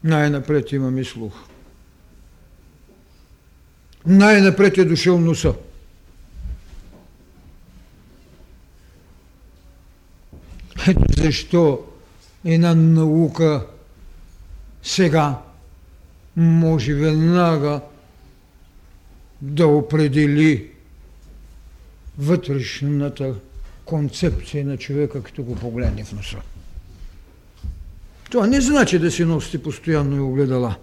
Най-напред 0.06 0.72
имаме 0.72 1.04
слух. 1.04 1.34
Най-напред 4.06 4.78
е 4.78 4.84
дошъл 4.84 5.20
носа. 5.20 5.54
Ето 10.88 11.22
защо 11.22 11.86
една 12.44 12.74
наука 12.74 13.66
сега 14.82 15.42
може 16.36 16.94
веднага 16.94 17.80
да 19.42 19.66
определи 19.66 20.70
вътрешната 22.18 23.34
концепция 23.84 24.66
на 24.66 24.76
човека, 24.76 25.22
като 25.22 25.42
го 25.42 25.56
погледне 25.56 26.04
в 26.04 26.12
носа. 26.12 26.38
Това 28.30 28.46
не 28.46 28.60
значи 28.60 28.98
да 28.98 29.10
си 29.10 29.24
носите 29.24 29.62
постоянно 29.62 30.16
и 30.16 30.20
огледала. 30.20 30.76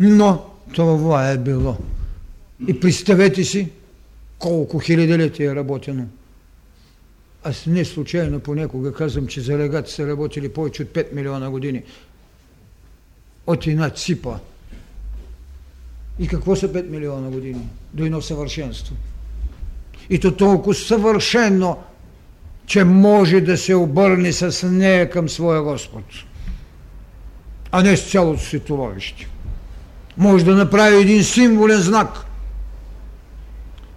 Но 0.00 0.44
това 0.74 1.30
е 1.30 1.38
било. 1.38 1.76
И 2.68 2.80
представете 2.80 3.44
си 3.44 3.70
колко 4.38 4.78
хилядолетия 4.78 5.52
е 5.52 5.54
работено. 5.54 6.06
Аз 7.44 7.66
не 7.66 7.84
случайно 7.84 8.40
понякога 8.40 8.92
казвам, 8.92 9.26
че 9.26 9.40
за 9.40 9.58
легати 9.58 9.92
са 9.92 10.06
работили 10.06 10.52
повече 10.52 10.82
от 10.82 10.88
5 10.88 11.14
милиона 11.14 11.50
години. 11.50 11.82
От 13.46 13.66
една 13.66 13.90
ципа. 13.90 14.38
И 16.18 16.28
какво 16.28 16.56
са 16.56 16.72
5 16.72 16.88
милиона 16.88 17.30
години? 17.30 17.68
До 17.94 18.04
едно 18.04 18.22
съвършенство. 18.22 18.94
И 20.10 20.20
то 20.20 20.36
толкова 20.36 20.74
съвършено, 20.74 21.78
че 22.66 22.84
може 22.84 23.40
да 23.40 23.58
се 23.58 23.74
обърне 23.74 24.32
с 24.32 24.68
нея 24.68 25.10
към 25.10 25.28
своя 25.28 25.62
Господ, 25.62 26.04
а 27.72 27.82
не 27.82 27.96
с 27.96 28.10
цялото 28.10 28.42
си 28.42 28.60
туловище. 28.60 29.28
Може 30.16 30.44
да 30.44 30.54
направи 30.54 30.96
един 30.96 31.24
символен 31.24 31.80
знак, 31.80 32.08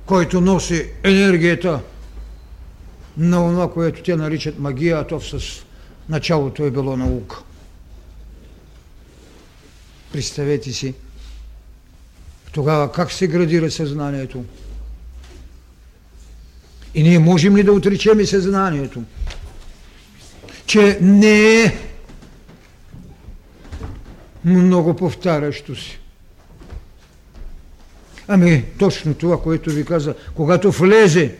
който 0.06 0.42
носи 0.42 0.90
енергията 1.04 1.80
на 3.18 3.38
това, 3.38 3.74
което 3.74 4.04
те 4.04 4.16
наричат 4.16 4.60
магия, 4.60 4.98
а 4.98 5.08
то 5.08 5.22
с 5.22 5.40
началото 6.10 6.64
е 6.64 6.72
било 6.72 6.98
наука. 6.98 7.42
Представете 10.12 10.74
си, 10.74 10.94
тогава 12.52 12.92
как 12.92 13.12
се 13.12 13.28
градира 13.28 13.72
съзнанието? 13.72 14.44
И 16.96 17.04
ние 17.04 17.20
можем 17.20 17.58
ли 17.58 17.64
да 17.64 17.74
отречем 17.74 18.20
и 18.20 18.26
съзнанието, 18.26 19.04
че 20.66 20.98
не 21.02 21.64
е 21.64 21.78
много 24.46 24.96
повтарящо 24.96 25.76
си. 25.76 26.00
Ами, 28.28 28.66
точно 28.80 29.14
това, 29.14 29.42
което 29.42 29.70
ви 29.70 29.86
каза, 29.86 30.16
когато 30.36 30.72
влезе, 30.72 31.36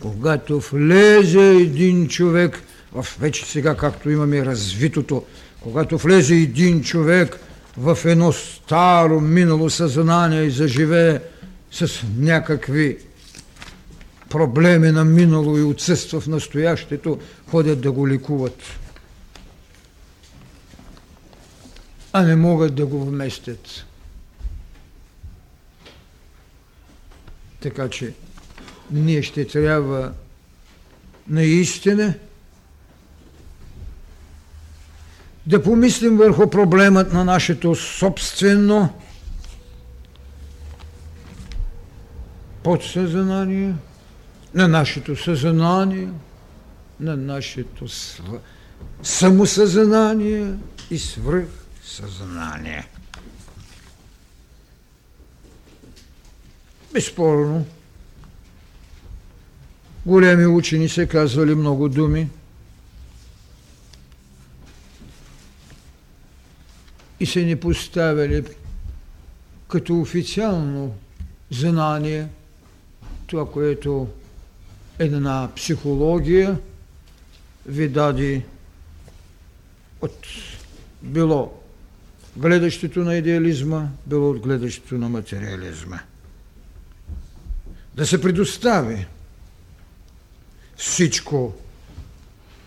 когато 0.00 0.60
влезе 0.60 1.50
един 1.50 2.08
човек, 2.08 2.62
в 2.92 3.06
вече 3.20 3.46
сега, 3.46 3.76
както 3.76 4.10
имаме 4.10 4.44
развитото, 4.44 5.24
когато 5.60 5.98
влезе 5.98 6.34
един 6.34 6.82
човек 6.82 7.38
в 7.76 7.98
едно 8.04 8.32
старо 8.32 9.20
минало 9.20 9.70
съзнание 9.70 10.42
и 10.42 10.50
заживее 10.50 11.20
с 11.72 12.02
някакви 12.18 12.98
проблеми 14.30 14.90
на 14.90 15.04
минало 15.04 15.58
и 15.58 15.62
отсъства 15.62 16.20
в 16.20 16.26
настоящето, 16.26 17.18
ходят 17.50 17.80
да 17.80 17.92
го 17.92 18.08
ликуват. 18.08 18.62
А 22.12 22.22
не 22.22 22.36
могат 22.36 22.74
да 22.74 22.86
го 22.86 23.04
вместят. 23.04 23.86
Така 27.60 27.88
че 27.88 28.14
ние 28.90 29.22
ще 29.22 29.46
трябва 29.46 30.12
наистина 31.28 32.14
да 35.46 35.62
помислим 35.62 36.16
върху 36.16 36.50
проблемът 36.50 37.12
на 37.12 37.24
нашето 37.24 37.74
собствено 37.74 38.88
подсъзнание– 42.62 43.74
на 44.54 44.68
нашето 44.68 45.16
съзнание, 45.16 46.08
на 47.00 47.16
нашето 47.16 47.88
самосъзнание 49.02 50.54
и 50.90 50.98
свръхсъзнание. 50.98 52.88
Безспорно, 56.92 57.66
големи 60.06 60.46
учени 60.46 60.88
се 60.88 61.06
казвали 61.06 61.54
много 61.54 61.88
думи, 61.88 62.28
и 67.20 67.26
се 67.26 67.44
ни 67.44 67.56
поставяли 67.56 68.44
като 69.68 70.00
официално 70.00 70.94
знание 71.50 72.28
това, 73.26 73.50
което 73.50 74.08
една 75.00 75.48
психология 75.56 76.58
ви 77.66 77.88
даде 77.88 78.42
от 80.00 80.26
било 81.02 81.62
гледащето 82.36 83.00
на 83.00 83.16
идеализма, 83.16 83.88
било 84.06 84.30
от 84.30 84.38
гледащето 84.38 84.98
на 84.98 85.08
материализма. 85.08 86.00
Да 87.94 88.06
се 88.06 88.20
предостави 88.20 89.06
всичко 90.76 91.54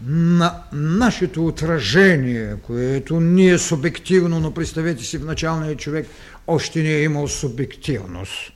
на 0.05 0.63
нашето 0.73 1.47
отражение, 1.47 2.55
което 2.63 3.19
ние 3.19 3.57
субективно, 3.57 4.39
но 4.39 4.53
представете 4.53 5.03
си 5.03 5.17
в 5.17 5.25
началния 5.25 5.77
човек 5.77 6.07
още 6.47 6.83
не 6.83 6.89
е 6.89 7.03
имал 7.03 7.27
субективност. 7.27 8.51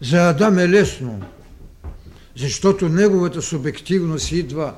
За 0.00 0.28
Адам 0.28 0.58
е 0.58 0.68
лесно, 0.68 1.22
защото 2.36 2.88
неговата 2.88 3.42
субективност 3.42 4.32
идва 4.32 4.74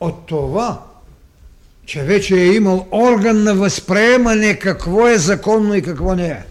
от 0.00 0.26
това, 0.26 0.84
че 1.86 2.02
вече 2.02 2.36
е 2.36 2.54
имал 2.54 2.88
орган 2.92 3.42
на 3.42 3.54
възприемане 3.54 4.58
какво 4.58 5.08
е 5.08 5.18
законно 5.18 5.74
и 5.74 5.82
какво 5.82 6.14
не 6.14 6.28
е. 6.28 6.42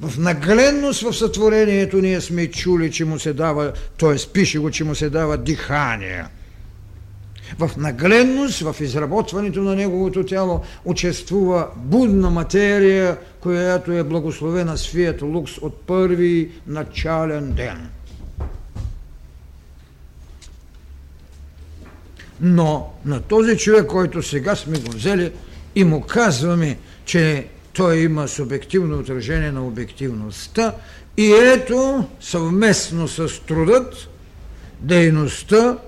В 0.00 0.18
нагледност 0.18 1.02
в 1.02 1.12
сътворението 1.12 1.96
ние 1.96 2.20
сме 2.20 2.50
чули, 2.50 2.92
че 2.92 3.04
му 3.04 3.18
се 3.18 3.32
дава, 3.32 3.72
т.е. 3.98 4.32
пише 4.32 4.58
го, 4.58 4.70
че 4.70 4.84
му 4.84 4.94
се 4.94 5.10
дава 5.10 5.38
дихание. 5.38 6.24
В 7.58 7.70
нагледност, 7.76 8.60
в 8.60 8.76
изработването 8.80 9.62
на 9.62 9.74
неговото 9.74 10.24
тяло 10.24 10.60
участвува 10.84 11.68
будна 11.76 12.30
материя, 12.30 13.16
която 13.40 13.92
е 13.92 14.04
благословена 14.04 14.78
с 14.78 14.88
фият 14.88 15.22
лукс 15.22 15.58
от 15.58 15.80
първи 15.86 16.50
начален 16.66 17.52
ден. 17.52 17.88
Но 22.40 22.92
на 23.04 23.20
този 23.20 23.56
човек, 23.56 23.86
който 23.86 24.22
сега 24.22 24.56
сме 24.56 24.78
го 24.78 24.90
взели 24.90 25.32
и 25.74 25.84
му 25.84 26.00
казваме, 26.00 26.78
че 27.04 27.46
той 27.72 27.98
има 27.98 28.28
субективно 28.28 28.98
отражение 28.98 29.52
на 29.52 29.66
обективността 29.66 30.74
и 31.16 31.32
ето 31.32 32.04
съвместно 32.20 33.08
с 33.08 33.40
трудът, 33.46 34.08
дейността 34.80 35.78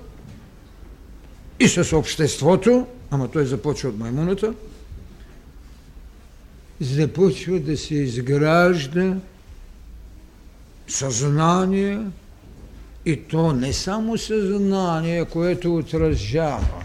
и 1.61 1.69
с 1.69 1.97
обществото, 1.97 2.87
ама 3.11 3.29
той 3.29 3.47
започва 3.47 3.89
от 3.89 3.99
маймуната, 3.99 4.55
започва 6.81 7.61
да 7.61 7.77
се 7.77 7.95
изгражда 7.95 9.17
съзнание 10.89 12.01
и 13.07 13.17
то 13.17 13.53
не 13.53 13.73
само 13.73 14.19
съзнание, 14.19 15.25
което 15.25 15.77
отразява, 15.77 16.85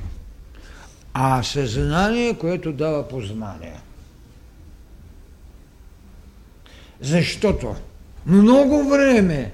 а 1.13 1.43
съзнание, 1.43 2.37
което 2.37 2.71
дава 2.71 3.07
познание. 3.07 3.79
Защото 7.01 7.75
много 8.25 8.89
време 8.89 9.51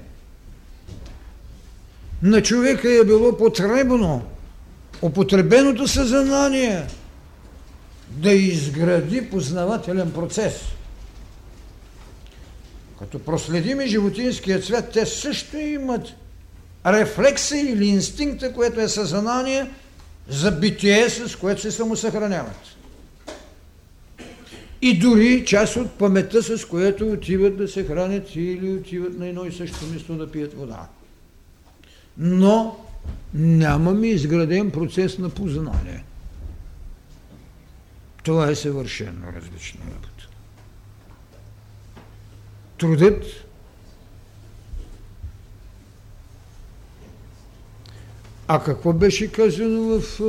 на 2.22 2.42
човека 2.42 2.92
е 2.92 3.04
било 3.04 3.36
потребно 3.36 4.31
употребеното 5.02 5.88
съзнание 5.88 6.86
да 8.08 8.32
изгради 8.32 9.30
познавателен 9.30 10.12
процес. 10.12 10.60
Като 12.98 13.18
проследиме 13.18 13.86
животинския 13.86 14.60
цвят, 14.60 14.92
те 14.92 15.06
също 15.06 15.56
имат 15.56 16.08
рефлекса 16.86 17.58
или 17.58 17.86
инстинкта, 17.86 18.52
което 18.52 18.80
е 18.80 18.88
съзнание 18.88 19.70
за 20.28 20.52
битие, 20.52 21.10
с 21.10 21.36
което 21.36 21.60
се 21.60 21.70
самосъхраняват 21.70 22.76
и 24.82 24.98
дори 24.98 25.44
част 25.46 25.76
от 25.76 25.90
паметта, 25.90 26.42
с 26.42 26.64
което 26.64 27.06
отиват 27.06 27.56
да 27.56 27.68
се 27.68 27.84
хранят 27.84 28.34
или 28.34 28.72
отиват 28.72 29.18
на 29.18 29.28
едно 29.28 29.44
и 29.44 29.52
също 29.52 29.86
место 29.86 30.14
да 30.14 30.30
пият 30.30 30.54
вода. 30.54 30.88
Но 32.18 32.76
нямаме 33.34 34.06
изграден 34.06 34.70
процес 34.70 35.18
на 35.18 35.30
познание. 35.30 36.04
Това 38.22 38.50
е 38.50 38.54
съвършено 38.54 39.26
различна 39.36 39.80
работа. 39.80 40.28
Трудът 42.78 43.24
А 48.48 48.64
какво 48.64 48.92
беше 48.92 49.32
казано 49.32 49.80
в 49.82 50.20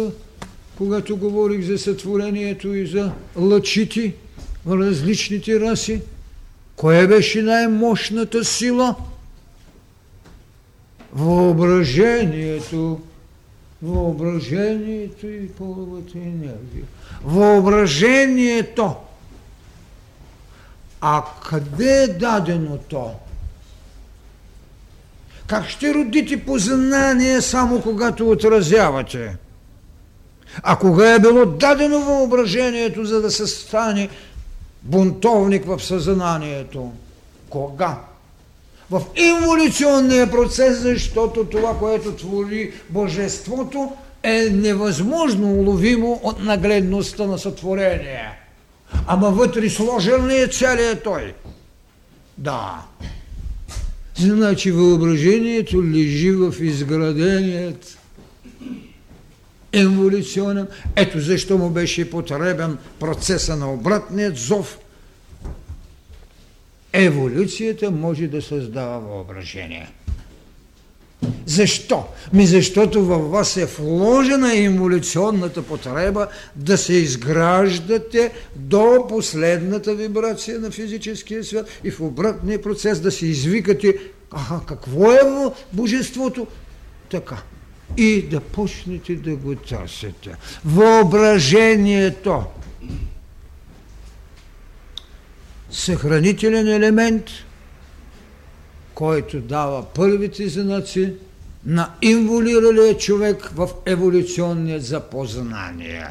когато 0.78 1.18
говорих 1.18 1.66
за 1.66 1.78
сътворението 1.78 2.74
и 2.74 2.88
за 2.88 3.12
лъчите? 3.36 4.14
различните 4.68 5.60
раси, 5.60 6.02
кое 6.76 7.08
беше 7.08 7.42
най-мощната 7.42 8.46
сила? 8.46 8.96
Въображението, 11.16 13.02
въображението 13.82 15.28
и 15.28 15.48
половата 15.48 16.18
енергия. 16.18 16.86
Въображението. 17.24 18.96
А 21.02 21.24
къде 21.50 22.04
е 22.04 22.08
дадено 22.08 22.78
то? 22.78 23.12
Как 25.48 25.70
ще 25.70 25.94
родите 25.94 26.46
познание 26.46 27.42
само 27.42 27.82
когато 27.82 28.30
отразявате? 28.30 29.38
А 30.64 30.76
кога 30.76 31.14
е 31.14 31.20
било 31.20 31.46
дадено 31.46 32.00
въображението, 32.00 33.06
за 33.06 33.22
да 33.22 33.32
се 33.32 33.48
стане 33.48 34.10
бунтовник 34.84 35.66
в 35.66 35.80
съзнанието. 35.80 36.92
Кога? 37.50 38.00
В 38.94 39.02
инволюционния 39.16 40.32
процес, 40.32 40.80
защото 40.80 41.46
това, 41.46 41.78
което 41.80 42.12
твори 42.12 42.74
Божеството, 42.90 43.92
е 44.24 44.50
невъзможно 44.52 45.54
уловимо 45.54 46.20
от 46.24 46.44
нагледността 46.44 47.26
на 47.26 47.40
сътворение. 47.40 48.40
Ама 49.08 49.32
вътре 49.32 49.70
сложен 49.70 50.28
ли 50.28 50.36
е 50.36 50.48
целият 50.48 51.04
той? 51.04 51.34
Да. 52.38 52.86
Значи 54.18 54.72
въображението 54.72 55.84
лежи 55.84 56.32
в 56.32 56.54
изграденият 56.60 57.98
еволюционен. 59.72 60.68
Ето 60.96 61.20
защо 61.20 61.58
му 61.58 61.70
беше 61.70 62.10
потребен 62.10 62.78
процеса 63.00 63.56
на 63.56 63.74
обратният 63.74 64.38
зов. 64.38 64.78
Еволюцията 66.94 67.92
може 67.92 68.28
да 68.28 68.42
създава 68.42 69.00
въображение. 69.00 69.90
Защо? 71.46 72.04
Ми 72.34 72.48
защото 72.48 73.06
във 73.06 73.32
вас 73.32 73.58
е 73.58 73.66
вложена 73.66 74.58
еволюционната 74.58 75.62
потреба 75.64 76.28
да 76.56 76.78
се 76.78 76.94
изграждате 76.94 78.32
до 78.56 79.06
последната 79.10 79.96
вибрация 79.96 80.60
на 80.60 80.72
физическия 80.72 81.44
свят 81.44 81.70
и 81.84 81.92
в 81.92 82.02
обратния 82.02 82.62
процес 82.62 83.00
да 83.00 83.12
се 83.12 83.26
извикате 83.26 83.98
аха, 84.32 84.62
какво 84.66 85.12
е 85.12 85.20
божеството? 85.74 86.48
Така 87.10 87.44
и 87.98 88.22
да 88.22 88.40
почнете 88.40 89.16
да 89.16 89.36
го 89.36 89.56
търсите. 89.56 90.36
Въображението. 90.66 92.44
Съхранителен 95.74 96.68
елемент, 96.68 97.26
който 98.94 99.42
дава 99.42 99.86
първите 99.86 100.50
знаци 100.50 101.14
на 101.66 101.94
инволиралия 102.02 102.98
човек 102.98 103.50
в 103.56 103.70
еволюционния 103.86 104.80
запознание. 104.80 106.10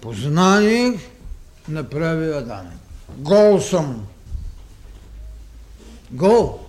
Познание 0.00 0.98
направи 1.68 2.32
Адам. 2.32 2.66
Гол 3.18 3.60
съм. 3.60 4.06
Гол. 6.10 6.60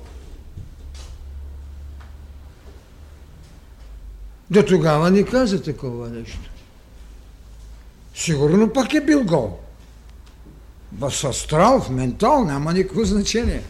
До 4.49 4.63
тогава 4.63 5.11
ни 5.11 5.25
каза 5.25 5.63
такова 5.63 6.09
нещо. 6.09 6.46
Сигурно 8.17 8.73
пък 8.73 8.93
е 8.93 9.01
бил 9.01 9.23
гол. 9.23 9.57
В 10.99 11.11
астрал, 11.25 11.81
в 11.81 11.89
ментал 11.89 12.43
няма 12.43 12.73
никакво 12.73 13.03
значение. 13.03 13.61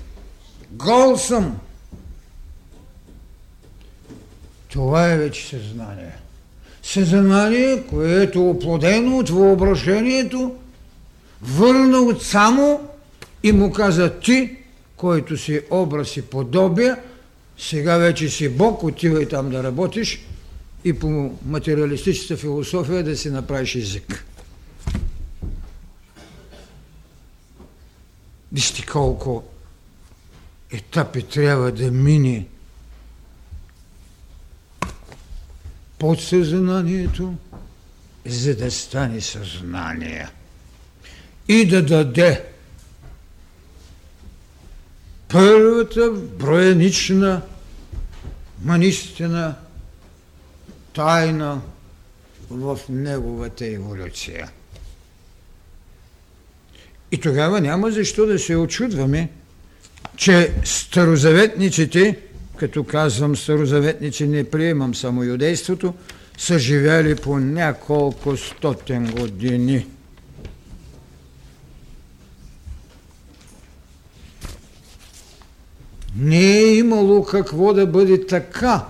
Гол 0.72 1.18
съм. 1.18 1.58
Това 4.70 5.12
е 5.12 5.18
вече 5.18 5.48
съзнание. 5.48 6.12
Съзнание, 6.84 7.84
което 7.90 8.40
е 8.40 8.42
оплодено 8.42 9.18
от 9.18 9.30
въображението, 9.30 10.56
върна 11.42 11.98
от 11.98 12.24
само 12.24 12.90
и 13.44 13.52
му 13.52 13.72
каза 13.72 14.20
ти, 14.20 14.58
който 14.98 15.38
си 15.38 15.62
образ 15.70 16.18
и 16.18 16.22
подобие, 16.22 16.96
сега 17.58 17.98
вече 17.98 18.30
си 18.30 18.50
Бог, 18.50 18.84
отивай 18.84 19.28
там 19.28 19.50
да 19.50 19.64
работиш 19.64 20.26
и 20.84 20.94
по 20.94 21.32
материалистичната 21.46 22.38
философия 22.38 23.04
да 23.04 23.18
си 23.18 23.30
направиш 23.30 23.76
език. 23.76 24.27
Вижте 28.58 28.86
колко 28.86 29.44
етапи 30.72 31.24
трябва 31.24 31.72
да 31.72 31.92
мине 31.92 32.48
подсъзнанието, 36.00 37.34
за 38.26 38.56
да 38.56 38.72
стане 38.72 39.22
съзнание 39.22 40.30
и 41.48 41.68
да 41.68 41.86
даде 41.86 42.46
първата 45.28 46.12
броенична 46.12 47.42
манистина 48.62 49.56
тайна 50.94 51.62
в 52.50 52.80
неговата 52.90 53.66
еволюция. 53.66 54.52
И 57.12 57.18
тогава 57.18 57.62
няма 57.62 57.92
защо 57.92 58.26
да 58.26 58.40
се 58.40 58.56
очудваме, 58.56 59.30
че 60.16 60.54
старозаветниците, 60.64 62.18
като 62.58 62.84
казвам 62.84 63.36
старозаветници, 63.36 64.28
не 64.28 64.44
приемам 64.44 64.96
само 64.96 65.24
юдейството, 65.24 65.94
са 66.38 66.60
живели 66.60 67.16
по 67.16 67.38
няколко 67.38 68.38
стотен 68.38 69.12
години. 69.12 69.86
Не 76.16 76.58
е 76.58 76.76
имало 76.76 77.24
какво 77.24 77.74
да 77.74 77.88
бъде 77.88 78.26
така 78.26 78.86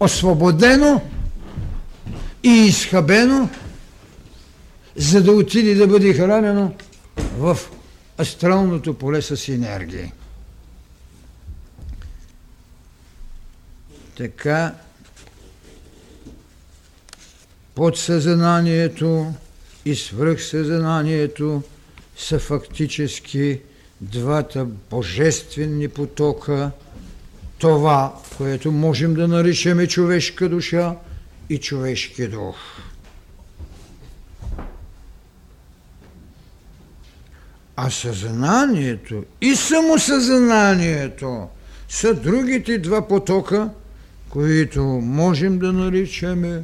освободено 0.00 1.02
и 2.42 2.48
изхабено, 2.48 3.48
за 5.00 5.22
да 5.22 5.32
отиде 5.32 5.74
да 5.74 5.86
бъде 5.86 6.14
хранено 6.14 6.72
в 7.36 7.58
астралното 8.18 8.94
поле 8.94 9.22
с 9.22 9.48
енергия. 9.48 10.12
Така 14.16 14.74
подсъзнанието 17.74 19.32
и 19.84 19.94
свръхсъзнанието 19.94 21.62
са 22.16 22.38
фактически 22.38 23.60
двата 24.00 24.64
божествени 24.64 25.88
потока, 25.88 26.70
това, 27.58 28.20
което 28.36 28.72
можем 28.72 29.14
да 29.14 29.28
наричаме 29.28 29.86
човешка 29.86 30.48
душа 30.48 30.96
и 31.50 31.58
човешки 31.58 32.28
дух. 32.28 32.56
А 37.82 37.90
съзнанието 37.90 39.24
и 39.40 39.56
самосъзнанието 39.56 41.48
са 41.88 42.14
другите 42.14 42.78
два 42.78 43.08
потока, 43.08 43.70
които 44.28 44.82
можем 45.02 45.58
да 45.58 45.72
наричаме 45.72 46.62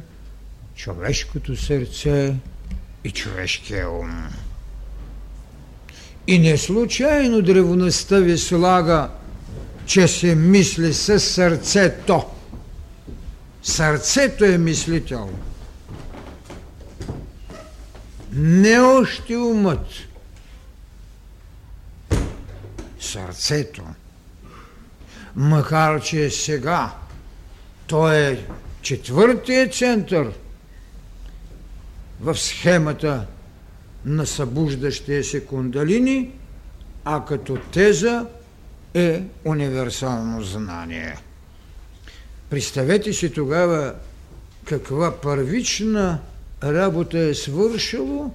човешкото 0.75 1.55
сърце 1.55 2.35
и 3.03 3.11
човешкия 3.11 3.89
ум. 3.89 4.23
И 6.27 6.39
не 6.39 6.57
случайно 6.57 7.41
древността 7.41 8.19
ви 8.19 8.37
слага, 8.37 9.09
че 9.85 10.07
се 10.07 10.35
мисли 10.35 10.93
с 10.93 11.19
сърцето. 11.19 12.25
Сърцето 13.63 14.45
е 14.45 14.57
мислител. 14.57 15.29
Не 18.33 18.79
още 18.79 19.35
умът. 19.35 19.85
Сърцето. 23.07 23.83
Макар, 25.35 26.01
че 26.01 26.29
сега 26.29 26.95
то 27.87 28.11
е 28.11 28.45
четвъртия 28.81 29.69
център 29.69 30.31
в 32.21 32.37
схемата 32.37 33.25
на 34.05 34.25
събуждащия 34.25 35.23
се 35.23 35.45
кундалини, 35.45 36.31
а 37.05 37.25
като 37.25 37.57
теза 37.71 38.25
е 38.93 39.23
универсално 39.45 40.43
знание. 40.43 41.17
Представете 42.49 43.13
си 43.13 43.33
тогава 43.33 43.93
каква 44.65 45.21
първична 45.21 46.19
работа 46.63 47.19
е 47.19 47.33
свършило, 47.33 48.31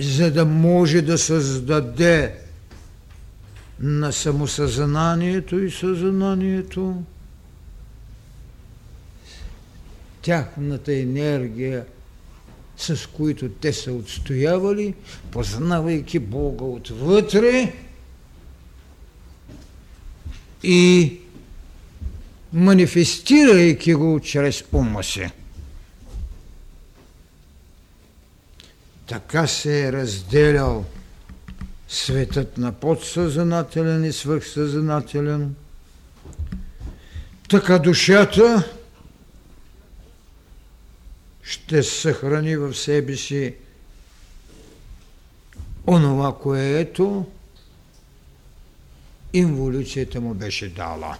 за 0.00 0.30
да 0.30 0.44
може 0.44 1.02
да 1.02 1.18
създаде 1.18 2.43
на 3.80 4.12
самосъзнанието 4.12 5.58
и 5.58 5.70
съзнанието 5.70 7.02
тяхната 10.22 10.92
енергия 10.94 11.84
с 12.76 13.08
които 13.12 13.48
те 13.48 13.72
са 13.72 13.92
отстоявали, 13.92 14.94
познавайки 15.30 16.18
Бога 16.18 16.64
отвътре 16.64 17.72
и 20.62 21.18
манифестирайки 22.52 23.94
го 23.94 24.20
чрез 24.20 24.64
ума 24.72 25.04
си. 25.04 25.30
Така 29.06 29.46
се 29.46 29.86
е 29.86 29.92
разделял 29.92 30.84
светът 31.88 32.58
на 32.58 32.72
подсъзнателен 32.72 34.04
и 34.04 34.12
свърхсъзнателен. 34.12 35.54
Така 37.48 37.78
душата 37.78 38.72
ще 41.42 41.82
съхрани 41.82 42.56
в 42.56 42.74
себе 42.74 43.16
си 43.16 43.54
онова, 45.86 46.34
което 46.38 47.26
инволюцията 49.32 50.20
му 50.20 50.34
беше 50.34 50.68
дала. 50.68 51.18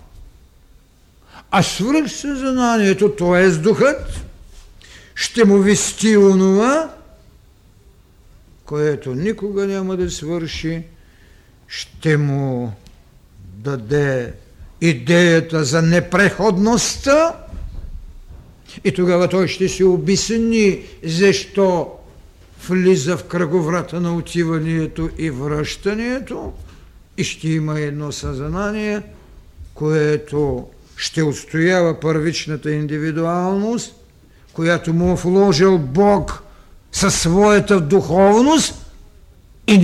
А 1.50 1.62
свръхсъзнанието, 1.62 3.10
т.е. 3.10 3.50
духът, 3.50 4.24
ще 5.14 5.44
му 5.44 5.58
вести 5.58 6.16
онова, 6.16 6.94
което 8.64 9.14
никога 9.14 9.66
няма 9.66 9.96
да 9.96 10.10
свърши, 10.10 10.82
ще 11.68 12.16
му 12.16 12.72
даде 13.56 14.32
идеята 14.80 15.64
за 15.64 15.82
непреходността 15.82 17.32
и 18.84 18.92
тогава 18.92 19.28
той 19.28 19.48
ще 19.48 19.68
се 19.68 19.84
обясни 19.84 20.82
защо 21.04 21.92
влиза 22.68 23.16
в 23.16 23.24
кръговрата 23.24 24.00
на 24.00 24.16
отиването 24.16 25.10
и 25.18 25.30
връщането 25.30 26.52
и 27.16 27.24
ще 27.24 27.48
има 27.48 27.80
едно 27.80 28.12
съзнание, 28.12 29.02
което 29.74 30.68
ще 30.96 31.22
отстоява 31.22 32.00
първичната 32.00 32.70
индивидуалност, 32.70 33.94
която 34.52 34.92
му 34.92 35.12
е 35.12 35.14
вложил 35.14 35.78
Бог 35.78 36.43
със 36.94 37.20
своята 37.20 37.80
духовност, 37.80 38.74
и 39.66 39.74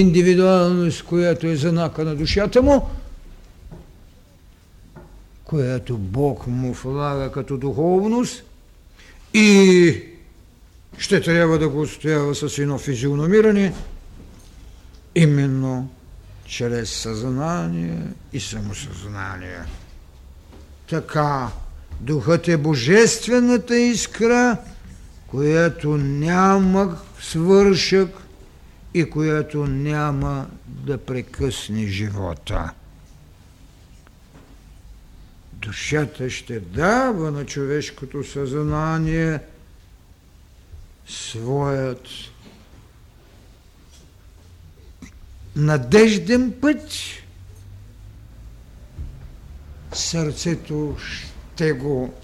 индивидуалност, 0.00 1.02
която 1.02 1.46
е 1.46 1.56
знака 1.56 2.04
на 2.04 2.16
душата 2.16 2.62
му, 2.62 2.88
която 5.44 5.98
Бог 5.98 6.46
му 6.46 6.72
влага 6.72 7.32
като 7.32 7.56
духовност 7.56 8.42
и 9.34 10.02
ще 10.98 11.20
трябва 11.20 11.58
да 11.58 11.68
го 11.68 11.80
отстоява 11.80 12.34
с 12.34 12.58
едно 12.58 12.78
физиономиране, 12.78 13.74
именно 15.14 15.88
чрез 16.44 16.90
съзнание 16.90 17.98
и 18.32 18.40
самосъзнание. 18.40 19.60
Така, 20.90 21.48
духът 22.00 22.48
е 22.48 22.56
божествената 22.56 23.76
искра, 23.76 24.56
която 25.36 25.96
няма 25.96 26.98
свършък 27.20 28.08
и 28.94 29.10
която 29.10 29.66
няма 29.66 30.46
да 30.66 30.98
прекъсне 30.98 31.86
живота. 31.86 32.72
Душата 35.52 36.30
ще 36.30 36.60
дава 36.60 37.30
на 37.30 37.46
човешкото 37.46 38.24
съзнание 38.24 39.38
своят 41.08 42.08
надежден 45.56 46.54
път. 46.60 46.90
Сърцето 49.92 50.96
ще 50.98 51.72
го 51.72 52.14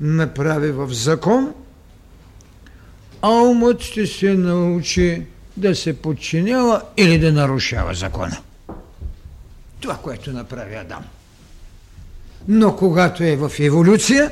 направи 0.00 0.70
в 0.70 0.88
закон, 0.92 1.54
а 3.22 3.30
умът 3.30 3.82
ще 3.82 4.06
се 4.06 4.34
научи 4.34 5.26
да 5.56 5.76
се 5.76 6.02
подчинява 6.02 6.82
или 6.96 7.18
да 7.18 7.32
нарушава 7.32 7.94
закона. 7.94 8.36
Това, 9.80 9.96
което 9.96 10.32
направи 10.32 10.74
Адам. 10.74 11.04
Но 12.48 12.76
когато 12.76 13.24
е 13.24 13.36
в 13.36 13.52
еволюция, 13.58 14.30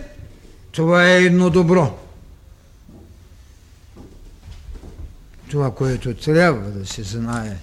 това 0.73 1.07
е 1.07 1.17
едно 1.17 1.51
добро. 1.51 1.99
Това, 5.51 5.75
което 5.75 6.15
трябва 6.15 6.71
да 6.71 6.87
се 6.87 7.03
знае. 7.03 7.57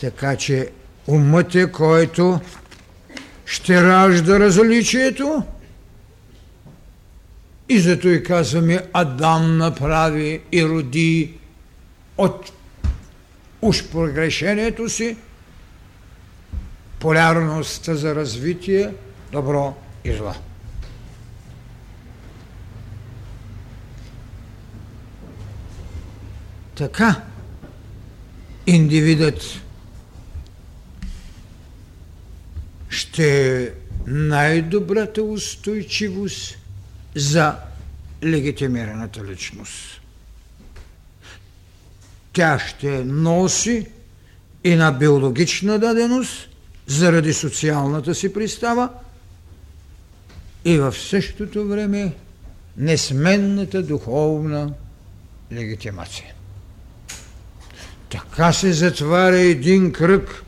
Така 0.00 0.36
че 0.36 0.70
умът 1.06 1.54
е, 1.54 1.72
който 1.72 2.40
ще 3.44 3.82
ражда 3.82 4.40
различието. 4.40 5.42
И 7.70 7.80
зато 7.80 8.08
и 8.08 8.22
казваме, 8.22 8.82
Адам 8.92 9.56
направи 9.56 10.40
и 10.52 10.64
роди 10.64 11.34
от 12.18 12.52
уж 13.62 13.84
прогрешението 13.84 14.88
си 14.88 15.16
полярността 16.98 17.94
за 17.94 18.14
развитие– 18.14 18.94
добро 19.32 19.74
и 20.04 20.12
зло. 20.12 20.34
Така 26.74 27.22
индивидът 28.66 29.42
ще 32.88 33.62
е 33.62 33.68
най-добрата 34.06 35.22
устойчивост 35.22 36.59
за 37.14 37.56
легитимираната 38.24 39.24
личност. 39.24 40.00
Тя 42.32 42.58
ще 42.58 43.04
носи 43.04 43.86
и 44.64 44.74
на 44.74 44.92
биологична 44.92 45.78
даденост, 45.78 46.48
заради 46.86 47.34
социалната 47.34 48.14
си 48.14 48.32
пристава, 48.32 48.88
и 50.64 50.78
в 50.78 50.92
същото 50.92 51.68
време 51.68 52.12
несменната 52.76 53.82
духовна 53.82 54.72
легитимация. 55.52 56.34
Така 58.10 58.52
се 58.52 58.72
затваря 58.72 59.38
един 59.38 59.92
кръг, 59.92 60.44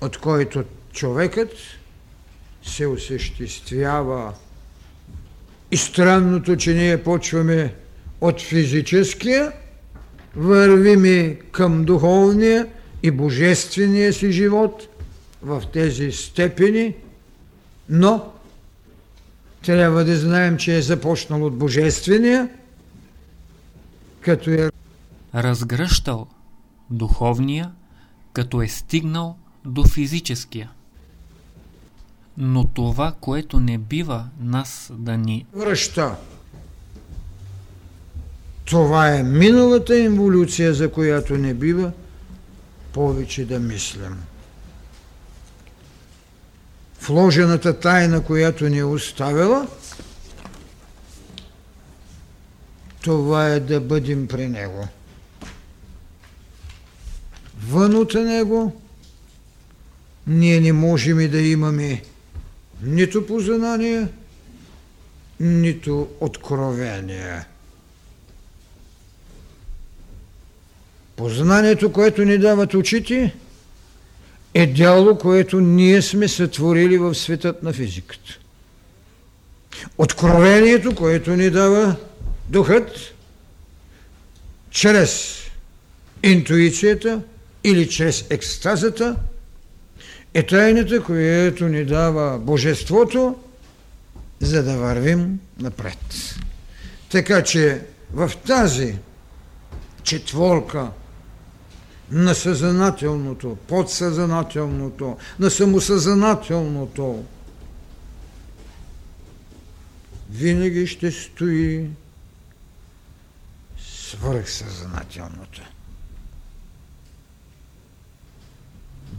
от 0.00 0.18
който 0.18 0.64
човекът 0.92 1.52
се 2.62 2.86
осъществява 2.86 4.34
и 5.70 5.76
странното, 5.76 6.56
че 6.56 6.74
ние 6.74 7.02
почваме 7.02 7.74
от 8.20 8.40
физическия, 8.40 9.52
вървиме 10.36 11.38
към 11.52 11.84
духовния 11.84 12.66
и 13.02 13.10
божествения 13.10 14.12
си 14.12 14.32
живот 14.32 14.88
в 15.42 15.62
тези 15.72 16.12
степени– 16.12 16.94
но 17.90 18.32
трябва 19.62 20.04
да 20.04 20.16
знаем, 20.16 20.56
че 20.56 20.76
е 20.76 20.82
започнал 20.82 21.44
от 21.44 21.56
Божествения, 21.56 22.48
като 24.20 24.50
е 24.50 24.70
разгръщал 25.34 26.26
духовния, 26.90 27.72
като 28.32 28.62
е 28.62 28.68
стигнал 28.68 29.38
до 29.64 29.84
физическия. 29.84 30.70
Но 32.40 32.64
това, 32.64 33.14
което 33.20 33.60
не 33.60 33.78
бива 33.78 34.28
нас 34.40 34.90
да 34.94 35.16
ни 35.16 35.46
връща, 35.52 36.16
това 38.64 39.14
е 39.14 39.22
миналата 39.22 39.98
инволюция, 39.98 40.74
за 40.74 40.92
която 40.92 41.36
не 41.36 41.54
бива 41.54 41.92
повече 42.92 43.44
да 43.44 43.58
мислям 43.60 44.18
вложената 47.02 47.78
тайна, 47.80 48.24
която 48.24 48.68
ни 48.68 48.78
е 48.78 48.84
оставила, 48.84 49.68
това 53.00 53.48
е 53.48 53.60
да 53.60 53.80
бъдем 53.80 54.28
при 54.28 54.48
Него. 54.48 54.88
Вън 57.62 57.94
от 57.94 58.14
Него 58.14 58.80
ние 60.26 60.60
не 60.60 60.72
можем 60.72 61.20
и 61.20 61.28
да 61.28 61.40
имаме 61.40 62.02
нито 62.82 63.26
познание, 63.26 64.08
нито 65.40 66.08
откровение. 66.20 67.44
Познанието, 71.16 71.92
което 71.92 72.24
ни 72.24 72.38
дават 72.38 72.74
очите– 72.74 73.34
е 74.54 74.66
дяло, 74.66 75.18
което 75.18 75.60
ние 75.60 76.02
сме 76.02 76.28
сътворили 76.28 76.98
в 76.98 77.14
светът 77.14 77.62
на 77.62 77.72
физиката. 77.72 78.38
Откровението, 79.98 80.94
което 80.94 81.30
ни 81.30 81.50
дава 81.50 81.96
духът, 82.48 83.14
чрез 84.70 85.42
интуицията 86.22 87.20
или 87.64 87.88
чрез 87.88 88.24
екстазата, 88.30 89.16
е 90.34 90.46
тайната, 90.46 91.02
която 91.02 91.68
ни 91.68 91.84
дава 91.84 92.38
Божеството, 92.38 93.36
за 94.40 94.62
да 94.62 94.76
вървим 94.76 95.40
напред. 95.58 96.34
Така 97.10 97.42
че 97.44 97.82
в 98.12 98.32
тази 98.46 98.98
четворка 100.02 100.90
на 102.10 102.34
съзнателното, 102.34 103.58
подсъзнателното, 103.68 105.16
на 105.38 105.50
самосъзнателното, 105.50 107.24
винаги 110.30 110.86
ще 110.86 111.12
стои 111.12 111.90
свърхсъзнателното. 113.78 115.62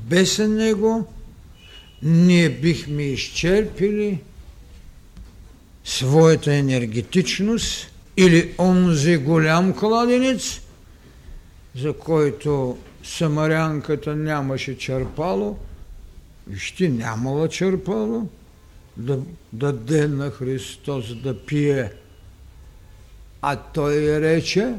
Без 0.02 0.38
него 0.38 1.08
ние 2.04 2.50
бихме 2.50 3.04
изчерпили 3.04 4.20
своята 5.84 6.54
енергетичност 6.54 7.88
или 8.18 8.56
онзи 8.60 9.18
голям 9.18 9.74
кладенец, 9.74 10.62
за 11.76 11.94
който 11.94 12.78
самарянката 13.04 14.16
нямаше 14.16 14.78
черпало, 14.78 15.58
ще 16.58 16.90
нямала 16.90 17.50
черпало, 17.50 18.30
да 18.98 19.20
даде 19.54 20.08
на 20.08 20.32
Христос 20.32 21.16
да 21.16 21.46
пие. 21.46 21.92
А 23.42 23.56
той 23.56 24.22
рече, 24.22 24.74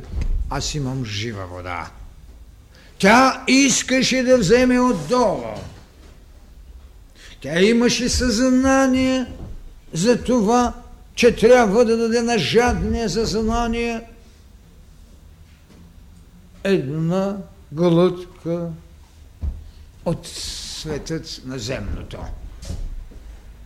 аз 0.50 0.74
имам 0.74 1.04
жива 1.04 1.46
вода. 1.46 1.90
Тя 3.02 3.44
искаше 3.48 4.22
да 4.22 4.38
вземе 4.38 4.80
отдолу. 4.80 5.54
Тя 7.40 7.60
имаше 7.60 8.08
съзнание 8.08 9.26
за 9.92 10.24
това, 10.24 10.74
че 11.14 11.36
трябва 11.36 11.84
да 11.84 11.96
даде 11.96 12.22
на 12.22 12.38
жадния 12.38 13.10
съзнание– 13.10 14.00
една 16.64 17.36
глътка 17.72 18.68
от 20.04 20.26
светът 20.26 21.40
на 21.44 21.58
земното. 21.58 22.18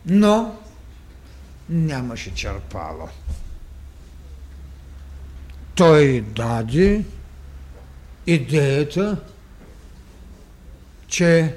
Но 0.06 0.56
нямаше 1.68 2.34
черпало. 2.34 3.08
Той 5.74 6.20
даде 6.20 7.04
идеята, 8.26 9.16
че 11.08 11.54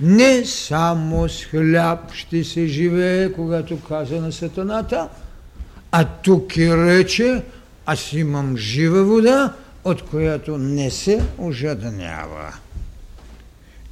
не 0.00 0.44
само 0.44 1.28
с 1.28 1.44
хляб 1.44 2.12
ще 2.12 2.44
се 2.44 2.66
живее, 2.66 3.32
когато 3.32 3.80
каза 3.80 4.20
на 4.20 4.32
сатаната, 4.32 5.08
А 5.92 6.04
тук 6.04 6.56
и 6.56 6.76
рече, 6.76 7.42
аз 7.86 8.12
имам 8.12 8.56
жива 8.56 9.04
вода, 9.04 9.54
от 9.84 10.02
която 10.02 10.58
не 10.58 10.90
се 10.90 11.22
ожаднява. 11.38 12.54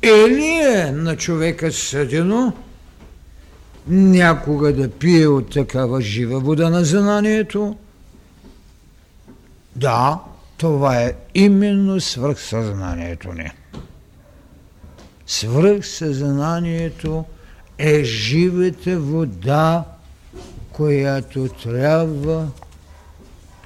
Или 0.02 0.46
е 0.46 0.92
на 0.92 1.16
човека 1.16 1.72
съдено 1.72 2.52
някога 3.88 4.72
да 4.72 4.90
пие 4.90 5.28
от 5.28 5.50
такава 5.50 6.00
жива 6.00 6.40
вода 6.40 6.70
на 6.70 6.84
знанието? 6.84 7.76
Да, 9.76 10.18
това 10.58 11.02
е 11.02 11.14
именно 11.34 12.00
свръхсъзнанието 12.00 13.32
ни. 13.32 13.50
Свръхсъзнанието 15.26 17.24
е 17.78 18.04
живата 18.04 19.00
вода, 19.00 19.84
която 20.72 21.48
трябва 21.48 22.48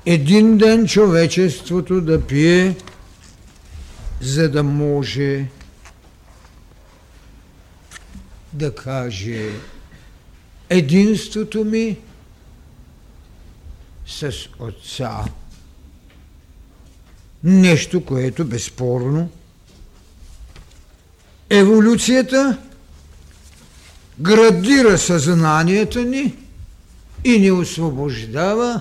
един 0.07 0.59
ден 0.59 0.87
човечеството 0.87 2.01
да 2.01 2.27
пие, 2.27 2.77
за 4.21 4.51
да 4.51 4.63
може 4.63 5.47
да 8.53 8.75
каже 8.75 9.51
единството 10.71 11.65
ми 11.65 11.99
с 14.07 14.33
Отца. 14.59 15.25
Нещо, 17.45 18.05
което 18.05 18.45
безспорно 18.45 19.31
еволюцията 21.51 22.59
градира 24.21 24.99
съзнанието 24.99 26.01
ни 26.01 26.37
и 27.25 27.39
ни 27.39 27.51
освобождава 27.51 28.81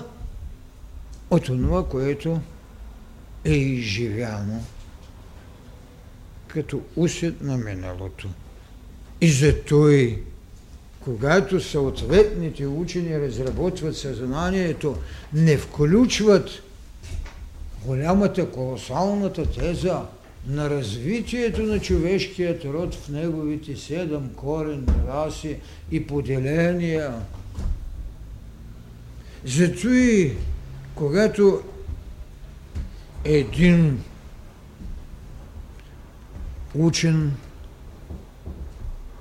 от 1.30 1.44
това, 1.44 1.88
което 1.88 2.40
е 3.44 3.52
изживяно 3.52 4.64
като 6.48 6.80
усет 6.96 7.42
на 7.42 7.56
миналото. 7.56 8.28
И 9.20 9.32
зато 9.32 9.88
и 9.88 10.18
когато 11.00 11.60
съответните 11.60 12.66
учени 12.66 13.20
разработват 13.20 13.96
съзнанието, 13.96 14.96
не 15.32 15.58
включват 15.58 16.50
голямата, 17.86 18.50
колосалната 18.50 19.50
теза 19.50 20.02
на 20.46 20.70
развитието 20.70 21.62
на 21.62 21.78
човешкият 21.78 22.64
род 22.64 22.94
в 22.94 23.08
неговите 23.08 23.76
седем 23.76 24.30
корен 24.36 24.86
раси 25.08 25.56
и 25.90 26.06
поделения. 26.06 27.14
Зато 29.44 29.88
и 29.88 30.36
когато 30.94 31.62
един 33.24 34.02
учен, 36.74 37.32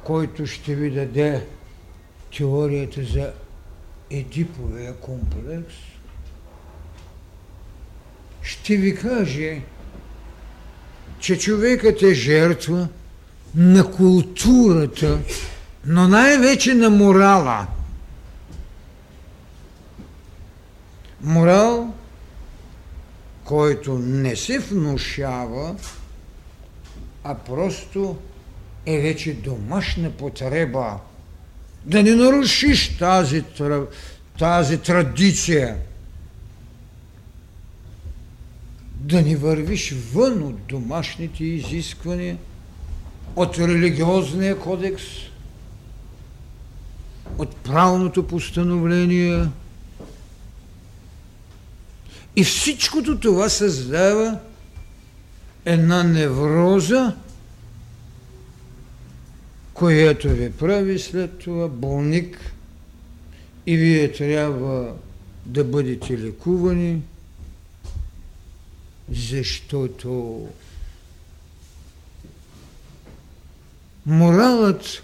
който 0.03 0.47
ще 0.47 0.75
ви 0.75 0.91
даде 0.91 1.45
теорията 2.37 3.03
за 3.03 3.31
Едиповия 4.09 4.93
комплекс, 4.93 5.73
ще 8.41 8.75
ви 8.75 8.95
каже, 8.95 9.61
че 11.19 11.37
човекът 11.37 12.01
е 12.01 12.13
жертва 12.13 12.87
на 13.55 13.91
културата, 13.91 15.19
но 15.85 16.07
най-вече 16.07 16.73
на 16.73 16.89
морала. 16.89 17.67
Морал, 21.21 21.93
който 23.43 23.99
не 23.99 24.35
се 24.35 24.59
внушава, 24.59 25.75
а 27.23 27.35
просто 27.35 28.17
е 28.85 28.99
вече 28.99 29.33
домашна 29.33 30.11
потреба. 30.11 30.99
Да 31.85 32.03
не 32.03 32.15
нарушиш 32.15 32.97
тази, 32.97 33.43
тази 34.39 34.77
традиция. 34.77 35.77
Да 39.11 39.21
не 39.21 39.35
вървиш 39.35 39.95
вън 40.13 40.43
от 40.43 40.65
домашните 40.67 41.43
изисквания, 41.43 42.37
от 43.35 43.59
религиозния 43.59 44.59
кодекс, 44.59 45.03
от 47.37 47.55
правното 47.55 48.27
постановление. 48.27 49.45
И 52.35 52.43
всичкото 52.43 53.19
това 53.19 53.49
създава 53.49 54.39
една 55.65 56.03
невроза, 56.03 57.15
която 59.73 60.29
ви 60.29 60.51
прави 60.51 60.99
след 60.99 61.37
това 61.37 61.67
болник 61.67 62.53
и 63.65 63.77
вие 63.77 64.11
трябва 64.11 64.93
да 65.45 65.63
бъдете 65.63 66.19
лекувани, 66.19 67.01
защото 69.11 70.47
моралът 74.05 75.03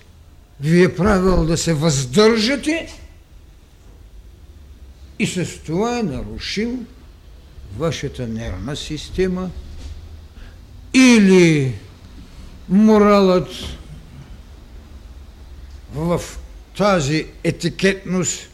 ви 0.60 0.84
е 0.84 0.96
правил 0.96 1.46
да 1.46 1.58
се 1.58 1.74
въздържате 1.74 2.94
и 5.20 5.28
с 5.28 5.64
това 5.66 6.00
е 6.00 6.04
нарушил 6.04 6.80
вашата 7.78 8.28
нервна 8.28 8.76
система. 8.76 9.50
Или 10.94 11.76
моралът 12.70 13.50
в 15.94 16.22
тази 16.78 17.28
етикетност 17.44 18.50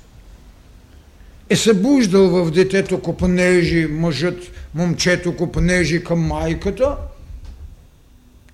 е 1.53 1.55
събуждал 1.55 2.29
в 2.29 2.51
детето 2.51 3.01
копнежи, 3.01 3.87
мъжът, 3.87 4.51
момчето 4.75 5.35
копнежи 5.35 6.03
към 6.03 6.19
майката, 6.19 6.97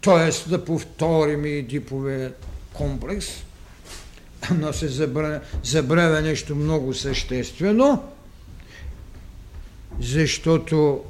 т.е. 0.01 0.49
да 0.49 0.65
повторим 0.65 1.45
и 1.45 1.61
дипове 1.61 2.31
комплекс, 2.73 3.27
но 4.57 4.73
се 4.73 4.87
забравя, 4.87 5.39
забравя 5.63 6.21
нещо 6.21 6.55
много 6.55 6.93
съществено, 6.93 8.03
защото 9.99 11.03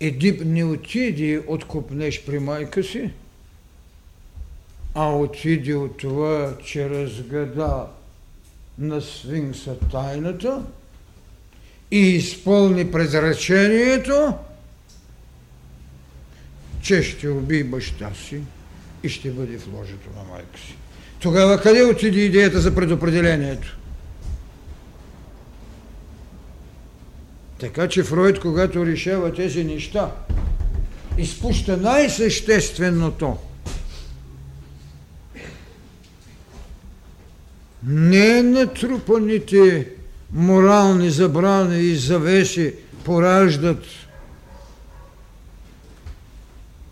Едип 0.00 0.42
не 0.44 0.64
отиде 0.64 1.42
от 1.46 1.64
купнеж 1.64 2.24
при 2.26 2.38
майка 2.38 2.84
си, 2.84 3.10
а 4.94 5.16
отиде 5.16 5.74
от 5.74 5.96
това, 5.96 6.56
че 6.64 6.90
разгада 6.90 7.86
на 8.80 9.00
свинкса 9.00 9.76
тайната 9.92 10.62
и 11.90 11.98
изпълни 11.98 12.90
презречението, 12.90 14.34
че 16.82 17.02
ще 17.02 17.28
уби 17.28 17.64
баща 17.64 18.10
си 18.14 18.40
и 19.02 19.08
ще 19.08 19.30
бъде 19.30 19.58
в 19.58 19.68
ложето 19.72 20.08
на 20.16 20.24
майка 20.32 20.58
си. 20.58 20.76
Тогава 21.20 21.60
къде 21.60 21.84
отиде 21.84 22.20
идеята 22.20 22.60
за 22.60 22.74
предопределението? 22.74 23.76
Така 27.58 27.88
че 27.88 28.04
Фройд, 28.04 28.40
когато 28.40 28.86
решава 28.86 29.34
тези 29.34 29.64
неща, 29.64 30.10
изпуща 31.18 31.76
най-същественото. 31.76 33.36
Не 37.86 38.42
натрупаните 38.42 39.88
морални 40.32 41.10
забрани 41.10 41.80
и 41.80 41.96
завеси 41.96 42.74
пораждат 43.04 43.84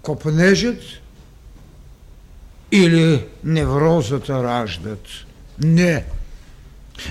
копнежът 0.02 0.80
или 2.72 3.24
неврозата 3.44 4.42
раждат. 4.42 5.06
Не. 5.64 6.04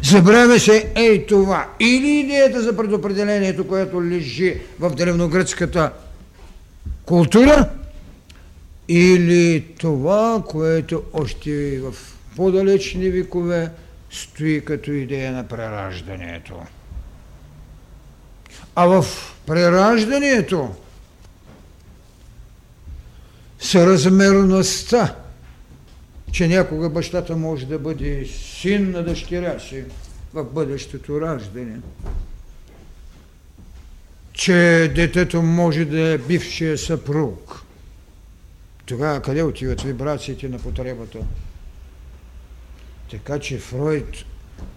Забравя 0.03 0.59
се 0.59 0.91
ей 0.95 1.25
това. 1.25 1.69
Или 1.79 2.19
идеята 2.19 2.61
за 2.61 2.77
предопределението, 2.77 3.67
което 3.67 4.03
лежи 4.03 4.61
в 4.79 4.89
древногръцката 4.95 5.91
култура, 7.05 7.69
или 8.87 9.65
това, 9.79 10.43
което 10.47 11.03
още 11.13 11.79
в 11.79 12.16
по-далечни 12.37 13.09
векове 13.09 13.71
стои 14.11 14.65
като 14.65 14.91
идея 14.91 15.31
на 15.31 15.47
прераждането. 15.47 16.61
А 18.75 18.85
в 18.85 19.05
прераждането 19.45 20.75
съразмерността 23.59 25.15
че 26.31 26.47
някога 26.47 26.89
бащата 26.89 27.35
може 27.35 27.65
да 27.65 27.79
бъде 27.79 28.25
син 28.25 28.91
на 28.91 29.03
дъщеря 29.03 29.59
си 29.59 29.83
в 30.33 30.43
бъдещето 30.43 31.21
раждане. 31.21 31.79
Че 34.33 34.91
детето 34.95 35.41
може 35.41 35.85
да 35.85 35.99
е 35.99 36.17
бившия 36.17 36.77
съпруг. 36.77 37.61
Тогава 38.85 39.21
къде 39.21 39.43
отиват 39.43 39.81
вибрациите 39.81 40.49
на 40.49 40.59
потребата? 40.59 41.19
Така 43.11 43.39
че 43.39 43.57
Фройд 43.57 44.25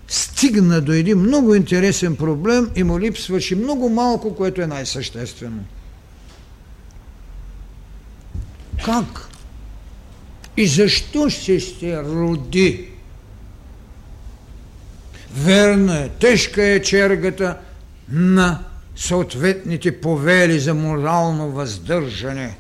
стигна 0.09 0.81
до 0.81 0.93
един 0.93 1.19
много 1.19 1.55
интересен 1.55 2.17
проблем 2.17 2.71
и 2.77 2.83
му 2.83 3.01
липсваше 3.01 3.57
много 3.57 3.89
малко, 3.89 4.37
което 4.37 4.63
е 4.63 4.67
най-съществено. 4.67 5.65
Как 8.85 9.29
и 10.57 10.67
защо 10.67 11.31
ще 11.31 11.61
се 11.61 12.03
роди? 12.03 12.89
Верно 15.35 15.93
е, 15.93 16.11
тежка 16.21 16.65
е 16.65 16.83
чергата 16.83 17.59
на 18.09 18.65
съответните 18.97 20.01
повели 20.01 20.59
за 20.59 20.75
морално 20.75 21.51
въздържане. 21.51 22.57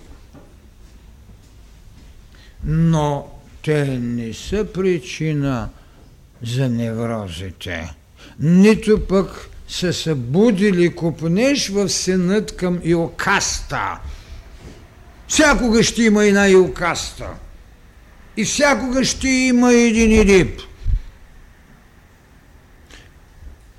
Но 2.64 3.39
те 3.62 3.84
не 3.98 4.34
са 4.34 4.66
причина 4.74 5.68
за 6.42 6.68
неврозите. 6.68 7.94
Нито 8.40 9.06
пък 9.06 9.48
са 9.68 9.92
събудили 9.92 10.94
купнеш 10.94 11.68
в 11.68 11.88
сенът 11.88 12.56
към 12.56 12.80
Иокаста. 12.84 13.98
Всякога 15.28 15.82
ще 15.82 16.02
има 16.02 16.24
една 16.24 16.48
Иокаста. 16.48 17.28
И 18.36 18.44
всякога 18.44 19.04
ще 19.04 19.28
има 19.28 19.72
един 19.72 20.20
Идип. 20.20 20.60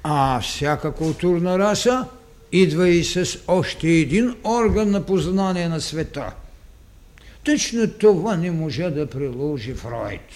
А 0.03 0.39
всяка 0.41 0.91
културна 0.91 1.59
раса 1.59 2.05
идва 2.51 2.89
и 2.89 3.03
с 3.03 3.39
още 3.47 3.87
един 3.87 4.35
орган 4.43 4.91
на 4.91 5.05
познание 5.05 5.69
на 5.69 5.81
света. 5.81 6.31
Точно 7.43 7.87
това 7.87 8.35
не 8.35 8.51
може 8.51 8.89
да 8.89 9.09
приложи 9.09 9.73
Фройд. 9.73 10.29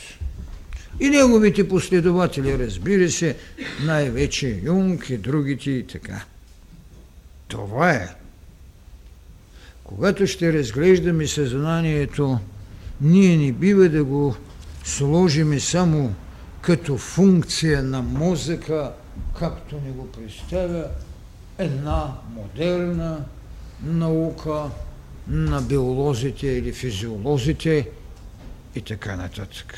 И 0.99 1.09
неговите 1.09 1.67
последователи, 1.67 2.59
разбира 2.59 3.11
се, 3.11 3.35
най-вече 3.83 4.59
Юнг 4.63 5.09
и 5.09 5.17
другите 5.17 5.71
и 5.71 5.87
така. 5.87 6.25
Това 7.47 7.91
е. 7.91 8.15
Когато 9.83 10.27
ще 10.27 10.53
разглеждаме 10.53 11.27
съзнанието, 11.27 12.39
ние 13.01 13.37
не 13.37 13.51
бива 13.51 13.89
да 13.89 14.03
го 14.03 14.35
сложиме 14.83 15.59
само 15.59 16.13
като 16.61 16.97
функция 16.97 17.83
на 17.83 18.01
мозъка, 18.01 18.91
както 19.39 19.75
ни 19.75 19.91
го 19.91 20.11
представя 20.11 20.85
една 21.57 22.13
модерна 22.35 23.25
наука 23.83 24.69
на 25.27 25.61
биолозите 25.61 26.47
или 26.47 26.71
физиолозите 26.71 27.89
и 28.75 28.81
така 28.81 29.15
нататък. 29.15 29.77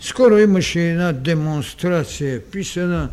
Скоро 0.00 0.38
имаше 0.38 0.90
една 0.90 1.12
демонстрация, 1.12 2.44
писана 2.44 3.10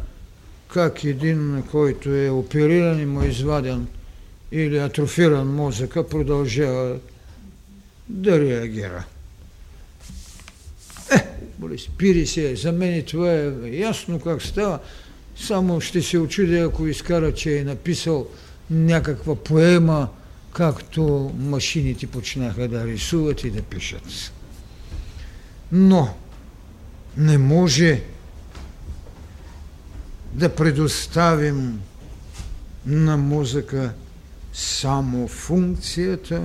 как 0.68 1.04
един, 1.04 1.64
който 1.72 2.16
е 2.16 2.30
опериран 2.30 3.00
и 3.00 3.06
му 3.06 3.22
е 3.22 3.28
изваден 3.28 3.88
или 4.52 4.78
атрофиран 4.78 5.56
мозъка, 5.56 6.10
продължава 6.10 6.98
да 8.10 8.40
реагира. 8.40 9.04
Е, 11.12 11.28
боли, 11.58 11.78
спири 11.78 12.28
се, 12.28 12.56
за 12.56 12.72
мен 12.72 13.04
това 13.04 13.34
е 13.34 13.52
ясно 13.72 14.20
как 14.20 14.42
става. 14.42 14.80
Само 15.36 15.82
ще 15.82 16.02
се 16.02 16.18
очудя, 16.18 16.60
ако 16.60 16.88
изкара, 16.88 17.34
че 17.34 17.58
е 17.58 17.64
написал 17.64 18.28
някаква 18.70 19.36
поема, 19.36 20.08
както 20.58 21.32
машините 21.38 22.08
почнаха 22.08 22.68
да 22.68 22.88
рисуват 22.88 23.44
и 23.44 23.52
да 23.52 23.62
пишат. 23.62 24.34
Но 25.72 26.16
не 27.18 27.38
може 27.38 28.04
да 30.34 30.56
предоставим 30.56 31.82
на 32.86 33.18
музика 33.18 33.94
само 34.54 35.28
функцията 35.28 36.42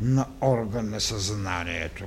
на 0.00 0.26
орган 0.40 0.90
на 0.90 1.00
съзнанието. 1.00 2.04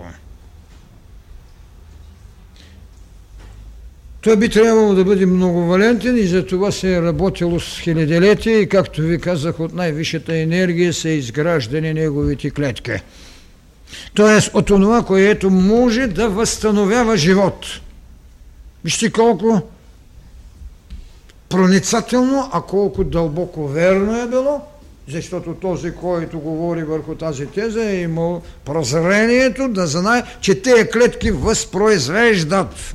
Той 4.27 4.35
би 4.37 4.49
трябвало 4.49 4.93
да 4.93 5.03
бъде 5.03 5.25
многовалентен 5.25 6.17
и 6.17 6.23
за 6.23 6.45
това 6.45 6.71
се 6.71 6.95
е 6.95 7.01
работило 7.01 7.59
с 7.59 7.79
хилядилетия 7.79 8.59
и, 8.61 8.69
както 8.69 9.01
ви 9.01 9.19
казах, 9.19 9.59
от 9.59 9.73
най-висшата 9.73 10.37
енергия 10.37 10.93
са 10.93 11.09
изграждани 11.09 11.93
неговите 11.93 12.49
клетки. 12.49 12.91
Тоест 14.13 14.51
от 14.53 14.65
това, 14.65 15.03
което 15.03 15.49
може 15.49 16.07
да 16.07 16.29
възстановява 16.29 17.17
живот. 17.17 17.65
Вижте 18.83 19.11
колко 19.11 19.61
проницателно, 21.49 22.49
а 22.53 22.61
колко 22.61 23.03
дълбоко 23.03 23.67
верно 23.67 24.21
е 24.21 24.27
било, 24.27 24.61
защото 25.09 25.53
този, 25.53 25.91
който 25.91 26.39
говори 26.39 26.83
върху 26.83 27.15
тази 27.15 27.45
теза, 27.45 27.89
е 27.89 28.01
имал 28.01 28.41
прозрението 28.65 29.67
да 29.67 29.87
знае, 29.87 30.23
че 30.41 30.61
тези 30.61 30.89
клетки 30.89 31.31
възпроизвеждат 31.31 32.93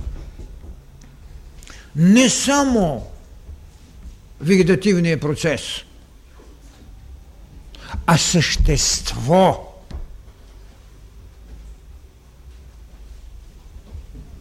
не 1.97 2.28
само 2.28 3.07
вегетативния 4.40 5.20
процес, 5.20 5.62
а 8.07 8.18
същество– 8.18 9.68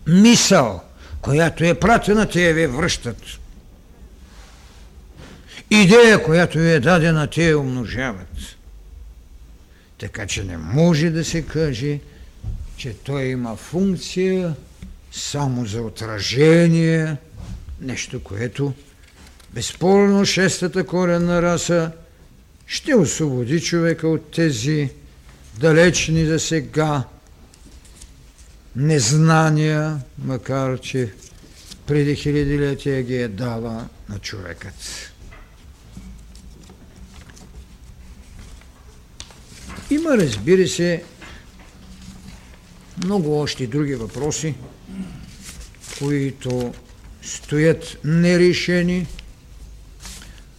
мисъл, 0.07 0.81
която 1.21 1.63
е 1.63 1.79
пратена, 1.79 2.29
те 2.29 2.53
ви 2.53 2.67
връщат. 2.67 3.17
Идея, 5.69 6.23
която 6.23 6.57
ви 6.57 6.71
е 6.71 6.79
дадена, 6.79 7.27
те 7.27 7.49
я 7.49 7.59
умножават. 7.59 8.27
Така 9.97 10.27
че 10.27 10.43
не 10.43 10.57
може 10.57 11.09
да 11.09 11.25
се 11.25 11.41
каже, 11.41 11.99
че 12.77 12.93
той 12.93 13.23
има 13.23 13.55
функция 13.55 14.55
само 15.11 15.65
за 15.65 15.81
отражение, 15.81 17.17
нещо, 17.81 18.23
което 18.23 18.73
безспорно 19.53 20.25
шестата 20.25 20.85
коренна 20.85 21.41
раса 21.41 21.91
ще 22.65 22.95
освободи 22.95 23.61
човека 23.61 24.07
от 24.07 24.31
тези 24.31 24.89
далечни 25.59 26.25
за 26.25 26.39
сега 26.39 27.03
незнания, 28.75 29.99
макар 30.17 30.79
че 30.79 31.13
преди 31.87 32.15
хилядилетия 32.15 33.03
ги 33.03 33.15
е 33.15 33.27
дала 33.27 33.87
на 34.09 34.19
човекът. 34.19 35.11
Има, 39.89 40.17
разбира 40.17 40.67
се, 40.67 41.03
много 43.03 43.39
още 43.39 43.67
други 43.67 43.95
въпроси, 43.95 44.55
които 45.99 46.73
стоят 47.21 47.97
нерешени, 48.03 49.07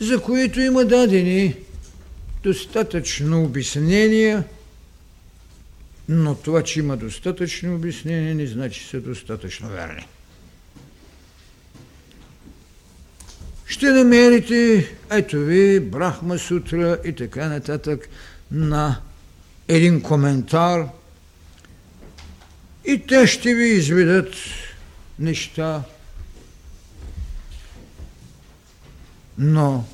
за 0.01 0.23
които 0.23 0.61
има 0.61 0.85
дадени 0.85 1.55
достатъчно 2.43 3.45
обяснения– 3.45 4.45
но 6.09 6.35
това, 6.35 6.63
че 6.63 6.81
има 6.81 6.97
достатъчно 6.97 7.75
обяснение, 7.75 8.35
не 8.35 8.47
значи 8.47 8.85
са 8.85 9.01
достатъчно 9.01 9.69
верни. 9.69 10.07
Ще 13.67 13.91
намерите, 13.91 14.91
ето 15.11 15.39
ви, 15.39 15.81
Брахма 15.81 16.39
Сутра 16.39 16.99
и 17.05 17.13
така 17.13 17.49
нататък 17.49 18.09
на 18.51 19.01
един 19.69 20.03
коментар 20.03 20.87
и 22.85 23.07
те 23.07 23.27
ще 23.27 23.55
ви 23.55 23.69
изведат 23.69 24.35
неща, 25.19 25.83
но 29.39 29.85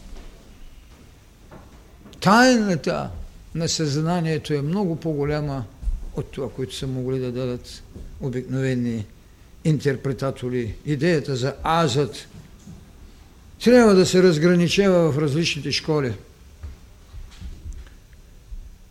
тайната 2.20 3.10
на 3.54 3.68
съзнанието 3.68 4.54
е 4.54 4.62
много 4.62 4.96
по-голяма 4.96 5.64
от 6.16 6.30
това, 6.30 6.50
които 6.50 6.74
са 6.74 6.86
могли 6.86 7.18
да 7.18 7.32
дадат 7.32 7.82
обикновени 8.20 9.06
интерпретатори. 9.64 10.74
Идеята 10.86 11.36
за 11.36 11.54
азът 11.62 12.28
трябва 13.64 13.94
да 13.94 14.06
се 14.06 14.22
разграничава 14.22 15.12
в 15.12 15.18
различните 15.18 15.72
школи. 15.72 16.12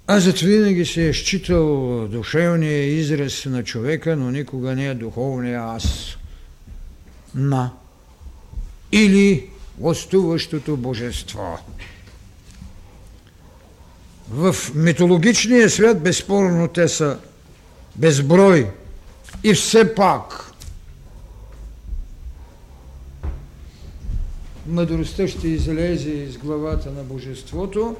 Азът 0.07 0.39
винаги 0.39 0.85
се 0.85 1.09
е 1.09 1.13
считал 1.13 2.07
душевния 2.07 2.83
израз 2.83 3.45
на 3.45 3.63
човека, 3.63 4.15
но 4.15 4.31
никога 4.31 4.75
не 4.75 4.87
е 4.87 4.93
духовния 4.93 5.61
аз 5.63 6.17
на 7.35 7.71
или 8.91 9.49
гостуващото 9.77 10.77
божество. 10.77 11.59
В 14.29 14.55
митологичния 14.75 15.69
свят 15.69 16.03
безспорно 16.03 16.67
те 16.67 16.87
са 16.87 17.19
безброй 17.95 18.69
и 19.43 19.53
все 19.53 19.95
пак 19.95 20.51
мъдростта 24.67 25.27
ще 25.27 25.47
излезе 25.47 26.09
из 26.09 26.37
главата 26.37 26.91
на 26.91 27.03
божеството 27.03 27.95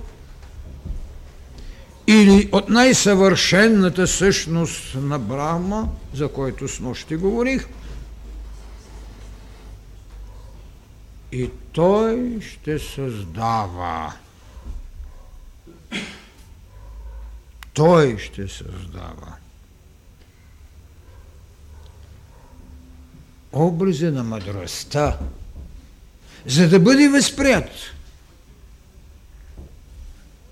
или 2.07 2.49
от 2.51 2.69
най-съвършенната 2.69 4.07
същност 4.07 4.95
на 4.95 5.19
Брахма, 5.19 5.89
за 6.13 6.27
който 6.27 6.67
с 6.67 6.79
нощи 6.79 7.15
говорих, 7.15 7.67
и 11.31 11.49
той 11.71 12.41
ще 12.41 12.79
създава. 12.79 14.13
Той 17.73 18.17
ще 18.17 18.47
създава. 18.47 19.35
Образи 23.51 24.05
на 24.05 24.23
мъдростта, 24.23 25.17
за 26.45 26.69
да 26.69 26.79
бъде 26.79 27.09
възприят. 27.09 27.69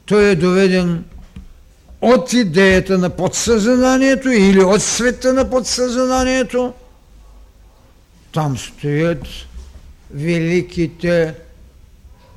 Той 0.06 0.24
е 0.24 0.36
доведен 0.36 1.06
от 2.02 2.34
идеята 2.34 2.98
на 2.98 3.10
подсъзнанието 3.10 4.30
или 4.30 4.64
от 4.64 4.82
света 4.82 5.34
на 5.34 5.50
подсъзнанието. 5.50 6.74
Там 8.32 8.58
стоят 8.58 9.28
великите 10.16 11.34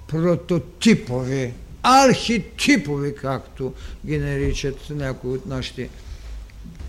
прототипови, 0.09 1.53
архетипови, 1.83 3.14
както 3.14 3.72
ги 4.07 4.18
наричат 4.18 4.76
някои 4.91 5.31
от 5.31 5.47
нашите 5.47 5.89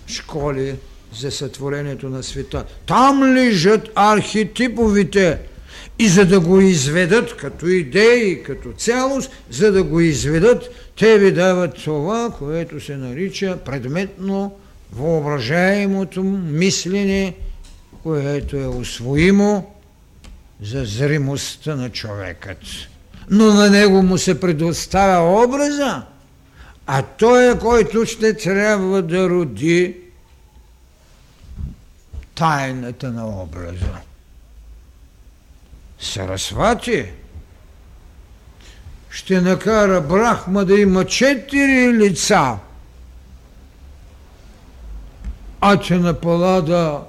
школи 0.08 0.76
за 1.20 1.32
сътворението 1.32 2.10
на 2.10 2.24
света. 2.24 2.66
Там 2.86 3.34
лежат 3.34 3.90
архетиповите 3.96 5.40
и 6.00 6.08
за 6.08 6.26
да 6.26 6.40
го 6.40 6.62
изведат 6.62 7.38
като 7.38 7.68
идеи, 7.68 8.44
като 8.44 8.72
цялост, 8.72 9.32
за 9.50 9.72
да 9.72 9.84
го 9.84 10.00
изведат, 10.00 10.70
те 10.98 11.18
ви 11.18 11.32
дават 11.32 11.84
това, 11.84 12.36
което 12.40 12.80
се 12.80 12.98
нарича 12.98 13.58
предметно 13.66 14.58
въображаемото 14.94 16.24
мислене, 16.24 17.34
което 18.04 18.58
е 18.58 18.68
освоимо 18.68 19.78
за 20.62 20.86
зримостта 20.86 21.76
на 21.76 21.89
човекът. 21.89 22.57
Но 23.30 23.53
на 23.53 23.70
него 23.70 24.03
му 24.03 24.18
се 24.18 24.39
предоставя 24.39 25.43
образа, 25.43 26.03
а 26.88 27.01
той 27.01 27.51
е 27.51 27.60
който 27.60 28.05
ще 28.05 28.38
трябва 28.38 29.01
да 29.01 29.30
роди 29.30 29.97
тайната 32.36 33.12
на 33.12 33.28
образа. 33.28 33.97
Сарасвати 35.99 37.05
ще 39.10 39.41
накара 39.41 40.01
Брахма 40.01 40.66
да 40.66 40.80
има 40.80 41.05
четири 41.05 41.93
лица, 41.93 42.57
а 45.62 45.78
че 45.78 45.95
на 45.95 46.14
Палада 46.14 47.01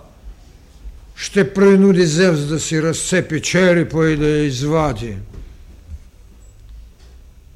ще 1.21 1.55
принуди 1.55 2.07
Зевс 2.07 2.41
да 2.47 2.61
си 2.61 2.83
разцепи 2.83 3.43
черепа 3.43 4.11
и 4.11 4.17
да 4.17 4.29
я 4.29 4.45
извади. 4.45 5.17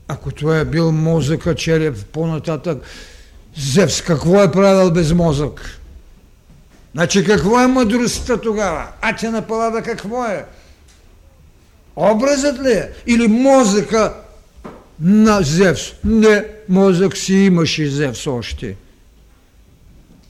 Ако 0.08 0.30
това 0.30 0.58
е 0.58 0.64
бил 0.64 0.92
мозъка, 0.92 1.54
череп, 1.54 2.04
по-нататък, 2.12 2.82
Зевс 3.56 4.02
какво 4.02 4.42
е 4.42 4.52
правил 4.52 4.90
без 4.90 5.12
мозък? 5.12 5.80
Значи 6.94 7.24
какво 7.24 7.60
е 7.60 7.66
мъдростта 7.66 8.40
тогава? 8.40 8.88
А 9.00 9.16
че 9.16 9.28
на 9.28 9.42
Палада 9.42 9.82
какво 9.82 10.24
е? 10.24 10.44
Образът 11.96 12.62
ли 12.62 12.72
е? 12.72 12.90
Или 13.06 13.28
мозъка 13.28 14.14
на 15.00 15.42
Зевс? 15.42 15.92
Не, 16.04 16.44
мозък 16.68 17.16
си 17.16 17.34
имаше 17.34 17.90
Зевс 17.90 18.26
още. 18.26 18.76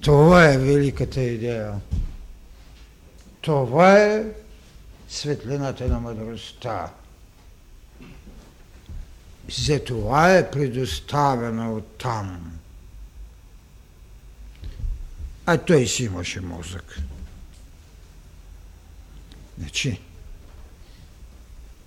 Това 0.01 0.53
е 0.53 0.59
великата 0.59 1.21
идея. 1.21 1.73
Това 3.45 3.99
е 3.99 4.25
светлината 5.09 5.89
на 5.89 6.01
мъдростта. 6.01 6.93
За 9.51 9.85
това 9.85 10.37
е 10.37 10.51
предоставена 10.51 11.73
от 11.73 11.99
там. 11.99 12.53
А 15.47 15.59
той 15.59 15.87
си 15.87 16.05
имаше 16.05 16.41
мозък. 16.41 16.99
Значи, 19.59 20.01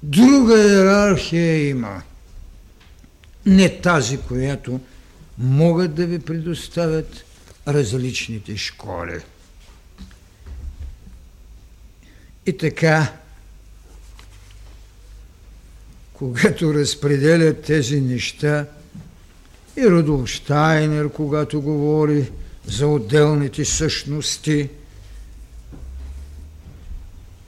друга 0.04 0.58
иерархия 0.58 1.70
има. 1.70 2.02
Не 3.46 3.82
тази, 3.82 4.22
която 4.22 4.80
могат 5.38 5.96
да 5.96 6.06
ви 6.06 6.20
предоставят 6.20 7.26
различните 7.68 8.58
школи. 8.58 9.22
И 12.48 12.58
така, 12.58 13.14
когато 16.14 16.74
разпределят 16.74 17.62
тези 17.62 18.02
неща, 18.02 18.66
и 19.78 19.88
Рудолф 19.88 20.30
Штайнер, 20.30 21.10
когато 21.10 21.62
говори 21.62 22.32
за 22.66 22.88
отделните 22.88 23.66
същности, 23.66 24.70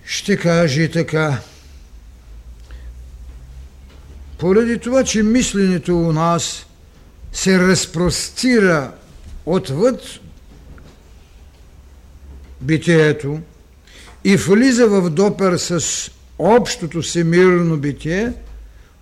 ще 0.05 0.37
каже 0.37 0.91
така. 0.91 1.41
Поради 4.37 4.79
това, 4.79 5.03
че 5.03 5.23
мисленето 5.23 5.97
у 5.97 6.11
нас 6.13 6.65
се 7.33 7.59
разпростира 7.59 8.93
отвъд 9.45 10.01
битието, 12.61 13.41
и 14.24 14.38
влиза 14.38 14.88
в 14.88 15.09
допер 15.09 15.57
с 15.57 16.11
общото 16.39 17.01
всемирно 17.01 17.78
битие, 17.78 18.34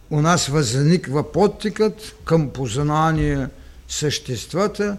у 0.09 0.21
нас 0.21 0.47
възниква 0.47 1.31
подтикът 1.31 2.15
към 2.25 2.49
познание 2.49 3.47
съществата, 3.87 4.97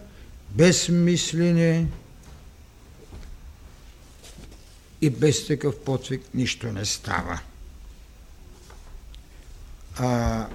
без 0.51 0.89
мислене 0.89 1.87
и 5.01 5.11
без 5.11 5.47
такъв 5.47 5.81
подвиг 5.81 6.23
нищо 6.35 6.73
не 6.73 6.85
става. 6.85 7.41
А, 9.97 10.47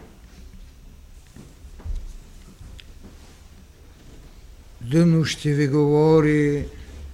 Дъно 4.81 5.25
ще 5.25 5.53
ви 5.53 5.67
говори 5.67 6.65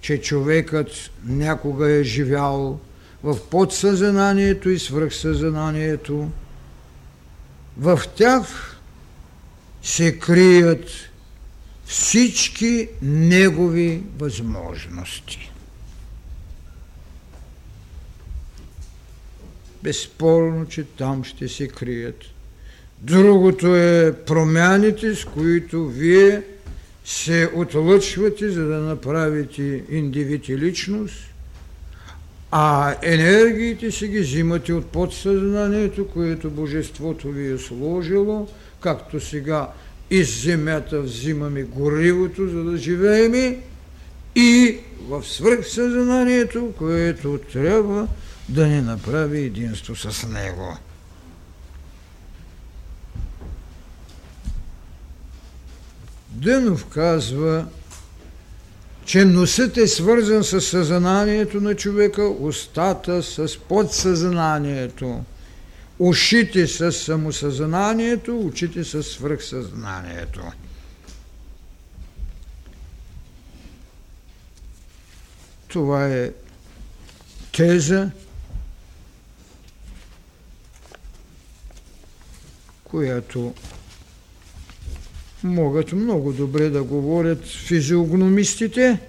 че 0.02 0.22
човекът 0.22 1.12
някога 1.26 1.92
е 1.92 2.04
живял 2.04 2.80
в 3.24 3.38
подсъзнанието 3.50 4.70
и 4.70 4.80
свръхсъзнанието. 4.80 6.30
В 7.78 8.02
тях 8.16 8.78
се 9.84 10.20
крият 10.20 10.88
всички 11.86 12.88
негови 13.02 14.04
възможности. 14.18 15.52
Безспорно, 19.84 20.66
че 20.66 20.84
там 20.84 21.24
ще 21.24 21.48
се 21.48 21.68
крият. 21.68 22.24
Другото 23.02 23.76
е 23.76 24.16
промяните, 24.26 25.16
с 25.16 25.26
които 25.26 25.88
вие 25.88 26.42
се 27.10 27.50
отлъчвате, 27.56 28.50
за 28.50 28.66
да 28.66 28.80
направите 28.80 29.84
индивид 29.90 30.50
и 30.50 30.58
личност, 30.58 31.16
а 32.52 32.96
енергиите 33.02 33.92
си 33.92 34.08
ги 34.08 34.20
взимате 34.20 34.74
от 34.74 34.86
подсъзнанието, 34.86 36.08
което 36.08 36.50
Божеството 36.50 37.32
ви 37.32 37.52
е 37.52 37.58
сложило, 37.58 38.48
както 38.82 39.20
сега 39.20 39.70
из 40.10 40.44
земята 40.44 41.02
взимаме 41.02 41.64
горивото, 41.64 42.48
за 42.48 42.64
да 42.64 42.78
живеем 42.78 43.62
и 44.36 44.78
в 45.08 45.24
свръхсъзнанието, 45.24 46.74
което 46.78 47.40
трябва 47.54 48.08
да 48.50 48.68
ни 48.68 48.82
направи 48.82 49.40
единство 49.40 49.96
с 49.96 50.28
Него. 50.28 50.78
Дънов 56.40 56.86
казва, 56.86 57.68
че 59.06 59.26
носът 59.26 59.78
е 59.78 59.88
свързан 59.88 60.44
с 60.44 60.62
съзнанието 60.62 61.62
на 61.62 61.76
човека, 61.76 62.24
устата 62.24 63.24
с 63.24 63.58
подсъзнанието, 63.58 65.24
ушите 66.00 66.68
с 66.68 66.92
самосъзнанието, 66.92 68.40
очите 68.40 68.84
с 68.84 69.04
свръхсъзнанието. 69.04 70.42
Това 75.68 76.08
е 76.08 76.32
теза, 77.52 78.12
която 82.84 83.54
могат 85.44 85.92
много 85.92 86.34
добре 86.34 86.70
да 86.70 86.84
говорят 86.84 87.46
физиогномистите. 87.48 89.00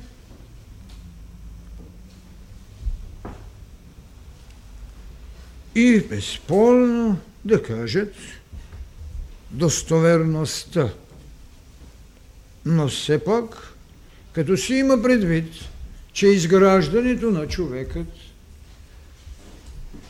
И 5.74 6.00
безспорно 6.00 7.18
да 7.44 7.62
кажат 7.62 8.14
достоверността. 9.50 10.92
Но 12.64 12.88
все 12.88 13.18
пак, 13.18 13.74
като 14.32 14.56
си 14.56 14.74
има 14.74 15.02
предвид, 15.02 15.52
че 16.12 16.26
изграждането 16.26 17.30
на 17.30 17.48
човекът 17.48 18.06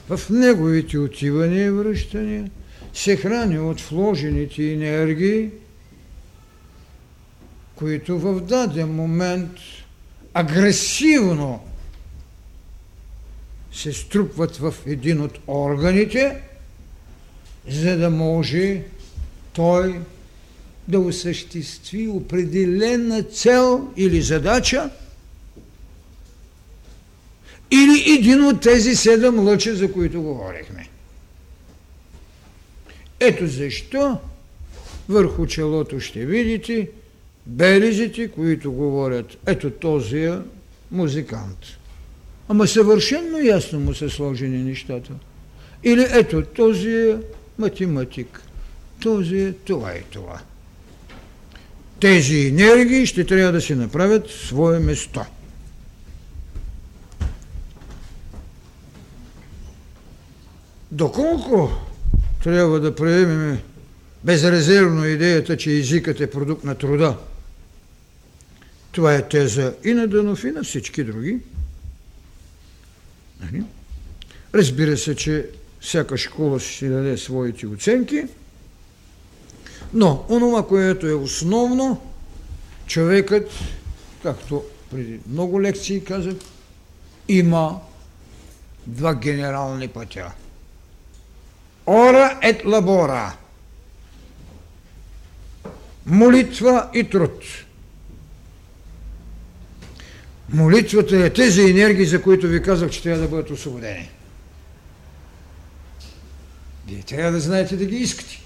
в 0.09 0.31
неговите 0.31 0.99
отивания 0.99 1.66
и 1.66 1.71
връщания 1.71 2.51
се 2.95 3.16
храни 3.16 3.59
от 3.59 3.81
вложените 3.81 4.73
енергии, 4.73 5.51
които 7.81 8.18
в 8.18 8.41
даден 8.41 8.95
момент 8.95 9.51
агресивно 10.35 11.64
се 13.72 13.93
струпват 13.93 14.57
в 14.57 14.74
един 14.87 15.20
от 15.20 15.39
органите, 15.49 16.41
за 17.68 17.97
да 17.97 18.11
може 18.11 18.83
той 19.53 20.01
да 20.89 21.01
осъществи 21.01 22.09
определена 22.09 23.22
цел 23.22 23.89
или 23.97 24.22
задача, 24.22 24.91
или 27.70 28.14
един 28.18 28.45
от 28.45 28.61
тези 28.61 28.97
седем 28.97 29.39
лъча, 29.39 29.76
за 29.76 29.93
които 29.93 30.22
говорихме. 30.22 30.89
Ето 33.20 33.47
защо 33.47 34.18
върху 35.09 35.47
челото 35.47 36.01
ще 36.01 36.26
видите 36.26 36.89
белезите, 37.51 38.28
които 38.28 38.72
говорят, 38.72 39.36
ето 39.46 39.70
този 39.70 40.18
е 40.18 40.38
музикант. 40.90 41.59
Ама 42.48 42.66
съвършенно 42.66 43.38
ясно 43.38 43.80
му 43.80 43.94
са 43.94 44.11
сложени 44.11 44.64
нещата. 44.64 45.12
Или 45.84 46.07
ето 46.11 46.42
този 46.42 46.90
е 46.90 47.16
математик, 47.59 48.42
този 49.03 49.38
е 49.38 49.53
това 49.53 49.92
и 49.92 50.03
това. 50.11 50.40
Тези 52.01 52.46
енергии 52.46 53.07
ще 53.07 53.26
трябва 53.26 53.53
да 53.53 53.61
си 53.61 53.74
направят 53.74 54.30
свое 54.30 54.78
место. 54.78 55.20
Доколко 60.92 61.70
трябва 62.42 62.80
да 62.80 62.94
приемем 62.94 63.59
безрезервно 64.24 65.07
идеята, 65.07 65.57
че 65.57 65.70
езикът 65.70 66.20
е 66.20 66.30
продукт 66.30 66.64
на 66.64 66.74
труда, 66.74 67.16
това 68.93 69.14
е 69.14 69.28
теза 69.28 69.74
и 69.84 69.93
на 69.93 70.09
Дънов, 70.09 70.45
и 70.45 70.51
на 70.51 70.62
всички 70.62 71.05
други. 71.05 71.38
Нали? 73.41 73.64
Разбира 74.55 74.97
се, 74.97 75.16
че 75.16 75.47
всяка 75.80 76.18
школа 76.18 76.61
ще 76.61 76.72
си 76.72 76.88
даде 76.88 77.18
своите 77.18 77.66
оценки, 77.66 78.24
но 79.93 80.24
онова, 80.28 80.66
което 80.66 81.07
е 81.07 81.14
основно, 81.14 82.12
човекът, 82.86 83.51
както 84.22 84.62
преди 84.91 85.20
много 85.26 85.62
лекции 85.62 86.05
казах, 86.05 86.34
има 87.28 87.80
два 88.86 89.14
генерални 89.14 89.88
пътя. 89.88 90.32
Ора 91.86 92.38
ет 92.43 92.64
лабора. 92.64 93.36
Молитва 96.07 96.88
и 96.95 97.05
труд. 97.05 97.43
Молитвата 100.53 101.16
е 101.16 101.30
тези 101.30 101.62
енергии, 101.62 102.07
за 102.07 102.22
които 102.22 102.48
ви 102.48 102.62
казах, 102.62 102.90
че 102.90 103.03
трябва 103.03 103.22
да 103.22 103.28
бъдат 103.28 103.51
освободени. 103.51 104.11
Вие 106.88 107.03
трябва 107.03 107.32
да 107.32 107.40
знаете 107.40 107.76
да 107.76 107.84
ги 107.84 107.96
искате. 107.96 108.40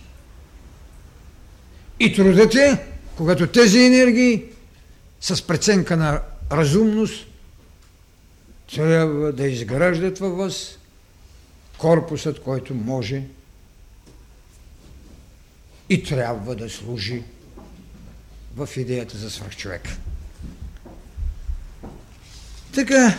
И 2.00 2.14
трудът 2.14 2.54
е, 2.54 2.78
когато 3.16 3.46
тези 3.46 3.78
енергии 3.78 4.44
с 5.20 5.46
преценка 5.46 5.96
на 5.96 6.20
разумност 6.52 7.26
трябва 8.74 9.32
да 9.32 9.46
изграждат 9.46 10.18
във 10.18 10.36
вас 10.36 10.78
корпусът, 11.78 12.42
който 12.42 12.74
може 12.74 13.22
и 15.88 16.02
трябва 16.02 16.54
да 16.54 16.70
служи 16.70 17.22
в 18.56 18.68
идеята 18.76 19.18
за 19.18 19.30
свръхчовек. 19.30 19.88
Така, 22.74 23.18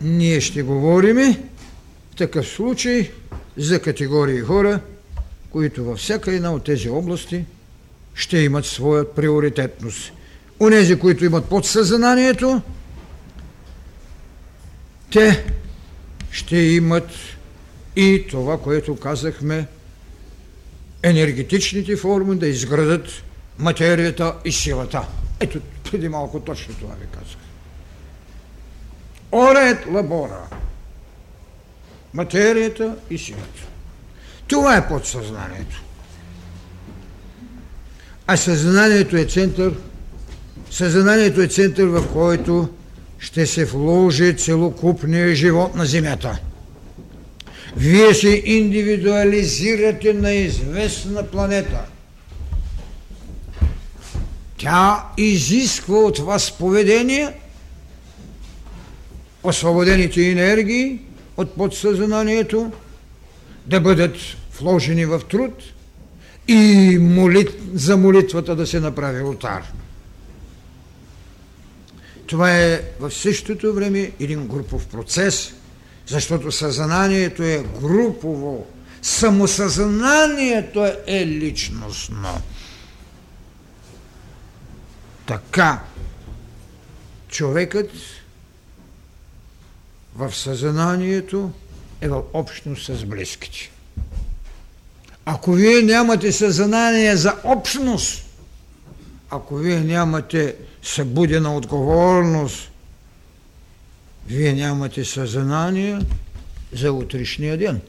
ние 0.00 0.40
ще 0.40 0.62
говорим 0.62 1.16
в 2.12 2.16
такъв 2.16 2.48
случай 2.48 3.10
за 3.56 3.82
категории 3.82 4.40
хора, 4.40 4.80
които 5.50 5.84
във 5.84 5.98
всяка 5.98 6.32
една 6.32 6.52
от 6.52 6.64
тези 6.64 6.88
области 6.88 7.44
ще 8.14 8.38
имат 8.38 8.66
своя 8.66 9.14
приоритетност. 9.14 10.12
Онези, 10.60 10.98
които 10.98 11.24
имат 11.24 11.48
подсъзнанието, 11.48 12.62
те 15.12 15.44
ще 16.30 16.56
имат 16.56 17.10
и 17.96 18.26
това, 18.30 18.60
което 18.60 18.96
казахме, 18.96 19.66
енергетичните 21.02 21.96
форми 21.96 22.38
да 22.38 22.46
изградат 22.46 23.08
материята 23.58 24.34
и 24.44 24.52
силата. 24.52 25.06
Ето, 25.40 25.60
преди 25.90 26.08
малко 26.08 26.40
точно 26.40 26.74
това 26.74 26.94
ви 26.94 27.06
казах. 27.12 27.38
Орет 29.32 29.86
лабора. 29.92 30.40
Материята 32.14 32.96
и 33.10 33.18
силата. 33.18 33.62
Това 34.46 34.76
е 34.76 34.88
подсъзнанието. 34.88 35.82
А 38.26 38.36
съзнанието 38.36 39.16
е 39.16 39.24
център, 39.24 39.74
съзнанието 40.70 41.40
е 41.40 41.46
център, 41.46 41.84
в 41.84 42.12
който 42.12 42.68
ще 43.18 43.46
се 43.46 43.64
вложи 43.64 44.36
целокупния 44.36 45.34
живот 45.34 45.74
на 45.74 45.86
Земята. 45.86 46.38
Вие 47.76 48.14
се 48.14 48.42
индивидуализирате 48.44 50.12
на 50.12 50.32
известна 50.32 51.26
планета. 51.26 51.80
Тя 54.62 55.04
изисква 55.16 55.98
от 55.98 56.18
вас 56.18 56.58
поведение, 56.58 57.32
освободените 59.42 60.30
енергии 60.30 61.00
от 61.36 61.56
подсъзнанието 61.56 62.72
да 63.66 63.80
бъдат 63.80 64.16
вложени 64.60 65.06
в 65.06 65.20
труд 65.30 65.62
и 66.48 66.98
молит, 67.00 67.50
за 67.74 67.96
молитвата 67.96 68.56
да 68.56 68.66
се 68.66 68.80
направи 68.80 69.22
ултар. 69.22 69.72
Това 72.26 72.56
е 72.56 72.82
в 73.00 73.10
същото 73.10 73.74
време 73.74 74.12
един 74.20 74.46
групов 74.46 74.86
процес, 74.86 75.54
защото 76.06 76.52
съзнанието 76.52 77.42
е 77.42 77.64
групово, 77.80 78.66
самосъзнанието 79.02 80.86
е 81.06 81.26
личностно. 81.26 82.42
Така, 85.26 85.82
човекът 87.28 87.90
в 90.16 90.34
съзнанието 90.34 91.50
е 92.00 92.08
в 92.08 92.22
общност 92.32 92.86
с 92.86 93.04
близките. 93.04 93.70
Ако 95.24 95.52
вие 95.52 95.82
нямате 95.82 96.32
съзнание 96.32 97.16
за 97.16 97.36
общност, 97.44 98.24
ако 99.30 99.56
вие 99.56 99.80
нямате 99.80 100.56
събудена 100.82 101.56
отговорност, 101.56 102.70
вие 104.26 104.52
нямате 104.52 105.04
съзнание 105.04 105.98
за 106.72 106.92
утрешния 106.92 107.58
ден. 107.58 107.80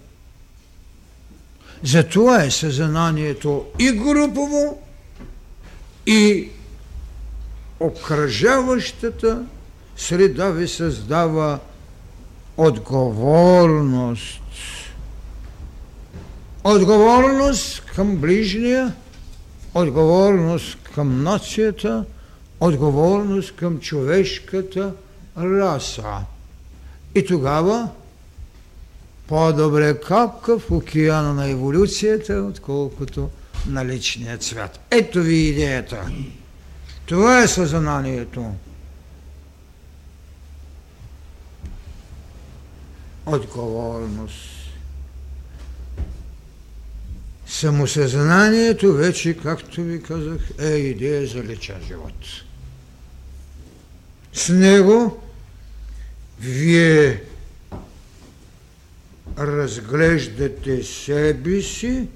Затова 1.83 2.43
е 2.43 2.51
съзнанието 2.51 3.65
и 3.79 3.91
групово, 3.91 4.81
и 6.05 6.49
окръжаващата 7.83 9.45
среда 9.97 10.49
ви 10.49 10.67
създава 10.67 11.59
отговорност. 12.57 14.41
Отговорност 16.63 17.85
към 17.95 18.17
ближния, 18.17 18.95
отговорност 19.73 20.77
към 20.95 21.23
нацията, 21.23 22.05
отговорност 22.59 23.55
към 23.55 23.79
човешката 23.79 24.93
раса. 25.37 26.25
И 27.15 27.25
тогава 27.25 27.89
по-добре 29.27 29.99
капка 29.99 30.59
в 30.59 30.71
океана 30.71 31.33
на 31.33 31.49
еволюцията, 31.49 32.33
отколкото 32.33 33.29
на 33.67 33.85
личния 33.85 34.37
цвят. 34.37 34.79
Ето 34.91 35.21
ви 35.21 35.35
идеята. 35.35 36.11
Това 37.05 37.43
е 37.43 37.47
съзнанието. 37.47 38.51
Отговорност. 43.25 44.49
Самосъзнанието 47.47 48.93
вече, 48.93 49.37
както 49.37 49.81
ви 49.81 50.03
казах, 50.03 50.41
е 50.59 50.67
идея 50.67 51.27
за 51.27 51.43
личен 51.43 51.81
живот. 51.87 52.25
С 54.33 54.49
него 54.49 55.23
вие 56.39 57.23
разглеждате 59.37 60.83
себе 60.83 61.61
си 61.61 62.07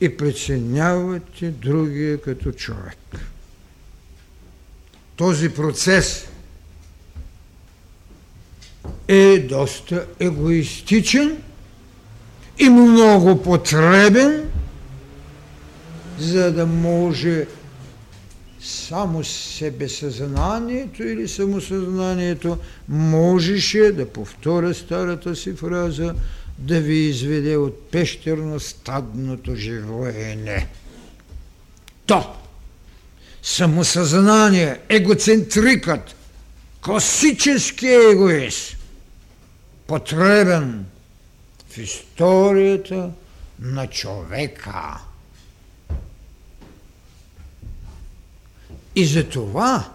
и 0.00 0.16
преценявате 0.16 1.50
другия 1.50 2.20
като 2.20 2.52
човек. 2.52 3.29
Този 5.20 5.48
процес 5.48 6.26
е 9.08 9.38
доста 9.38 10.06
егоистичен 10.20 11.36
и 12.58 12.68
много 12.68 13.42
потребен, 13.42 14.50
за 16.18 16.52
да 16.52 16.66
може 16.66 17.46
само 18.60 19.24
себесъзнанието 19.24 21.02
или 21.02 21.28
самосъзнанието 21.28 22.58
можеше 22.88 23.92
да 23.92 24.08
повторя 24.08 24.74
старата 24.74 25.36
си 25.36 25.54
фраза 25.54 26.14
да 26.58 26.80
ви 26.80 26.96
изведе 26.96 27.56
от 27.56 27.90
пещерно-стадното 27.92 29.54
живоене. 29.54 30.68
То, 32.06 32.39
самосъзнание, 33.42 34.80
егоцентрикът, 34.88 36.14
класически 36.84 37.88
егоист, 37.88 38.76
потребен 39.86 40.86
в 41.70 41.78
историята 41.78 43.10
на 43.60 43.86
човека. 43.86 44.98
И 48.94 49.06
за 49.06 49.24
това 49.24 49.92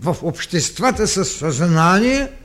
в 0.00 0.16
обществата 0.22 1.08
със 1.08 1.36
съзнание– 1.36 2.28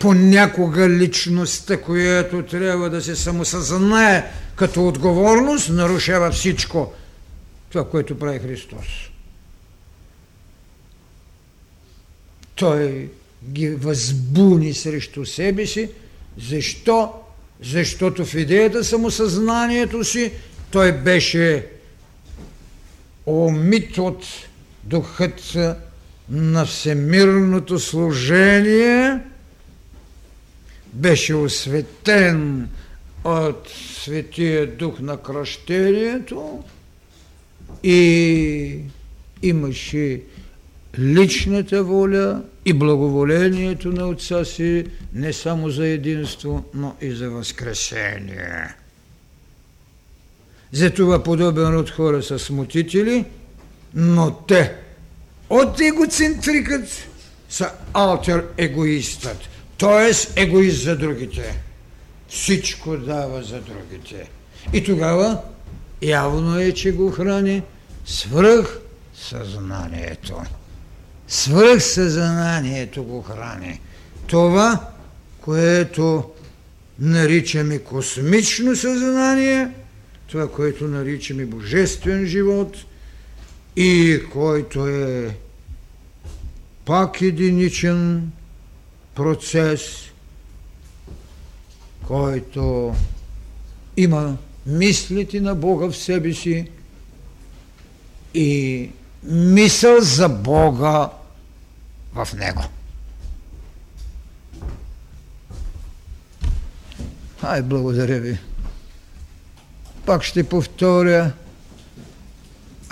понякога 0.00 0.88
личността, 0.88 1.80
която 1.80 2.42
трябва 2.42 2.90
да 2.90 3.02
се 3.02 3.16
самосъзнае 3.16 4.32
като 4.56 4.88
отговорност, 4.88 5.68
нарушава 5.68 6.30
всичко 6.30 6.92
това, 7.70 7.88
което 7.88 8.18
прави 8.18 8.38
Христос. 8.38 9.09
Той 12.60 13.08
ги 13.50 13.68
възбуни 13.70 14.74
срещу 14.74 15.26
себе 15.26 15.66
си. 15.66 15.90
Защо? 16.38 17.12
Защото 17.62 18.24
в 18.24 18.34
идеята 18.34 18.84
самосъзнанието 18.84 20.04
си 20.04 20.32
той 20.70 20.92
беше 20.92 21.66
омит 23.26 23.98
от 23.98 24.24
духът 24.84 25.56
на 26.30 26.66
всемирното 26.66 27.78
служение– 27.78 29.18
беше 30.92 31.34
осветен 31.34 32.68
от 33.24 33.68
Светия 33.94 34.66
Дух 34.76 35.00
на 35.00 35.16
кръщението 35.16 36.64
и 37.82 38.78
имаше 39.42 40.20
личната 40.98 41.84
воля 41.84 42.42
и 42.64 42.72
благоволението 42.72 43.92
на 43.92 44.08
Отца 44.08 44.44
си 44.44 44.84
не 45.14 45.32
само 45.32 45.70
за 45.70 45.86
единство, 45.86 46.64
но 46.74 46.96
и 47.00 47.10
за 47.10 47.30
възкресение. 47.30 48.74
Затова 50.72 51.22
подобен 51.22 51.76
от 51.76 51.90
хора 51.90 52.22
са 52.22 52.38
смутители, 52.38 53.24
но 53.94 54.34
те 54.48 54.74
от 55.50 55.80
егоцентрикът 55.80 56.88
са 57.48 57.72
алтер 57.92 58.46
егоистът 58.56 59.50
т.е. 59.80 60.40
егоист 60.42 60.82
за 60.82 60.96
другите. 60.96 61.62
Всичко 62.28 62.96
дава 62.96 63.42
за 63.42 63.60
другите. 63.60 64.30
И 64.72 64.84
тогава 64.84 65.38
явно 66.02 66.58
е, 66.58 66.72
че 66.72 66.92
го 66.92 67.10
храни 67.10 67.62
свръх 68.06 68.80
съзнанието. 69.14 70.42
Свръх 71.30 71.82
съзнанието 71.82 73.04
го 73.04 73.22
храни. 73.22 73.80
Това, 74.26 74.90
което 75.40 76.30
наричаме 76.98 77.78
космично 77.78 78.76
съзнание, 78.76 79.68
това, 80.26 80.50
което 80.50 80.84
наричаме 80.88 81.44
божествен 81.44 82.26
живот 82.26 82.76
и 83.76 84.20
който 84.32 84.86
е 84.86 85.36
пак 86.84 87.22
единичен, 87.22 88.30
процес, 89.14 89.82
който 92.06 92.94
има 93.96 94.36
мислите 94.66 95.40
на 95.40 95.54
Бога 95.54 95.86
в 95.86 95.96
себе 95.96 96.34
си 96.34 96.70
и 98.34 98.90
мисъл 99.22 100.00
за 100.00 100.28
Бога 100.28 101.10
в 102.14 102.28
него. 102.34 102.64
Ай, 107.42 107.62
благодаря 107.62 108.20
ви. 108.20 108.38
Пак 110.06 110.22
ще 110.22 110.44
повторя. 110.44 111.32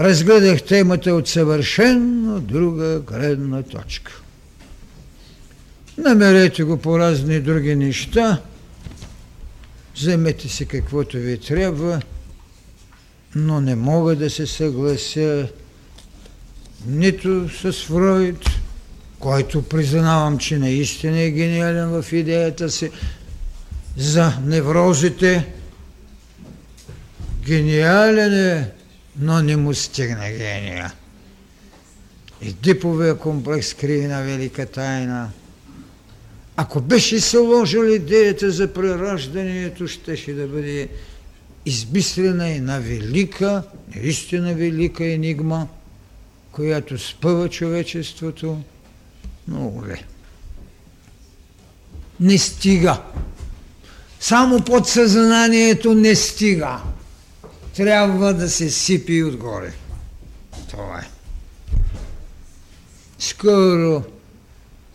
Разгледах 0.00 0.62
темата 0.62 1.14
от 1.14 1.28
съвършенно 1.28 2.40
друга 2.40 3.00
гледна 3.00 3.62
точка. 3.62 4.12
Намерете 5.98 6.64
го 6.64 6.76
по 6.76 6.98
разни 6.98 7.40
други 7.40 7.74
неща, 7.74 8.42
вземете 9.96 10.48
си 10.48 10.66
каквото 10.66 11.16
ви 11.16 11.40
трябва, 11.40 12.02
но 13.34 13.60
не 13.60 13.76
мога 13.76 14.16
да 14.16 14.30
се 14.30 14.46
съглася 14.46 15.48
нито 16.86 17.48
с 17.48 17.72
Фройд, 17.72 18.44
който 19.18 19.62
признавам, 19.62 20.38
че 20.38 20.58
наистина 20.58 21.18
е 21.18 21.30
гениален 21.30 22.02
в 22.02 22.12
идеята 22.12 22.70
си 22.70 22.90
за 23.96 24.32
неврозите. 24.44 25.52
Гениален 27.44 28.34
е, 28.34 28.70
но 29.18 29.42
не 29.42 29.56
му 29.56 29.74
стигна 29.74 30.30
гения. 30.30 30.92
И 32.42 32.52
диповия 32.52 33.18
комплекс 33.18 33.74
криви 33.74 34.06
на 34.06 34.22
велика 34.22 34.66
тайна– 34.66 35.30
ако 36.60 36.80
беше 36.80 37.20
се 37.20 37.38
ложил 37.38 37.84
идеята 37.84 38.50
за 38.50 38.72
прераждането, 38.72 39.86
щеше 39.86 40.32
да 40.32 40.46
бъде 40.46 40.88
избистрена 41.66 42.48
една 42.48 42.78
велика, 42.78 43.62
наистина 43.96 44.54
велика 44.54 45.04
енигма, 45.04 45.68
която 46.52 46.98
спъва 46.98 47.48
човечеството, 47.48 48.58
но 49.48 49.66
уве. 49.66 50.04
Не 52.20 52.38
стига. 52.38 53.02
Само 54.20 54.64
подсъзнанието 54.64 55.94
не 55.94 56.14
стига. 56.14 56.82
Трябва 57.76 58.34
да 58.34 58.50
се 58.50 58.70
сипи 58.70 59.24
отгоре. 59.24 59.72
Това 60.70 60.98
е. 60.98 61.08
Скоро 63.18 64.04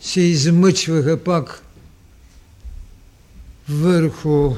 се 0.00 0.20
измъчваха 0.20 1.24
пак 1.24 1.62
върху 3.68 4.54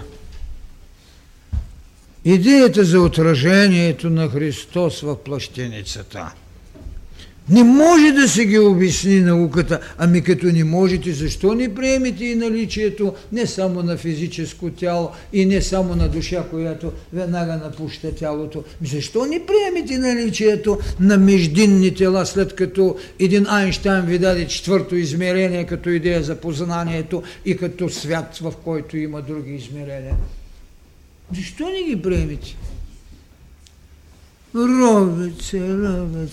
идеята 2.24 2.84
за 2.84 3.00
отражението 3.00 4.10
на 4.10 4.28
Христос 4.28 5.00
в 5.00 5.24
плащеницата. 5.24 6.34
Не 7.50 7.64
може 7.64 8.12
да 8.12 8.28
се 8.28 8.44
ги 8.44 8.58
обясни 8.58 9.20
науката. 9.20 9.80
Ами 9.98 10.22
като 10.22 10.46
не 10.46 10.64
можете, 10.64 11.12
защо 11.12 11.54
не 11.54 11.74
приемете 11.74 12.24
и 12.24 12.34
наличието 12.34 13.14
не 13.32 13.46
само 13.46 13.82
на 13.82 13.96
физическо 13.96 14.70
тяло 14.70 15.10
и 15.32 15.46
не 15.46 15.62
само 15.62 15.96
на 15.96 16.08
душа, 16.08 16.44
която 16.50 16.92
веднага 17.12 17.56
напуща 17.56 18.14
тялото? 18.14 18.64
Защо 18.84 19.24
не 19.24 19.46
приемете 19.46 19.98
наличието 19.98 20.78
на 21.00 21.18
междинни 21.18 21.94
тела, 21.94 22.26
след 22.26 22.54
като 22.54 22.96
един 23.18 23.46
Айнштайн 23.46 24.06
ви 24.06 24.18
даде 24.18 24.46
четвърто 24.46 24.96
измерение 24.96 25.66
като 25.66 25.90
идея 25.90 26.22
за 26.22 26.34
познанието 26.34 27.22
и 27.44 27.56
като 27.56 27.88
свят, 27.88 28.38
в 28.42 28.52
който 28.64 28.96
има 28.96 29.22
други 29.22 29.54
измерения? 29.54 30.14
Защо 31.36 31.68
не 31.68 31.82
ги 31.82 32.02
приемете? 32.02 32.56
Ровят 34.54 35.42
се, 35.42 35.60
ровят 35.60 36.32